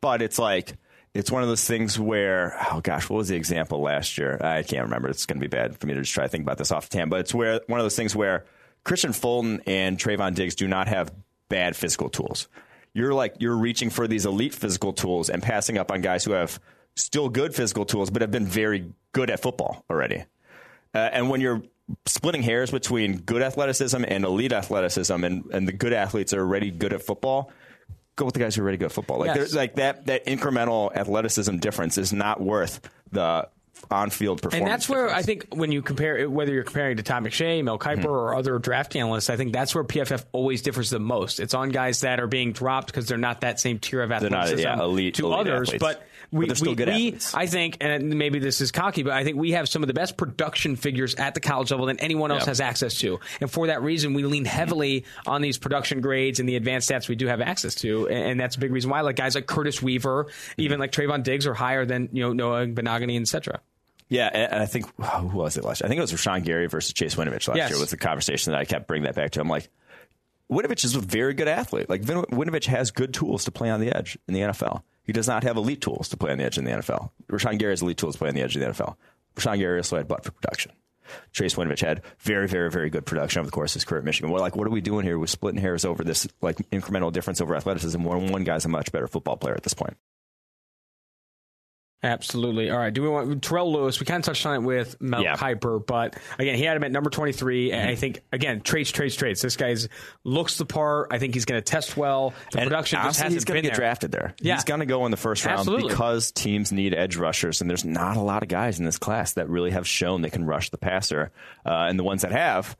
But 0.03 0.21
it's 0.21 0.39
like 0.39 0.75
it's 1.17 1.31
one 1.31 1.43
of 1.43 1.49
those 1.49 1.67
things 1.67 1.99
where 1.99 2.57
oh 2.71 2.81
gosh, 2.81 3.09
what 3.09 3.17
was 3.17 3.29
the 3.29 3.37
example 3.37 3.81
last 3.81 4.19
year? 4.19 4.39
I 4.41 4.63
can't 4.63 4.85
remember. 4.85 5.09
It's 5.09 5.27
going 5.27 5.41
to 5.41 5.49
be 5.49 5.55
bad 5.55 5.79
for 5.79 5.87
me 5.87 5.95
to 5.95 6.01
just 6.01 6.13
try 6.13 6.25
to 6.25 6.29
think 6.29 6.43
about 6.43 6.59
this 6.59 6.71
off 6.71 6.89
the 6.89 6.99
hand. 6.99 7.11
But 7.11 7.21
it's 7.21 7.35
where 7.35 7.61
one 7.67 7.81
of 7.81 7.85
those 7.85 7.97
things 7.97 8.15
where 8.15 8.45
Kristian 8.85 9.15
Fulton 9.15 9.63
and 9.67 9.99
Trevon 9.99 10.35
Diggs 10.35 10.55
do 10.55 10.69
not 10.69 10.89
have 10.89 11.13
bad 11.49 11.75
physical 11.75 12.09
tools. 12.09 12.49
You're 12.93 13.15
like 13.15 13.37
you're 13.39 13.57
reaching 13.57 13.91
for 13.91 14.07
these 14.07 14.27
elite 14.27 14.55
physical 14.55 14.93
tools 14.93 15.31
and 15.31 15.43
passing 15.43 15.79
up 15.79 15.91
on 15.91 16.03
guys 16.03 16.25
who 16.25 16.33
have 16.33 16.61
still 16.95 17.29
good 17.29 17.55
physical 17.55 17.85
tools, 17.85 18.11
but 18.11 18.23
have 18.23 18.31
been 18.31 18.47
very 18.47 18.93
good 19.13 19.31
at 19.31 19.41
football 19.41 19.85
already. 19.91 20.25
Uh, 20.95 20.99
and 21.13 21.31
when 21.31 21.41
you're 21.41 21.63
splitting 22.07 22.43
hairs 22.43 22.71
between 22.71 23.19
good 23.19 23.43
athleticism 23.43 24.05
and 24.07 24.25
elite 24.25 24.53
athleticism, 24.53 25.25
and, 25.25 25.45
and 25.53 25.69
the 25.69 25.73
good 25.73 25.93
athletes 25.93 26.33
are 26.33 26.41
already 26.41 26.71
good 26.71 26.93
at 26.93 27.03
football. 27.03 27.51
Go 28.17 28.25
with 28.25 28.35
the 28.35 28.41
guys 28.41 28.55
who 28.57 28.63
are 28.63 28.65
already 28.65 28.79
good 28.79 28.87
at 28.87 28.93
football. 28.93 29.19
Like 29.19 29.27
Yes. 29.29 29.37
there's 29.37 29.55
like 29.55 29.77
that 29.77 30.07
that 30.07 30.27
incremental 30.27 30.95
athleticism 30.97 31.57
difference 31.59 31.99
is 31.99 32.13
not 32.13 32.41
worth 32.41 32.81
the 33.13 33.49
on-field 33.91 34.41
performance. 34.41 34.63
And 34.63 34.67
that's 34.73 34.89
where 34.89 35.03
difference. 35.09 35.23
I 35.23 35.27
think 35.27 35.47
when 35.55 35.71
you 35.71 35.83
compare, 35.83 36.29
whether 36.31 36.51
you're 36.53 36.65
comparing 36.65 36.97
to 36.97 37.03
Todd 37.03 37.23
McShay, 37.25 37.63
Mel 37.63 37.79
Kiper, 37.79 37.97
Mm-hmm. 37.99 38.07
or 38.07 38.35
other 38.35 38.59
draft 38.59 38.97
analysts, 38.97 39.29
I 39.29 39.37
think 39.37 39.53
that's 39.53 39.75
where 39.75 39.85
PFF 39.85 40.25
always 40.33 40.63
differs 40.63 40.89
the 40.89 40.99
most. 40.99 41.41
It's 41.41 41.53
on 41.53 41.69
guys 41.69 42.01
that 42.01 42.19
are 42.19 42.27
being 42.27 42.53
dropped 42.53 42.87
because 42.87 43.07
they're 43.07 43.19
not 43.19 43.43
that 43.43 43.61
same 43.61 43.79
tier 43.79 44.01
of 44.03 44.09
not, 44.09 44.23
athleticism 44.25 44.61
yeah, 44.61 44.81
elite- 44.83 45.15
to 45.17 45.27
elite 45.27 45.41
others. 45.41 45.69
athletes. 45.75 45.83
But 45.83 46.03
we, 46.31 46.47
we, 46.63 46.75
we- 46.75 47.19
I 47.35 47.47
think, 47.47 47.79
and 47.81 48.11
maybe 48.19 48.39
this 48.39 48.61
is 48.61 48.73
cocky, 48.73 49.03
but 49.03 49.13
I 49.13 49.25
think 49.25 49.37
we 49.37 49.53
have 49.53 49.69
some 49.69 49.83
of 49.83 49.87
the 49.87 49.95
best 49.95 50.17
production 50.17 50.77
figures 50.77 51.15
at 51.15 51.35
the 51.35 51.41
college 51.41 51.71
level 51.71 51.87
than 51.87 51.99
anyone 52.01 52.31
else 52.31 52.43
Yeah. 52.43 52.47
has 52.51 52.61
access 52.61 52.95
to. 53.01 53.21
And 53.41 53.51
for 53.51 53.69
that 53.69 53.83
reason, 53.83 54.15
we 54.15 54.25
lean 54.25 54.45
heavily 54.45 55.05
on 55.27 55.43
these 55.43 55.59
production 55.59 56.01
grades 56.01 56.41
and 56.41 56.49
the 56.49 56.57
advanced 56.57 56.91
stats 56.91 57.09
we 57.09 57.15
do 57.17 57.27
have 57.27 57.41
access 57.41 57.75
to. 57.77 58.09
And, 58.09 58.31
and 58.33 58.41
that's 58.41 58.57
a 58.57 58.59
big 58.59 58.73
reason 58.73 58.91
why, 58.91 59.01
like 59.03 59.17
guys 59.17 59.35
like 59.35 59.47
Curtis 59.47 59.81
Weaver, 59.83 60.25
mm-hmm. 60.25 60.61
even 60.61 60.79
like 60.81 60.93
Trevon 60.93 61.23
Diggs, 61.23 61.47
are 61.47 61.55
higher 61.55 61.85
than 61.87 62.09
you 62.13 62.23
know 62.23 62.33
Noah 62.33 62.67
Benogany, 62.67 63.21
et 63.21 63.29
cetera. 63.29 63.61
Yeah, 64.09 64.31
and 64.33 64.53
and 64.53 64.63
I 64.63 64.67
think 64.67 64.87
who 65.01 65.29
was 65.39 65.57
it 65.57 65.65
last 65.65 65.81
year? 65.81 65.87
I 65.87 65.89
think 65.89 65.99
it 65.99 66.03
was 66.03 66.13
Rashan 66.13 66.45
Gary 66.45 66.67
versus 66.67 66.93
Chase 66.93 67.15
Winovich 67.17 67.49
last 67.49 67.57
Yes. 67.57 67.71
year 67.71 67.79
was 67.81 67.91
the 67.91 67.97
conversation 67.97 68.53
that 68.53 68.59
I 68.61 68.65
kept 68.65 68.87
bringing 68.87 69.05
that 69.05 69.15
back 69.15 69.33
to. 69.33 69.41
I'm 69.41 69.49
like, 69.49 69.69
Winovich 70.51 70.85
is 70.85 70.95
a 70.95 71.01
very 71.01 71.35
good 71.35 71.49
athlete. 71.49 71.89
Like 71.89 72.03
Winovich 72.03 72.67
has 72.67 72.91
good 72.93 73.13
tools 73.13 73.45
to 73.47 73.51
play 73.51 73.69
on 73.71 73.81
the 73.81 73.95
edge 73.97 74.17
in 74.29 74.35
the 74.35 74.41
NFL. 74.41 74.83
He 75.07 75.13
does 75.13 75.29
not 75.29 75.45
have 75.45 75.57
elite 75.57 75.81
tools 75.81 76.09
to 76.09 76.17
play 76.17 76.33
on 76.33 76.39
the 76.39 76.45
edge 76.45 76.59
in 76.59 76.65
the 76.65 76.73
NFL. 76.73 77.11
Rashan 77.29 77.59
Gary 77.59 77.73
has 77.73 77.83
elite 77.83 77.97
tools 77.97 78.17
to 78.17 78.19
play 78.19 78.29
on 78.29 78.35
the 78.35 78.43
edge 78.43 78.57
of 78.57 78.61
the 78.61 78.67
NFL. 78.69 78.97
Rashan 79.37 79.59
Gary 79.59 79.79
also 79.79 79.97
had 79.97 80.09
butt 80.09 80.25
for 80.25 80.33
production. 80.33 80.73
Chase 81.33 81.55
Winovich 81.55 81.81
had 81.81 82.03
very, 82.19 82.49
very, 82.49 82.71
very 82.71 82.91
good 82.91 83.07
production 83.07 83.41
over 83.41 83.47
the 83.47 83.53
course 83.53 83.73
of 83.73 83.75
his 83.75 83.85
career 83.85 84.01
at 84.01 84.05
Michigan. 84.05 84.31
We're 84.31 84.41
like, 84.41 84.57
what 84.57 84.67
are 84.67 84.71
we 84.71 84.81
doing 84.81 85.05
here? 85.05 85.19
We're 85.19 85.27
splitting 85.27 85.61
hairs 85.61 85.85
over 85.85 86.03
this 86.03 86.27
like 86.43 86.57
incremental 86.71 87.13
difference 87.13 87.41
over 87.41 87.55
athleticism. 87.55 88.03
When 88.03 88.33
one 88.33 88.45
guy's 88.45 88.65
a 88.65 88.69
much 88.69 88.91
better 88.91 89.07
football 89.07 89.37
player 89.37 89.55
at 89.55 89.63
this 89.63 89.75
point. 89.75 89.97
Absolutely. 92.03 92.71
All 92.71 92.79
right. 92.79 92.93
Do 92.93 93.03
we 93.03 93.09
want 93.09 93.43
Terrell 93.43 93.73
Lewis? 93.73 93.99
We 93.99 94.07
kind 94.07 94.21
of 94.21 94.25
touched 94.25 94.47
on 94.47 94.55
it 94.55 94.59
with 94.67 95.01
Mel 95.01 95.23
Yeah. 95.23 95.35
Kiper, 95.37 95.85
but 95.85 96.17
again, 96.39 96.55
he 96.57 96.63
had 96.63 96.77
him 96.77 96.85
at 96.85 96.93
number 96.93 97.11
23. 97.11 97.73
And 97.73 97.89
I 97.91 97.95
think, 97.97 98.21
again, 98.33 98.61
traits, 98.61 98.91
traits, 98.93 99.17
traits. 99.17 99.43
This 99.43 99.57
guy's 99.57 99.89
looks 100.23 100.57
the 100.59 100.67
part. 100.67 101.09
I 101.11 101.19
think 101.19 101.35
he's 101.35 101.47
going 101.47 101.59
to 101.59 101.65
test 101.65 101.97
well. 101.97 102.33
The 102.53 102.61
And 102.61 102.69
production 102.69 103.01
just 103.03 103.19
hasn't 103.19 103.33
he's 103.33 103.45
going 103.45 103.57
to 103.57 103.63
get 103.63 103.71
there. 103.71 103.77
drafted 103.77 104.13
there. 104.13 104.35
Yeah. 104.41 104.55
He's 104.55 104.65
going 104.65 104.81
to 104.81 104.87
go 104.87 105.05
in 105.07 105.11
the 105.11 105.17
first 105.17 105.45
round 105.47 105.61
Absolutely. 105.61 105.89
because 105.89 106.31
teams 106.31 106.71
need 106.71 106.95
edge 106.95 107.17
rushers, 107.17 107.61
and 107.61 107.69
there's 107.69 107.85
not 107.85 108.17
a 108.17 108.21
lot 108.23 108.43
of 108.43 108.49
guys 108.49 108.79
in 108.79 108.85
this 108.85 108.99
class 108.99 109.33
that 109.33 109.49
really 109.49 109.71
have 109.73 109.89
shown 109.89 110.23
they 110.23 110.31
can 110.31 110.45
rush 110.45 110.71
the 110.71 110.79
passer. 110.79 111.33
Uh, 111.65 111.87
and 111.89 111.99
the 111.99 112.05
ones 112.05 112.23
that 112.23 112.31
have 112.31 112.77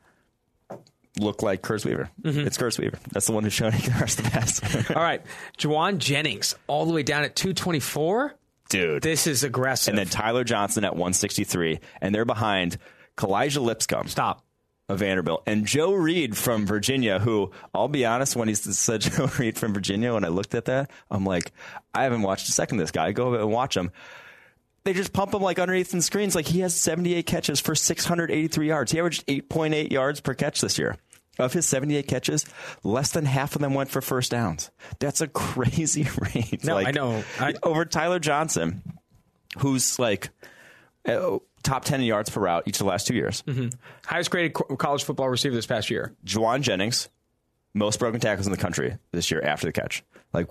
look 1.19 1.43
like 1.43 1.63
Curtis 1.63 1.85
Weaver. 1.87 2.11
Mm-hmm. 2.23 2.41
It's 2.47 2.59
Curtis 2.59 2.79
Weaver. 2.79 2.99
That's 3.11 3.27
the 3.27 3.33
one 3.33 3.43
who's 3.43 3.55
shown 3.55 3.73
he 3.73 3.83
can 3.83 3.99
rush 3.99 4.15
the 4.17 4.23
passer. 4.25 4.95
All 4.95 5.03
right. 5.03 5.23
Jauan 5.59 5.97
Jennings, 5.99 6.55
all 6.67 6.85
the 6.85 6.93
way 6.93 7.03
down 7.03 7.25
at 7.25 7.35
224. 7.35 8.35
Dude. 8.69 9.03
This 9.03 9.27
is 9.27 9.45
aggressive. 9.45 9.93
and 9.93 9.99
then 9.99 10.07
Tyler 10.09 10.45
Johnson 10.45 10.85
at 10.85 10.95
163, 10.95 11.81
and 12.01 12.15
they're 12.15 12.25
behind 12.25 12.79
Kalija 13.17 13.63
Lipscomb. 13.63 14.09
Stop. 14.09 14.43
of 14.89 15.01
Vanderbilt 15.01 15.43
and 15.47 15.67
Joe 15.67 15.93
Reed 15.93 16.37
from 16.37 16.65
Virginia, 16.67 17.19
who 17.19 17.51
I'll 17.75 17.89
be 17.89 18.05
honest, 18.07 18.37
when 18.37 18.47
he 18.49 18.55
said 18.55 19.01
Joe 19.03 19.29
Reed 19.39 19.59
from 19.59 19.75
Virginia, 19.75 20.15
when 20.15 20.25
I 20.25 20.29
looked 20.29 20.55
at 20.55 20.67
that, 20.67 20.91
I'm 21.11 21.25
like, 21.25 21.53
I 21.95 22.05
haven't 22.05 22.23
watched 22.23 22.49
a 22.49 22.53
second 22.53 22.79
of 22.79 22.85
this 22.85 22.93
guy. 22.93 23.13
Go 23.13 23.35
and 23.35 23.51
watch 23.51 23.77
him. 23.77 23.91
They 24.85 24.93
just 24.93 25.13
pump 25.13 25.35
him 25.35 25.43
like 25.43 25.59
underneath 25.59 25.91
the 25.91 26.01
screens. 26.01 26.37
Like 26.37 26.47
he 26.47 26.61
has 26.61 26.73
78 26.73 27.27
catches 27.27 27.59
for 27.59 27.75
683 27.75 28.69
yards. 28.69 28.93
He 28.93 28.99
averaged 29.01 29.27
8.8 29.27 29.91
yards 29.91 30.21
per 30.21 30.35
catch 30.35 30.61
this 30.61 30.79
year. 30.79 30.97
Of 31.39 31.53
his 31.53 31.67
78 31.67 32.07
catches, 32.09 32.47
less 32.83 33.13
than 33.13 33.27
half 33.27 33.55
of 33.57 33.61
them 33.61 33.75
went 33.75 33.91
for 33.91 34.01
first 34.01 34.31
downs. 34.31 34.71
That's 35.01 35.21
a 35.21 35.29
crazy 35.29 36.09
rate. 36.35 36.65
No, 36.65 36.75
Like, 36.75 36.89
I 36.89 36.91
know. 36.93 37.23
I- 37.39 37.55
over 37.63 37.85
Tyler 37.85 38.19
Johnson, 38.19 38.83
who's 39.59 39.99
like 39.99 40.31
uh, 41.07 41.39
top 41.63 41.85
10 41.85 42.01
yards 42.03 42.31
per 42.31 42.41
route 42.41 42.63
each 42.67 42.77
of 42.77 42.79
the 42.81 42.91
last 42.91 43.07
two 43.07 43.15
years. 43.15 43.43
Highest 44.07 44.31
graded 44.31 44.55
co- 44.55 44.77
college 44.77 45.05
football 45.05 45.29
receiver 45.29 45.55
this 45.55 45.67
past 45.67 45.91
year. 45.91 46.15
Jauan 46.25 46.63
Jennings, 46.63 47.09
most 47.75 47.99
broken 47.99 48.19
tackles 48.21 48.47
in 48.47 48.53
the 48.53 48.59
country 48.59 48.97
this 49.13 49.31
year 49.31 49.43
after 49.43 49.67
the 49.67 49.73
catch. 49.73 50.03
Like, 50.33 50.49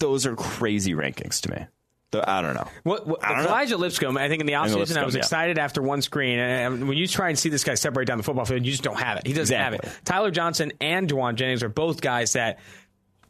those 0.00 0.26
are 0.26 0.34
crazy 0.36 0.94
rankings 0.94 1.40
to 1.42 1.50
me. 1.50 1.66
The- 2.12 2.28
I 2.28 2.42
don't 2.42 2.54
know. 2.54 2.68
What, 2.84 3.06
what, 3.06 3.20
don't 3.22 3.38
know. 3.38 3.44
Elijah 3.44 3.76
Lipscomb, 3.76 4.16
I 4.16 4.28
think 4.28 4.40
in 4.40 4.46
the 4.46 4.52
offseason, 4.52 4.96
I 4.96 5.04
was 5.04 5.14
yeah. 5.14 5.20
excited 5.20 5.58
after 5.58 5.82
one 5.82 6.02
screen. 6.02 6.38
And 6.38 6.86
when 6.86 6.96
you 6.96 7.08
try 7.08 7.30
and 7.30 7.38
see 7.38 7.48
this 7.48 7.64
guy 7.64 7.74
separate 7.74 8.06
down 8.06 8.18
the 8.18 8.24
football 8.24 8.44
field, 8.44 8.64
you 8.64 8.70
just 8.70 8.84
don't 8.84 9.00
have 9.00 9.18
it. 9.18 9.26
He 9.26 9.32
doesn't 9.32 9.56
have 9.56 9.72
it. 9.72 9.88
Tyler 10.04 10.30
Johnson 10.30 10.72
and 10.80 11.08
Jauan 11.08 11.34
Jennings 11.34 11.62
are 11.62 11.68
both 11.68 12.00
guys 12.00 12.34
that 12.34 12.60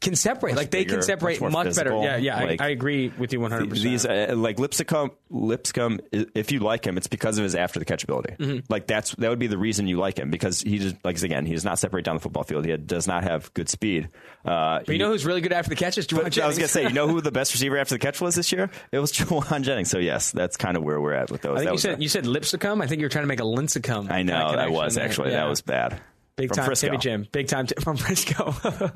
can 0.02 0.16
separate. 0.16 0.56
like 0.56 0.70
they 0.70 0.80
bigger, 0.80 0.96
can 0.96 1.02
separate 1.02 1.40
much 1.40 1.52
much, 1.52 1.76
better. 1.76 1.94
Yeah, 2.02 2.16
yeah. 2.16 2.42
Like, 2.44 2.60
I, 2.60 2.66
I 2.66 2.68
agree 2.68 3.08
with 3.16 3.32
you 3.32 3.38
100%. 3.40 3.70
These 3.70 4.04
uh, 4.04 4.34
like 4.36 4.58
Lipscomb, 4.58 5.12
Lipscomb. 5.30 6.00
If 6.12 6.52
you 6.52 6.60
like 6.60 6.84
him, 6.86 6.96
it's 6.96 7.06
because 7.06 7.38
of 7.38 7.44
his 7.44 7.54
after 7.54 7.78
the 7.78 7.84
catch 7.84 8.04
ability. 8.04 8.34
Mm-hmm. 8.38 8.66
Like 8.68 8.86
that's 8.86 9.14
that 9.14 9.30
would 9.30 9.38
be 9.38 9.46
the 9.46 9.56
reason 9.58 9.86
you 9.86 9.96
like 9.96 10.18
him 10.18 10.30
because 10.30 10.60
he 10.60 10.78
just 10.78 10.96
like 11.04 11.22
again 11.22 11.46
he 11.46 11.52
does 11.54 11.64
not 11.64 11.78
separate 11.78 12.04
down 12.04 12.16
the 12.16 12.20
football 12.20 12.42
field. 12.42 12.64
He 12.66 12.76
does 12.76 13.06
not 13.06 13.24
have 13.24 13.52
good 13.54 13.68
speed. 13.68 14.08
Uh, 14.44 14.80
but 14.80 14.88
you 14.88 14.98
know 14.98 15.08
who's 15.08 15.24
really 15.24 15.40
good 15.40 15.52
after 15.52 15.70
the 15.70 15.76
catches? 15.76 16.06
Jauan 16.06 16.24
But 16.24 16.38
I 16.38 16.46
was 16.46 16.58
gonna 16.58 16.68
say, 16.68 16.82
you 16.82 16.90
know 16.90 17.08
who 17.08 17.20
the 17.22 17.32
best 17.32 17.52
receiver 17.54 17.78
after 17.78 17.94
the 17.94 18.00
catch 18.00 18.20
was 18.20 18.34
this 18.34 18.52
year? 18.52 18.70
It 18.90 18.98
was 18.98 19.12
Jauan 19.12 19.62
Jennings. 19.62 19.90
So 19.90 19.98
yes, 19.98 20.32
that's 20.32 20.56
kind 20.56 20.76
of 20.76 20.82
where 20.82 21.00
we're 21.00 21.14
at 21.14 21.30
with 21.30 21.42
those. 21.42 21.58
I 21.58 21.60
think 21.60 21.72
you 21.72 21.78
said 21.78 21.98
a- 21.98 22.02
you 22.02 22.08
said 22.08 22.24
Lipsicum. 22.24 22.82
I 22.82 22.86
think 22.86 23.00
you 23.00 23.04
were 23.04 23.10
trying 23.10 23.24
to 23.24 23.28
make 23.28 23.40
a 23.40 23.44
Lincecum. 23.44 24.10
I 24.10 24.22
know 24.22 24.56
that 24.56 24.70
was 24.72 24.98
actually 24.98 25.30
Yeah. 25.30 25.42
that 25.42 25.48
was 25.48 25.60
bad. 25.60 26.00
Big 26.34 26.48
From 26.48 26.56
time 26.56 26.64
Frisco. 26.66 26.86
Timmy 26.86 26.98
Jim. 26.98 27.26
Big 27.30 27.46
time 27.46 27.66
t- 27.66 27.74
from 27.80 27.96
Frisco. 27.98 28.44
All 28.44 28.90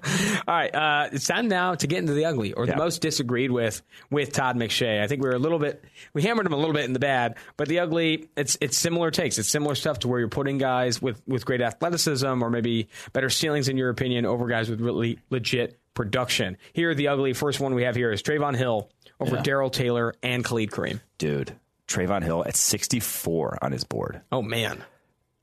right. 0.48 0.74
Uh, 0.74 1.08
it's 1.12 1.26
time 1.26 1.48
now 1.48 1.74
to 1.74 1.86
get 1.86 1.98
into 1.98 2.14
the 2.14 2.24
ugly 2.24 2.54
or 2.54 2.66
the 2.66 2.76
most 2.76 3.02
disagreed 3.02 3.50
with 3.50 3.82
with 4.10 4.32
Todd 4.32 4.56
McShay. 4.56 5.02
I 5.02 5.06
think 5.06 5.22
we 5.22 5.28
were 5.28 5.34
a 5.34 5.38
little 5.38 5.58
bit, 5.58 5.84
we 6.14 6.22
hammered 6.22 6.46
him 6.46 6.54
a 6.54 6.56
little 6.56 6.72
bit 6.72 6.84
in 6.86 6.92
the 6.94 6.98
bad, 6.98 7.36
but 7.56 7.68
the 7.68 7.80
ugly, 7.80 8.30
it's 8.36 8.56
it's 8.60 8.78
similar 8.78 9.10
takes. 9.10 9.38
It's 9.38 9.48
similar 9.50 9.74
stuff 9.74 9.98
to 10.00 10.08
where 10.08 10.18
you're 10.18 10.28
putting 10.28 10.56
guys 10.58 11.02
with, 11.02 11.20
with 11.26 11.44
great 11.44 11.60
athleticism 11.60 12.42
or 12.42 12.48
maybe 12.50 12.88
better 13.12 13.28
ceilings 13.28 13.68
in 13.68 13.76
your 13.76 13.90
opinion 13.90 14.24
over 14.24 14.46
guys 14.46 14.70
with 14.70 14.80
really 14.80 15.18
legit 15.28 15.78
production. 15.92 16.56
Here, 16.72 16.94
the 16.94 17.08
ugly 17.08 17.32
first 17.34 17.60
one 17.60 17.74
we 17.74 17.82
have 17.82 17.96
here 17.96 18.12
is 18.12 18.22
Trevon 18.22 18.56
Hill 18.56 18.90
over 19.20 19.36
Yeah. 19.36 19.42
Darrell 19.42 19.70
Taylor 19.70 20.14
and 20.22 20.44
Khalid 20.44 20.70
Kareem. 20.70 21.00
Dude, 21.18 21.54
Trevon 21.88 22.22
Hill 22.22 22.44
at 22.46 22.56
64 22.56 23.58
on 23.62 23.72
his 23.72 23.84
board. 23.84 24.20
Oh, 24.32 24.42
man. 24.42 24.82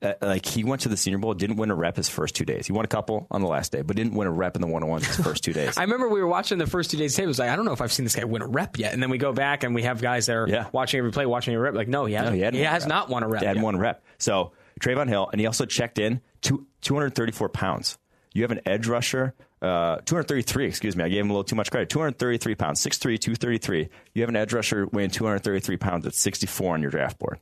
Uh, 0.03 0.13
like 0.21 0.45
he 0.45 0.63
went 0.65 0.81
to 0.81 0.89
the 0.89 0.97
Senior 0.97 1.17
Bowl, 1.19 1.33
didn't 1.33 1.55
win 1.55 1.71
a 1.71 1.75
rep 1.75 1.95
his 1.95 2.09
first 2.09 2.35
two 2.35 2.43
days. 2.43 2.67
He 2.67 2.73
won 2.73 2.83
a 2.83 2.89
couple 2.89 3.25
on 3.31 3.41
the 3.41 3.47
last 3.47 3.71
day, 3.71 3.81
but 3.83 3.95
didn't 3.95 4.13
win 4.15 4.27
a 4.27 4.31
rep 4.31 4.55
in 4.57 4.61
the 4.61 4.67
one 4.67 4.83
on 4.83 4.89
one 4.89 5.01
his 5.01 5.15
first 5.15 5.43
two 5.43 5.53
days. 5.53 5.77
I 5.77 5.83
remember 5.83 6.09
we 6.09 6.19
were 6.21 6.27
watching 6.27 6.57
the 6.57 6.67
first 6.67 6.91
two 6.91 6.97
days. 6.97 7.15
Tape. 7.15 7.23
It 7.23 7.27
was 7.27 7.39
like, 7.39 7.49
I 7.49 7.55
don't 7.55 7.63
know 7.65 7.71
if 7.71 7.81
I've 7.81 7.93
seen 7.93 8.03
this 8.03 8.15
guy 8.15 8.25
win 8.25 8.41
a 8.41 8.47
rep 8.47 8.77
yet. 8.77 8.93
And 8.93 9.01
then 9.01 9.09
we 9.09 9.17
go 9.17 9.31
back 9.31 9.63
and 9.63 9.73
we 9.73 9.83
have 9.83 10.01
guys 10.01 10.25
there 10.25 10.47
Yeah. 10.47 10.67
watching 10.73 10.97
every 10.97 11.11
play, 11.11 11.25
watching 11.25 11.53
every 11.53 11.63
rep. 11.63 11.73
Like, 11.75 11.87
no, 11.87 12.03
he 12.05 12.13
hasn't. 12.15 12.33
No, 12.33 12.35
he 12.37 12.41
hadn't 12.43 12.59
won 12.59 12.67
a 12.67 12.69
has 12.69 12.83
rep. 12.83 12.89
not 12.89 13.09
won 13.09 13.23
a 13.23 13.27
rep. 13.29 13.55
He 13.55 13.61
won 13.61 13.75
a 13.75 13.79
rep. 13.79 14.03
So 14.17 14.51
Trevon 14.81 15.07
Hill, 15.07 15.29
and 15.31 15.39
he 15.39 15.47
also 15.47 15.65
checked 15.65 15.99
in 15.99 16.19
two, 16.41 16.67
234 16.81 17.47
pounds. 17.49 17.97
You 18.33 18.41
have 18.41 18.51
an 18.51 18.61
edge 18.65 18.87
rusher, 18.87 19.33
uh, 19.61 19.97
233, 20.05 20.65
excuse 20.65 20.95
me. 20.97 21.03
I 21.03 21.09
gave 21.09 21.21
him 21.21 21.29
a 21.29 21.33
little 21.33 21.43
too 21.43 21.55
much 21.55 21.71
credit. 21.71 21.89
233 21.89 22.55
pounds, 22.55 22.81
6'3, 22.81 23.17
233. 23.19 23.89
You 24.13 24.21
have 24.23 24.29
an 24.29 24.35
edge 24.35 24.51
rusher 24.51 24.87
weighing 24.91 25.11
233 25.11 25.77
pounds 25.77 26.05
at 26.07 26.13
64 26.15 26.73
on 26.73 26.81
your 26.81 26.91
draft 26.91 27.19
board. 27.19 27.39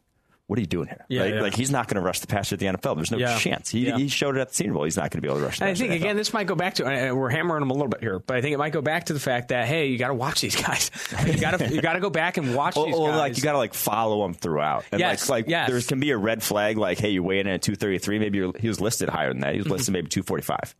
What 0.52 0.58
are 0.58 0.62
you 0.64 0.68
doing 0.68 0.90
here? 0.90 1.06
Yeah, 1.08 1.22
like, 1.22 1.34
yeah. 1.34 1.42
like 1.44 1.56
he's 1.56 1.72
not 1.72 1.88
going 1.88 1.96
to 1.96 2.02
rush 2.02 2.20
the 2.20 2.28
passer 2.28 2.56
at 2.56 2.60
the 2.60 2.66
NFL. 2.66 2.98
There's 2.98 3.10
no 3.10 3.18
Yeah. 3.20 3.38
chance. 3.40 3.70
He, 3.70 3.90
he 3.90 4.10
showed 4.10 4.36
it 4.36 4.42
at 4.42 4.50
the 4.50 4.54
Senior 4.56 4.74
Bowl. 4.74 4.84
He's 4.84 4.98
not 4.98 5.04
going 5.04 5.20
to 5.20 5.22
be 5.22 5.30
able 5.30 5.40
to 5.40 5.46
rush 5.46 5.60
the 5.60 5.66
I 5.68 5.74
think 5.76 5.94
again, 5.94 6.18
this 6.18 6.34
might 6.34 6.46
go 6.46 6.56
back 6.56 6.74
to 6.74 6.86
and 6.86 7.16
we're 7.18 7.30
hammering 7.30 7.62
him 7.62 7.70
a 7.70 7.74
little 7.74 7.88
bit 7.88 8.02
here, 8.02 8.20
but 8.20 8.36
I 8.36 8.42
think 8.42 8.54
it 8.54 8.58
might 8.58 8.74
go 8.74 8.82
back 8.82 9.06
to 9.06 9.14
the 9.14 9.20
fact 9.22 9.48
that 9.48 9.66
hey, 9.66 9.86
you 9.88 9.98
got 9.98 10.10
to 10.10 10.14
watch 10.14 10.42
these 10.42 10.58
guys. 10.62 10.92
you 11.26 11.40
got 11.40 11.58
to 11.58 11.74
you 11.74 11.82
got 11.82 11.94
to 11.94 12.02
go 12.02 12.10
back 12.10 12.36
and 12.36 12.54
watch 12.54 12.76
Or, 12.76 12.86
these 12.88 12.96
or 12.96 13.08
guys. 13.12 13.18
like 13.18 13.38
you 13.38 13.44
got 13.44 13.54
to 13.54 13.60
like 13.60 13.74
follow 13.74 14.24
them 14.24 14.34
throughout, 14.34 14.84
and 14.92 15.00
Yes, 15.00 15.30
like 15.30 15.46
like 15.46 15.50
yes. 15.50 15.70
there 15.70 15.80
can 15.80 16.02
be 16.02 16.12
a 16.12 16.18
red 16.18 16.44
flag, 16.44 16.78
like 16.78 17.00
hey, 17.00 17.12
you 17.12 17.24
weigh 17.24 17.40
in 17.40 17.48
at 17.48 17.62
two 17.62 17.76
thirty 17.76 17.98
three. 17.98 18.20
Maybe 18.20 18.40
you're, 18.40 18.52
he 18.60 18.68
was 18.68 18.82
listed 18.82 19.08
higher 19.08 19.30
than 19.30 19.40
that. 19.44 19.54
He 19.54 19.60
was 19.60 19.70
listed 19.70 19.94
maybe 19.94 20.10
two 20.10 20.22
forty 20.22 20.44
five, 20.44 20.76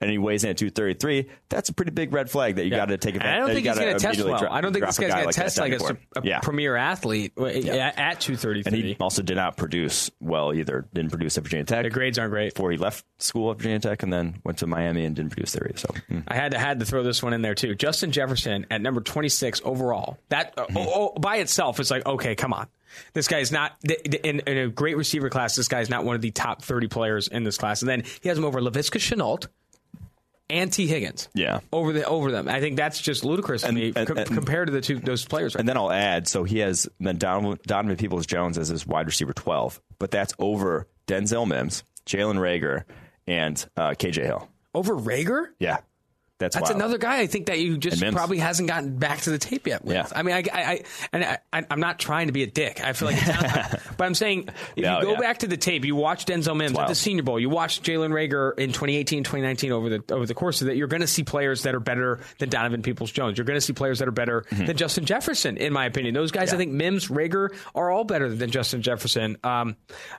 and 0.00 0.10
he 0.10 0.18
weighs 0.18 0.44
in 0.44 0.50
at 0.50 0.56
two 0.56 0.70
thirty 0.70 0.94
three. 0.94 1.28
That's 1.48 1.68
a 1.68 1.72
pretty 1.72 1.90
big 1.92 2.12
red 2.12 2.30
flag 2.30 2.56
that 2.56 2.64
you 2.64 2.70
Yeah. 2.70 2.78
got 2.78 2.86
to 2.86 2.98
take 2.98 3.16
advantage. 3.16 3.36
I 3.36 3.38
don't 3.38 3.54
think 3.54 3.66
you 3.66 3.74
going 3.74 3.94
to 3.94 3.98
test 3.98 4.24
well. 4.24 4.48
I 4.50 4.60
don't 4.60 4.72
think 4.72 4.86
this 4.86 4.98
guy's 4.98 5.10
guy 5.10 5.14
going 5.16 5.26
like 5.26 5.34
to 5.34 5.40
test 5.40 5.58
like 5.58 5.72
a, 5.72 5.78
down 5.78 5.86
sup- 5.88 5.98
your 6.14 6.22
a 6.22 6.26
yeah. 6.26 6.40
premier 6.40 6.76
athlete 6.76 7.32
uh, 7.38 7.46
at, 7.46 7.98
at 7.98 8.20
two 8.20 8.36
thirty 8.36 8.62
And 8.64 8.74
he 8.74 8.96
also 9.00 9.22
did 9.22 9.36
not 9.36 9.56
produce 9.56 10.10
well 10.20 10.52
either. 10.52 10.86
Didn't 10.92 11.10
produce 11.10 11.38
at 11.38 11.44
Virginia 11.44 11.64
Tech. 11.64 11.84
The 11.84 11.90
grades 11.90 12.18
aren't 12.18 12.32
great. 12.32 12.54
Before 12.54 12.70
he 12.70 12.78
left 12.78 13.04
school 13.18 13.50
at 13.50 13.58
Virginia 13.58 13.78
Tech 13.80 14.02
and 14.02 14.12
then 14.12 14.40
went 14.44 14.58
to 14.58 14.66
Miami 14.66 15.04
and 15.04 15.14
didn't 15.14 15.30
produce 15.30 15.52
there 15.52 15.66
either. 15.68 15.78
So 15.78 15.88
mm. 16.10 16.24
I 16.28 16.34
had 16.34 16.52
to 16.52 16.58
had 16.58 16.80
to 16.80 16.86
throw 16.86 17.02
this 17.02 17.22
one 17.22 17.32
in 17.32 17.42
there 17.42 17.54
too. 17.54 17.74
Justin 17.74 18.12
Jefferson 18.12 18.66
at 18.70 18.80
number 18.80 19.00
26 19.00 19.60
overall. 19.64 20.18
That 20.28 20.54
Mm-hmm. 20.54 20.76
oh, 20.78 21.12
oh, 21.16 21.18
by 21.18 21.36
itself 21.36 21.80
is 21.80 21.90
like 21.90 22.06
okay, 22.06 22.34
come 22.34 22.52
on. 22.52 22.68
This 23.12 23.26
guy 23.28 23.38
is 23.40 23.50
not 23.50 23.72
in, 23.82 24.40
in 24.40 24.58
a 24.58 24.68
great 24.68 24.96
receiver 24.96 25.28
class. 25.28 25.56
This 25.56 25.68
guy 25.68 25.80
is 25.80 25.90
not 25.90 26.04
one 26.04 26.14
of 26.14 26.22
the 26.22 26.30
top 26.30 26.62
30 26.62 26.86
players 26.88 27.26
in 27.28 27.42
this 27.42 27.58
class. 27.58 27.82
And 27.82 27.88
then 27.88 28.04
he 28.22 28.28
has 28.28 28.38
him 28.38 28.44
over 28.44 28.60
Laviska 28.60 28.98
Shenault 29.00 29.48
and 30.50 30.72
Tee 30.72 30.86
Higgins. 30.86 31.28
Yeah. 31.34 31.60
over 31.72 31.92
the 31.92 32.04
over 32.06 32.30
them. 32.30 32.48
I 32.48 32.60
think 32.60 32.76
that's 32.76 33.00
just 33.00 33.24
ludicrous 33.24 33.62
to 33.62 33.68
And- 33.68 33.76
me 33.76 33.92
and- 33.96 34.06
com- 34.06 34.18
and- 34.18 34.26
compared 34.26 34.68
to 34.68 34.72
the 34.72 34.80
two 34.80 34.98
those 35.00 35.24
players. 35.24 35.54
Right 35.54 35.60
And 35.60 35.68
then 35.68 35.76
I'll 35.76 35.90
add, 35.92 36.28
so 36.28 36.44
he 36.44 36.58
has 36.58 36.88
then 37.00 37.16
Donovan, 37.18 37.58
Donovan 37.66 37.96
Peoples 37.96 38.26
Jones 38.26 38.58
as 38.58 38.68
his 38.68 38.86
wide 38.86 39.06
receiver 39.06 39.32
12, 39.32 39.80
but 39.98 40.10
that's 40.10 40.34
over 40.38 40.86
Denzel 41.06 41.46
Mims, 41.46 41.84
Jalen 42.06 42.36
Reagor, 42.38 42.84
and 43.26 43.64
uh, 43.76 43.90
KJ 43.90 44.24
Hill. 44.24 44.48
Over 44.74 44.94
Reagor? 44.96 45.46
Yeah. 45.58 45.78
That's, 46.40 46.56
That's 46.56 46.70
wild. 46.70 46.76
another 46.76 46.98
guy 46.98 47.20
I 47.20 47.26
think 47.28 47.46
that 47.46 47.60
you 47.60 47.78
just 47.78 48.02
probably 48.12 48.38
hasn't 48.38 48.68
gotten 48.68 48.96
back 48.98 49.20
to 49.22 49.30
the 49.30 49.38
tape 49.38 49.68
yet. 49.68 49.84
With. 49.84 49.94
Yeah. 49.94 50.08
I 50.14 50.22
mean, 50.24 50.34
I, 50.34 50.42
I, 50.52 50.62
I 50.72 50.82
and 51.12 51.24
I, 51.52 51.64
I'm 51.70 51.78
not 51.78 52.00
trying 52.00 52.26
to 52.26 52.32
be 52.32 52.42
a 52.42 52.46
dick. 52.48 52.80
I 52.82 52.92
feel 52.92 53.06
like, 53.08 53.18
it's 53.20 53.86
but 53.96 54.04
I'm 54.04 54.14
saying 54.16 54.48
if 54.74 54.82
No, 54.84 54.98
you 54.98 55.04
go 55.04 55.12
yeah. 55.12 55.20
back 55.20 55.38
to 55.38 55.46
the 55.46 55.56
tape, 55.56 55.84
you 55.84 55.94
watch 55.94 56.26
Denzel 56.26 56.56
Mims 56.56 56.76
at 56.76 56.88
the 56.88 56.94
Senior 56.96 57.22
Bowl, 57.22 57.38
you 57.38 57.48
watch 57.48 57.82
Jalen 57.82 58.10
Reagor 58.10 58.58
in 58.58 58.70
2018, 58.70 59.22
2019 59.22 59.70
over 59.70 59.88
the 59.88 60.02
over 60.12 60.26
the 60.26 60.34
course 60.34 60.60
of 60.60 60.66
that, 60.66 60.76
you're 60.76 60.88
going 60.88 61.02
to 61.02 61.06
see 61.06 61.22
players 61.22 61.62
that 61.62 61.74
are 61.76 61.80
better 61.80 62.18
than 62.40 62.48
Donovan 62.48 62.82
Peoples 62.82 63.12
Jones. 63.12 63.38
You're 63.38 63.44
going 63.44 63.56
to 63.56 63.60
see 63.60 63.72
players 63.72 64.00
that 64.00 64.08
are 64.08 64.12
better 64.12 64.44
than 64.50 64.76
Justin 64.76 65.04
Jefferson, 65.04 65.56
in 65.56 65.72
my 65.72 65.86
opinion. 65.86 66.14
Those 66.14 66.32
guys, 66.32 66.48
I 66.50 66.54
Mm-hmm. 66.54 66.58
Think 66.58 66.72
Mims, 66.72 67.08
Reagor 67.08 67.54
are 67.76 67.90
all 67.90 68.04
better 68.04 68.28
than 68.34 68.50
Justin 68.50 68.82
Jefferson. 68.82 69.36
Um, 69.44 69.76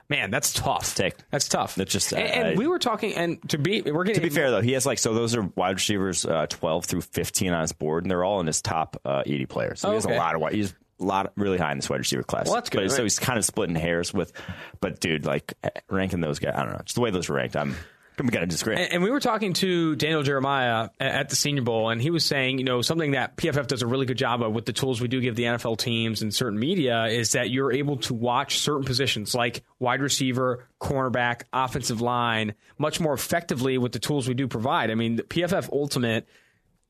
man, 0.08 0.30
that's 0.30 0.52
tough. 0.54 0.94
Take. 0.94 1.14
That's 1.30 1.48
tough. 1.48 1.74
That's 1.74 1.92
just, 1.92 2.12
and, 2.12 2.22
and 2.26 2.48
I- 2.48 2.54
we 2.54 2.66
were 2.66 2.78
talking, 2.78 3.14
and 3.14 3.46
to 3.50 3.58
be, 3.58 3.82
we're 3.82 4.04
getting 4.04 4.22
To 4.22 4.28
be 4.28 4.34
fair, 4.34 4.50
though, 4.50 4.60
he 4.62 4.72
has 4.72 4.86
like 4.86 4.98
so 4.98 5.12
those 5.12 5.34
are 5.36 5.42
wide 5.56 5.74
receivers 5.76 6.05
uh, 6.12 6.46
12 6.48 6.84
through 6.84 7.00
15 7.02 7.52
on 7.52 7.60
his 7.62 7.72
board, 7.72 8.04
and 8.04 8.10
they're 8.10 8.24
all 8.24 8.40
in 8.40 8.46
his 8.46 8.62
top 8.62 8.96
uh, 9.04 9.22
80 9.26 9.46
players. 9.46 9.80
So 9.80 9.88
he 9.90 9.94
has 9.94 10.06
Okay. 10.06 10.14
a 10.14 10.18
lot 10.18 10.34
of 10.34 10.40
wide. 10.40 10.52
He's 10.54 10.72
a 11.00 11.04
lot 11.04 11.32
really 11.36 11.58
high 11.58 11.72
in 11.72 11.78
this 11.78 11.90
wide 11.90 11.98
receiver 11.98 12.22
class. 12.22 12.46
Well, 12.46 12.54
that's 12.54 12.70
good, 12.70 12.84
But, 12.88 12.92
So 12.92 13.02
he's 13.02 13.18
kind 13.18 13.38
of 13.38 13.44
splitting 13.44 13.76
hairs 13.76 14.14
with, 14.14 14.32
but 14.80 15.00
dude, 15.00 15.26
like 15.26 15.52
ranking 15.90 16.20
those 16.20 16.38
guys, 16.38 16.54
I 16.56 16.62
don't 16.64 16.72
know, 16.72 16.80
just 16.84 16.94
the 16.94 17.00
way 17.02 17.10
those 17.10 17.28
were 17.28 17.36
ranked. 17.36 17.56
I'm 17.56 17.76
we 18.24 18.30
got 18.30 18.40
to 18.40 18.46
disagree. 18.46 18.76
And, 18.76 18.94
and 18.94 19.02
we 19.02 19.10
were 19.10 19.20
talking 19.20 19.52
to 19.54 19.94
Daniel 19.96 20.22
Jeremiah 20.22 20.88
at 20.98 21.28
the 21.28 21.36
Senior 21.36 21.62
Bowl, 21.62 21.90
and 21.90 22.00
he 22.00 22.10
was 22.10 22.24
saying, 22.24 22.58
you 22.58 22.64
know, 22.64 22.80
something 22.82 23.12
that 23.12 23.36
PFF 23.36 23.66
does 23.66 23.82
a 23.82 23.86
really 23.86 24.06
good 24.06 24.18
job 24.18 24.42
of 24.42 24.52
with 24.52 24.64
the 24.64 24.72
tools 24.72 25.00
we 25.00 25.08
do 25.08 25.20
give 25.20 25.36
the 25.36 25.44
NFL 25.44 25.78
teams 25.78 26.22
and 26.22 26.34
certain 26.34 26.58
media 26.58 27.06
is 27.06 27.32
that 27.32 27.50
you're 27.50 27.72
able 27.72 27.98
to 27.98 28.14
watch 28.14 28.58
certain 28.58 28.84
positions 28.84 29.34
like 29.34 29.62
wide 29.78 30.00
receiver, 30.00 30.66
cornerback, 30.80 31.42
offensive 31.52 32.00
line 32.00 32.54
much 32.78 33.00
more 33.00 33.12
effectively 33.12 33.78
with 33.78 33.92
the 33.92 33.98
tools 33.98 34.28
we 34.28 34.34
do 34.34 34.48
provide. 34.48 34.90
I 34.90 34.94
mean, 34.94 35.16
the 35.16 35.22
PFF 35.22 35.70
Ultimate 35.72 36.26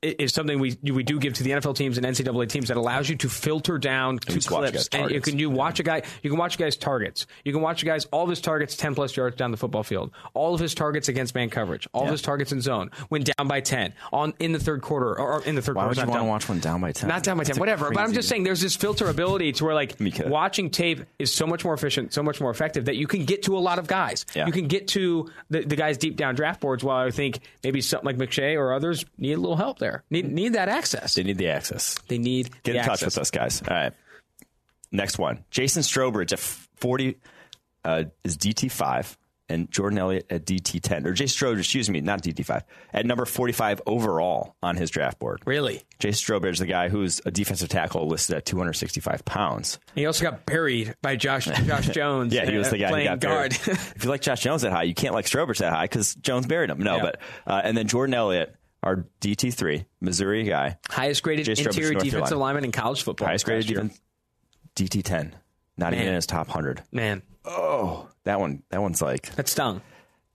is 0.03 0.33
something 0.33 0.59
we 0.59 0.77
we 0.83 1.03
do 1.03 1.19
give 1.19 1.35
to 1.35 1.43
the 1.43 1.51
NFL 1.51 1.77
teams 1.77 1.97
and 1.99 2.07
NCAA 2.07 2.49
teams 2.49 2.69
that 2.69 2.77
allows 2.77 3.09
you 3.09 3.17
to 3.17 3.29
filter 3.29 3.79
down 3.79 4.19
to 4.19 4.41
clips, 4.41 4.89
and 4.93 5.11
you 5.11 5.21
can 5.21 5.39
you 5.39 5.49
watch 5.51 5.81
a 5.81 5.83
guy, 5.83 6.03
you 6.23 6.31
can 6.31 6.39
watch 6.39 6.57
a 6.57 6.59
guy's 6.59 6.77
targets, 6.77 7.27
you 7.45 7.53
can 7.53 7.63
watch 7.63 7.83
a 7.83 7.87
guy's 7.87 8.05
all 8.07 8.23
of 8.25 8.31
his 8.31 8.41
targets 8.41 8.77
ten 8.77 8.95
plus 8.95 9.17
yards 9.17 9.37
down 9.37 9.51
the 9.51 9.57
football 9.57 9.83
field, 9.83 10.11
all 10.35 10.55
of 10.55 10.61
his 10.61 10.75
targets 10.75 11.09
against 11.09 11.35
man 11.35 11.49
coverage, 11.51 11.89
all 11.95 12.05
of 12.05 12.11
his 12.11 12.23
targets 12.23 12.53
in 12.53 12.61
zone 12.61 12.91
when 13.09 13.23
down 13.23 13.49
by 13.49 13.61
ten 13.61 13.95
on 14.13 14.35
in 14.39 14.53
the 14.53 14.59
third 14.59 14.83
quarter 14.83 15.19
or, 15.19 15.37
or 15.37 15.43
in 15.45 15.55
the 15.55 15.63
third 15.63 15.77
Why 15.77 15.85
quarter. 15.85 16.01
would 16.01 16.07
you 16.07 16.11
want 16.11 16.23
to 16.23 16.29
watch 16.29 16.49
one 16.49 16.59
down 16.61 16.81
by 16.81 16.93
10? 16.93 17.09
Not 17.09 17.23
down 17.23 17.39
by 17.39 17.45
That's 17.45 17.57
ten, 17.57 17.61
whatever. 17.61 17.91
But 17.91 18.01
I'm 18.01 18.13
just 18.13 18.29
saying, 18.29 18.45
there's 18.45 18.61
this 18.61 18.77
filter 18.77 19.09
ability 19.09 19.53
to 19.53 19.65
where 19.65 19.75
like 19.75 19.97
watching 20.27 20.71
tape 20.71 21.05
is 21.19 21.35
so 21.35 21.47
much 21.47 21.65
more 21.65 21.75
efficient, 21.75 22.13
so 22.13 22.23
much 22.23 22.41
more 22.41 22.51
effective 22.51 22.85
that 22.85 22.97
you 22.97 23.07
can 23.07 23.25
get 23.25 23.45
to 23.45 23.57
a 23.57 23.61
lot 23.61 23.79
of 23.79 23.87
guys. 23.87 24.27
Yeah. 24.35 24.47
You 24.47 24.53
can 24.53 24.69
get 24.69 24.89
to 24.89 25.31
the, 25.49 25.63
the 25.63 25.77
guys 25.77 25.99
deep 25.99 26.17
down 26.17 26.35
draft 26.35 26.61
boards. 26.61 26.85
While 26.85 27.07
I 27.07 27.11
think 27.11 27.41
maybe 27.65 27.81
something 27.81 28.07
like 28.07 28.17
McShay 28.17 28.57
or 28.57 28.73
others 28.75 29.05
need 29.19 29.33
a 29.33 29.41
little 29.41 29.57
help 29.57 29.79
there, 29.79 29.86
need 30.11 30.31
need 30.31 30.53
that 30.55 30.69
access. 30.69 31.15
They 31.15 31.23
need 31.23 31.39
the 31.39 31.49
access. 31.49 31.99
They 32.09 32.19
need 32.19 32.51
Get 32.63 32.73
the 32.73 32.79
in 32.79 32.85
touch 32.85 33.03
with 33.03 33.19
us, 33.19 33.31
guys. 33.31 33.63
All 33.63 33.75
right. 33.77 33.93
Next 34.93 35.19
one. 35.19 35.45
Jason 35.51 35.83
Strowbridge 35.83 36.33
at 36.33 36.39
40 36.39 37.17
uh, 37.85 38.05
is 38.25 38.37
DT5 38.39 39.17
and 39.49 39.71
Jordan 39.71 39.99
Elliott 39.99 40.27
at 40.31 40.45
DT10. 40.45 41.07
Or 41.07 41.13
Jason 41.13 41.49
Strowbridge, 41.49 41.61
excuse 41.61 41.89
me, 41.91 42.01
not 42.01 42.23
DT5, 42.23 42.63
at 42.93 43.07
number 43.07 43.25
45 43.25 43.83
overall 43.87 44.57
on 44.63 44.77
his 44.77 44.91
draft 44.91 45.19
board. 45.19 45.43
Really. 45.45 45.83
Jason 45.99 46.35
Strowbridge, 46.41 46.53
is 46.55 46.59
the 46.61 46.67
guy 46.67 46.89
who's 46.89 47.21
a 47.27 47.31
defensive 47.31 47.69
tackle 47.69 48.07
listed 48.09 48.37
at 48.37 48.45
265 48.47 49.25
pounds. 49.25 49.79
He 49.95 50.07
also 50.07 50.23
got 50.25 50.47
buried 50.47 50.95
by 51.03 51.17
Josh 51.17 51.45
Josh 51.47 51.89
Jones. 51.93 52.33
Yeah, 52.33 52.49
he 52.49 52.57
was 52.57 52.69
uh, 52.69 52.71
the 52.71 52.79
guy 52.79 52.87
who 52.87 52.93
playing 52.93 53.07
got 53.07 53.21
guard. 53.21 53.53
if 53.67 54.03
you 54.05 54.11
like 54.11 54.21
Josh 54.23 54.41
Jones 54.41 54.63
that 54.63 54.73
high, 54.73 54.85
you 54.85 54.95
can't 54.95 55.15
like 55.15 55.27
Strowbridge 55.27 55.59
that 55.59 55.73
high 55.73 55.85
because 55.85 56.15
Jones 56.17 56.47
buried 56.47 56.71
him. 56.71 56.79
No, 56.79 56.97
Yeah. 56.97 57.03
but 57.03 57.21
uh, 57.47 57.61
and 57.63 57.77
then 57.77 57.87
Jordan 57.87 58.15
Elliott, 58.15 58.55
our 58.87 59.05
DT3, 59.21 59.85
Missouri 60.01 60.45
guy, 60.45 60.79
highest 60.89 61.23
graded 61.23 61.49
interior 61.49 61.93
defensive 61.95 62.13
Carolina. 62.13 62.37
lineman 62.37 62.65
in 62.65 62.73
college 62.73 63.03
football. 63.03 63.27
highest 63.29 63.45
graded 63.45 63.67
defense, 63.67 64.01
DT10, 64.77 65.33
not 65.77 65.93
even 65.95 66.07
in 66.07 66.15
his 66.15 66.27
top 66.27 66.49
100. 66.49 66.83
Man, 66.93 67.23
Oh, 67.45 68.09
that 68.25 68.41
one. 68.41 68.63
That 68.71 68.83
one's 68.83 69.01
like 69.01 69.31
that 69.37 69.47
stung. 69.49 69.81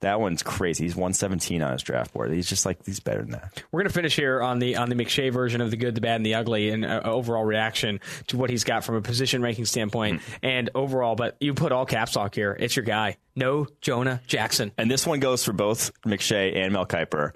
that 0.00 0.18
one's 0.18 0.42
crazy. 0.42 0.84
He's 0.84 0.96
117 0.96 1.60
on 1.62 1.72
his 1.72 1.82
draft 1.82 2.14
board. 2.14 2.32
He's 2.32 2.48
just 2.48 2.64
like 2.64 2.84
he's 2.86 3.00
better 3.00 3.20
than 3.20 3.32
that. 3.32 3.62
We're 3.70 3.80
going 3.80 3.88
to 3.88 3.92
finish 3.94 4.16
here 4.16 4.40
on 4.42 4.58
the 4.60 4.76
on 4.76 4.88
the 4.88 4.94
McShay 4.94 5.30
version 5.30 5.60
of 5.60 5.70
the 5.70 5.76
good, 5.76 5.94
the 5.94 6.00
bad, 6.00 6.16
and 6.16 6.24
the 6.26 6.34
ugly, 6.36 6.70
and 6.70 6.86
uh, 6.86 7.02
overall 7.04 7.44
reaction 7.44 8.00
to 8.28 8.38
what 8.38 8.48
he's 8.48 8.64
got 8.64 8.82
from 8.82 8.94
a 8.94 9.02
position 9.02 9.42
ranking 9.42 9.66
standpoint 9.66 10.22
Hmm. 10.22 10.32
and 10.42 10.70
overall. 10.74 11.14
But 11.16 11.36
you 11.40 11.52
put 11.52 11.70
all 11.70 11.84
caps 11.84 12.16
lock 12.16 12.34
here. 12.34 12.56
It's 12.58 12.74
your 12.76 12.84
guy. 12.86 13.18
No 13.36 13.66
Jonah 13.82 14.22
Jackson. 14.26 14.72
And 14.78 14.90
this 14.90 15.06
one 15.06 15.20
goes 15.20 15.44
for 15.44 15.52
both 15.52 15.92
McShay 16.04 16.56
and 16.56 16.72
Mel 16.72 16.86
Kiper. 16.86 17.32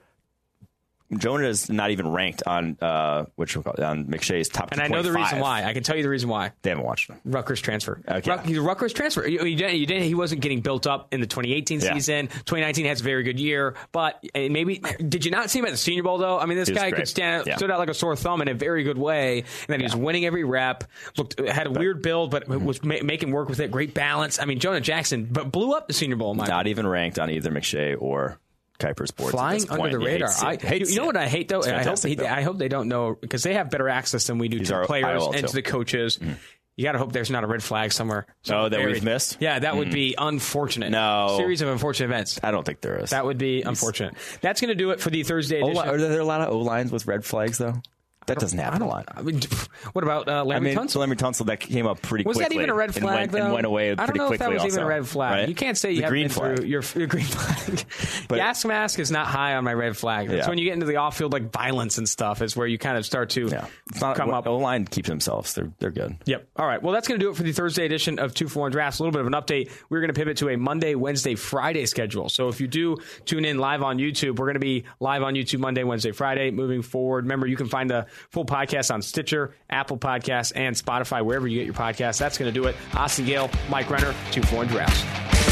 Jonah 1.16 1.46
is 1.48 1.70
not 1.70 1.90
even 1.90 2.08
ranked 2.10 2.42
on 2.46 2.76
uh, 2.80 3.26
which 3.36 3.56
on 3.56 4.06
McShay's 4.06 4.48
top. 4.48 4.72
And 4.72 4.80
I 4.80 4.88
know 4.88 5.02
the 5.02 5.10
25. 5.10 5.22
reason 5.32 5.38
why. 5.40 5.64
I 5.64 5.72
can 5.72 5.82
tell 5.82 5.96
you 5.96 6.02
the 6.02 6.08
reason 6.08 6.28
why. 6.28 6.52
They 6.62 6.70
haven't 6.70 6.84
watched 6.84 7.08
him. 7.10 7.20
Rutgers 7.24 7.60
transfer. 7.60 8.00
Okay. 8.08 8.30
Ruck, 8.30 8.44
he's 8.44 8.58
a 8.58 8.62
Rutgers 8.62 8.92
transfer. 8.92 9.26
You, 9.26 9.44
you 9.44 9.56
didn't, 9.56 9.76
you 9.76 9.86
didn't, 9.86 10.04
he 10.04 10.14
wasn't 10.14 10.40
getting 10.40 10.60
built 10.62 10.86
up 10.86 11.14
in 11.14 11.20
the 11.20 11.26
2018 11.26 11.80
Yeah. 11.80 11.94
season. 11.94 12.26
2019 12.28 12.86
has 12.86 13.00
a 13.00 13.04
very 13.04 13.22
good 13.22 13.38
year, 13.38 13.74
but 13.92 14.14
uh, 14.34 14.48
maybe 14.50 14.78
did 15.08 15.24
you 15.24 15.30
not 15.30 15.50
see 15.50 15.58
him 15.60 15.66
at 15.66 15.70
the 15.70 15.76
Senior 15.76 16.02
Bowl 16.02 16.18
though? 16.18 16.38
I 16.38 16.46
mean, 16.46 16.58
this 16.58 16.70
guy 16.70 16.90
could 16.90 17.06
stand 17.08 17.46
Yeah. 17.46 17.56
stood 17.56 17.70
out 17.70 17.78
like 17.78 17.90
a 17.90 17.94
sore 17.94 18.16
thumb 18.16 18.42
in 18.42 18.48
a 18.48 18.54
very 18.54 18.82
good 18.82 18.98
way, 18.98 19.38
and 19.40 19.46
then 19.68 19.80
he 19.80 19.84
was 19.84 19.94
winning 19.96 20.24
every 20.26 20.44
rep. 20.44 20.84
Looked 21.16 21.38
had 21.38 21.66
a 21.66 21.70
weird 21.70 22.02
build, 22.02 22.30
but 22.30 22.46
Mm-hmm. 22.48 22.64
was 22.64 22.82
ma- 22.84 23.02
making 23.02 23.30
work 23.32 23.48
with 23.48 23.60
it. 23.60 23.70
Great 23.70 23.94
balance. 23.94 24.38
I 24.40 24.44
mean, 24.44 24.58
Jonah 24.60 24.80
Jackson, 24.80 25.26
but 25.30 25.50
blew 25.52 25.72
up 25.72 25.86
the 25.88 25.92
Senior 25.94 26.16
Bowl. 26.16 26.30
In 26.32 26.36
my 26.36 26.46
Not 26.46 26.66
even 26.66 26.86
ranked 26.86 27.18
on 27.18 27.30
either 27.30 27.50
McShay 27.50 27.96
or 28.00 28.38
Kiper's 28.78 29.10
boards. 29.10 29.32
Flying 29.32 29.68
under 29.70 29.90
the 29.90 29.98
radar. 29.98 30.28
to 30.28 30.34
see 30.34 30.46
it. 30.46 30.64
I, 30.64 30.66
Hate 30.68 30.88
you 30.90 30.96
know 30.96 31.04
it. 31.04 31.06
what 31.06 31.16
I 31.16 31.28
hate 31.28 31.48
though? 31.48 31.62
I 31.62 31.82
hope, 31.82 32.02
he, 32.02 32.14
though. 32.14 32.26
I 32.26 32.42
hope 32.42 32.58
they 32.58 32.68
don't 32.68 32.88
know 32.88 33.16
because 33.20 33.42
they 33.42 33.54
have 33.54 33.70
better 33.70 33.88
access 33.88 34.26
than 34.26 34.38
we 34.38 34.48
do 34.48 34.58
He's 34.58 34.68
to 34.68 34.78
the 34.80 34.86
players 34.86 35.24
and 35.24 35.36
too. 35.36 35.46
to 35.46 35.52
the 35.54 35.62
coaches. 35.62 36.16
Hmm. 36.16 36.32
You 36.76 36.84
got 36.84 36.92
to 36.92 36.98
hope 36.98 37.10
there's 37.12 37.30
not 37.30 37.42
a 37.42 37.46
red 37.46 37.62
flag 37.62 37.90
somewhere. 37.90 38.26
somewhere 38.42 38.66
Oh, 38.66 38.68
that 38.68 38.84
we've 38.84 39.02
missed? 39.02 39.38
Yeah, 39.40 39.58
that 39.60 39.76
would 39.76 39.88
hmm. 39.88 39.94
be 39.94 40.14
unfortunate. 40.18 40.90
No. 40.90 41.34
series 41.38 41.62
of 41.62 41.68
unfortunate 41.68 42.06
events. 42.06 42.38
I 42.42 42.50
don't 42.50 42.64
think 42.66 42.82
there 42.82 42.98
is. 43.02 43.10
That 43.10 43.24
would 43.24 43.38
be 43.38 43.62
unfortunate. 43.62 44.14
That's 44.42 44.60
going 44.60 44.68
to 44.68 44.74
do 44.74 44.90
it 44.90 45.00
for 45.00 45.08
the 45.08 45.22
Thursday 45.22 45.62
O- 45.62 45.68
edition. 45.70 45.88
are 45.88 45.96
there 45.96 46.20
a 46.20 46.24
lot 46.24 46.42
of 46.42 46.52
O 46.52 46.58
lines 46.58 46.92
with 46.92 47.06
red 47.06 47.24
flags 47.24 47.56
though? 47.56 47.80
That 48.26 48.38
doesn't 48.38 48.58
happen 48.58 48.82
a 48.82 48.86
lot. 48.88 49.04
I 49.14 49.22
mean, 49.22 49.40
what 49.92 50.02
about 50.04 50.28
uh, 50.28 50.32
I 50.32 50.42
Larry 50.42 50.60
mean, 50.60 50.76
Tunsil? 50.76 50.96
Larry 50.96 51.16
Tunsil 51.16 51.46
that 51.46 51.60
came 51.60 51.86
up 51.86 52.02
pretty 52.02 52.24
Was 52.24 52.36
quickly. 52.36 52.56
that 52.56 52.62
even 52.62 52.70
a 52.70 52.74
red 52.74 52.90
and 52.90 52.98
flag 53.04 53.16
went, 53.18 53.32
though? 53.32 53.44
And 53.44 53.54
went 53.54 53.66
away 53.66 53.92
I 53.92 53.94
don't 53.94 54.16
know 54.16 54.32
if 54.32 54.38
that 54.40 54.52
was 54.52 54.64
even 54.64 54.80
a 54.80 54.86
red 54.86 55.06
flag. 55.06 55.30
right? 55.32 55.48
You 55.48 55.54
can't 55.54 55.78
say 55.78 55.92
you 55.92 56.02
haven't 56.02 56.10
green 56.12 56.28
flag. 56.28 56.56
through 56.58 56.66
your, 56.66 56.82
your 56.96 57.06
green 57.06 57.24
flag. 57.24 57.84
But- 58.28 58.36
Gas 58.36 58.64
mask 58.64 58.98
is 58.98 59.10
not 59.10 59.26
high 59.26 59.54
on 59.54 59.64
my 59.64 59.72
red 59.74 59.96
flag. 59.96 60.28
That's 60.28 60.44
Yeah. 60.44 60.48
when 60.48 60.58
you 60.58 60.64
get 60.64 60.74
into 60.74 60.86
the 60.86 60.96
off-field 60.96 61.32
like 61.32 61.52
violence 61.52 61.98
and 61.98 62.08
stuff. 62.08 62.42
Is 62.42 62.56
where 62.56 62.66
you 62.66 62.78
kind 62.78 62.98
of 62.98 63.06
start 63.06 63.30
to 63.30 63.46
Yeah, 63.46 63.66
not, 64.00 64.16
come 64.16 64.30
up. 64.34 64.46
O 64.46 64.56
line 64.56 64.84
keeps 64.84 65.08
themselves. 65.08 65.54
They're 65.54 65.70
they're 65.78 65.90
good. 65.90 66.16
Yep. 66.26 66.48
All 66.56 66.66
right. 66.66 66.82
Well, 66.82 66.92
that's 66.92 67.06
going 67.08 67.20
to 67.20 67.24
do 67.24 67.30
it 67.30 67.36
for 67.36 67.42
the 67.44 67.52
Thursday 67.52 67.84
edition 67.86 68.18
of 68.18 68.34
Two 68.34 68.48
for 68.48 68.60
One 68.60 68.72
Drafts. 68.72 68.98
A 68.98 69.02
little 69.02 69.12
bit 69.12 69.20
of 69.20 69.26
an 69.26 69.32
update. 69.34 69.70
We're 69.88 70.00
going 70.00 70.12
to 70.12 70.18
pivot 70.18 70.38
to 70.38 70.48
a 70.50 70.56
Monday, 70.56 70.94
Wednesday, 70.96 71.34
Friday 71.36 71.86
schedule. 71.86 72.28
So 72.28 72.48
if 72.48 72.60
you 72.60 72.66
do 72.66 72.96
tune 73.24 73.44
in 73.44 73.58
live 73.58 73.82
on 73.82 73.98
YouTube, 73.98 74.38
we're 74.38 74.46
going 74.46 74.54
to 74.54 74.60
be 74.60 74.84
live 75.00 75.22
on 75.22 75.34
YouTube 75.34 75.60
Monday, 75.60 75.84
Wednesday, 75.84 76.12
Friday 76.12 76.50
moving 76.50 76.82
forward. 76.82 77.24
Remember, 77.24 77.46
you 77.46 77.56
can 77.56 77.68
find 77.68 77.88
the 77.88 78.06
full 78.30 78.44
podcast 78.44 78.92
on 78.92 79.02
Stitcher, 79.02 79.54
Apple 79.70 79.98
Podcasts, 79.98 80.52
and 80.54 80.74
Spotify, 80.74 81.24
wherever 81.24 81.46
you 81.46 81.58
get 81.58 81.66
your 81.66 81.74
podcasts. 81.74 82.18
That's 82.18 82.38
going 82.38 82.52
to 82.52 82.60
do 82.60 82.66
it. 82.66 82.76
Austin 82.94 83.26
Gayle, 83.26 83.50
Mike 83.68 83.90
Renner, 83.90 84.14
Two 84.32 84.42
for 84.42 84.56
One 84.56 84.66
Drafts. 84.66 85.45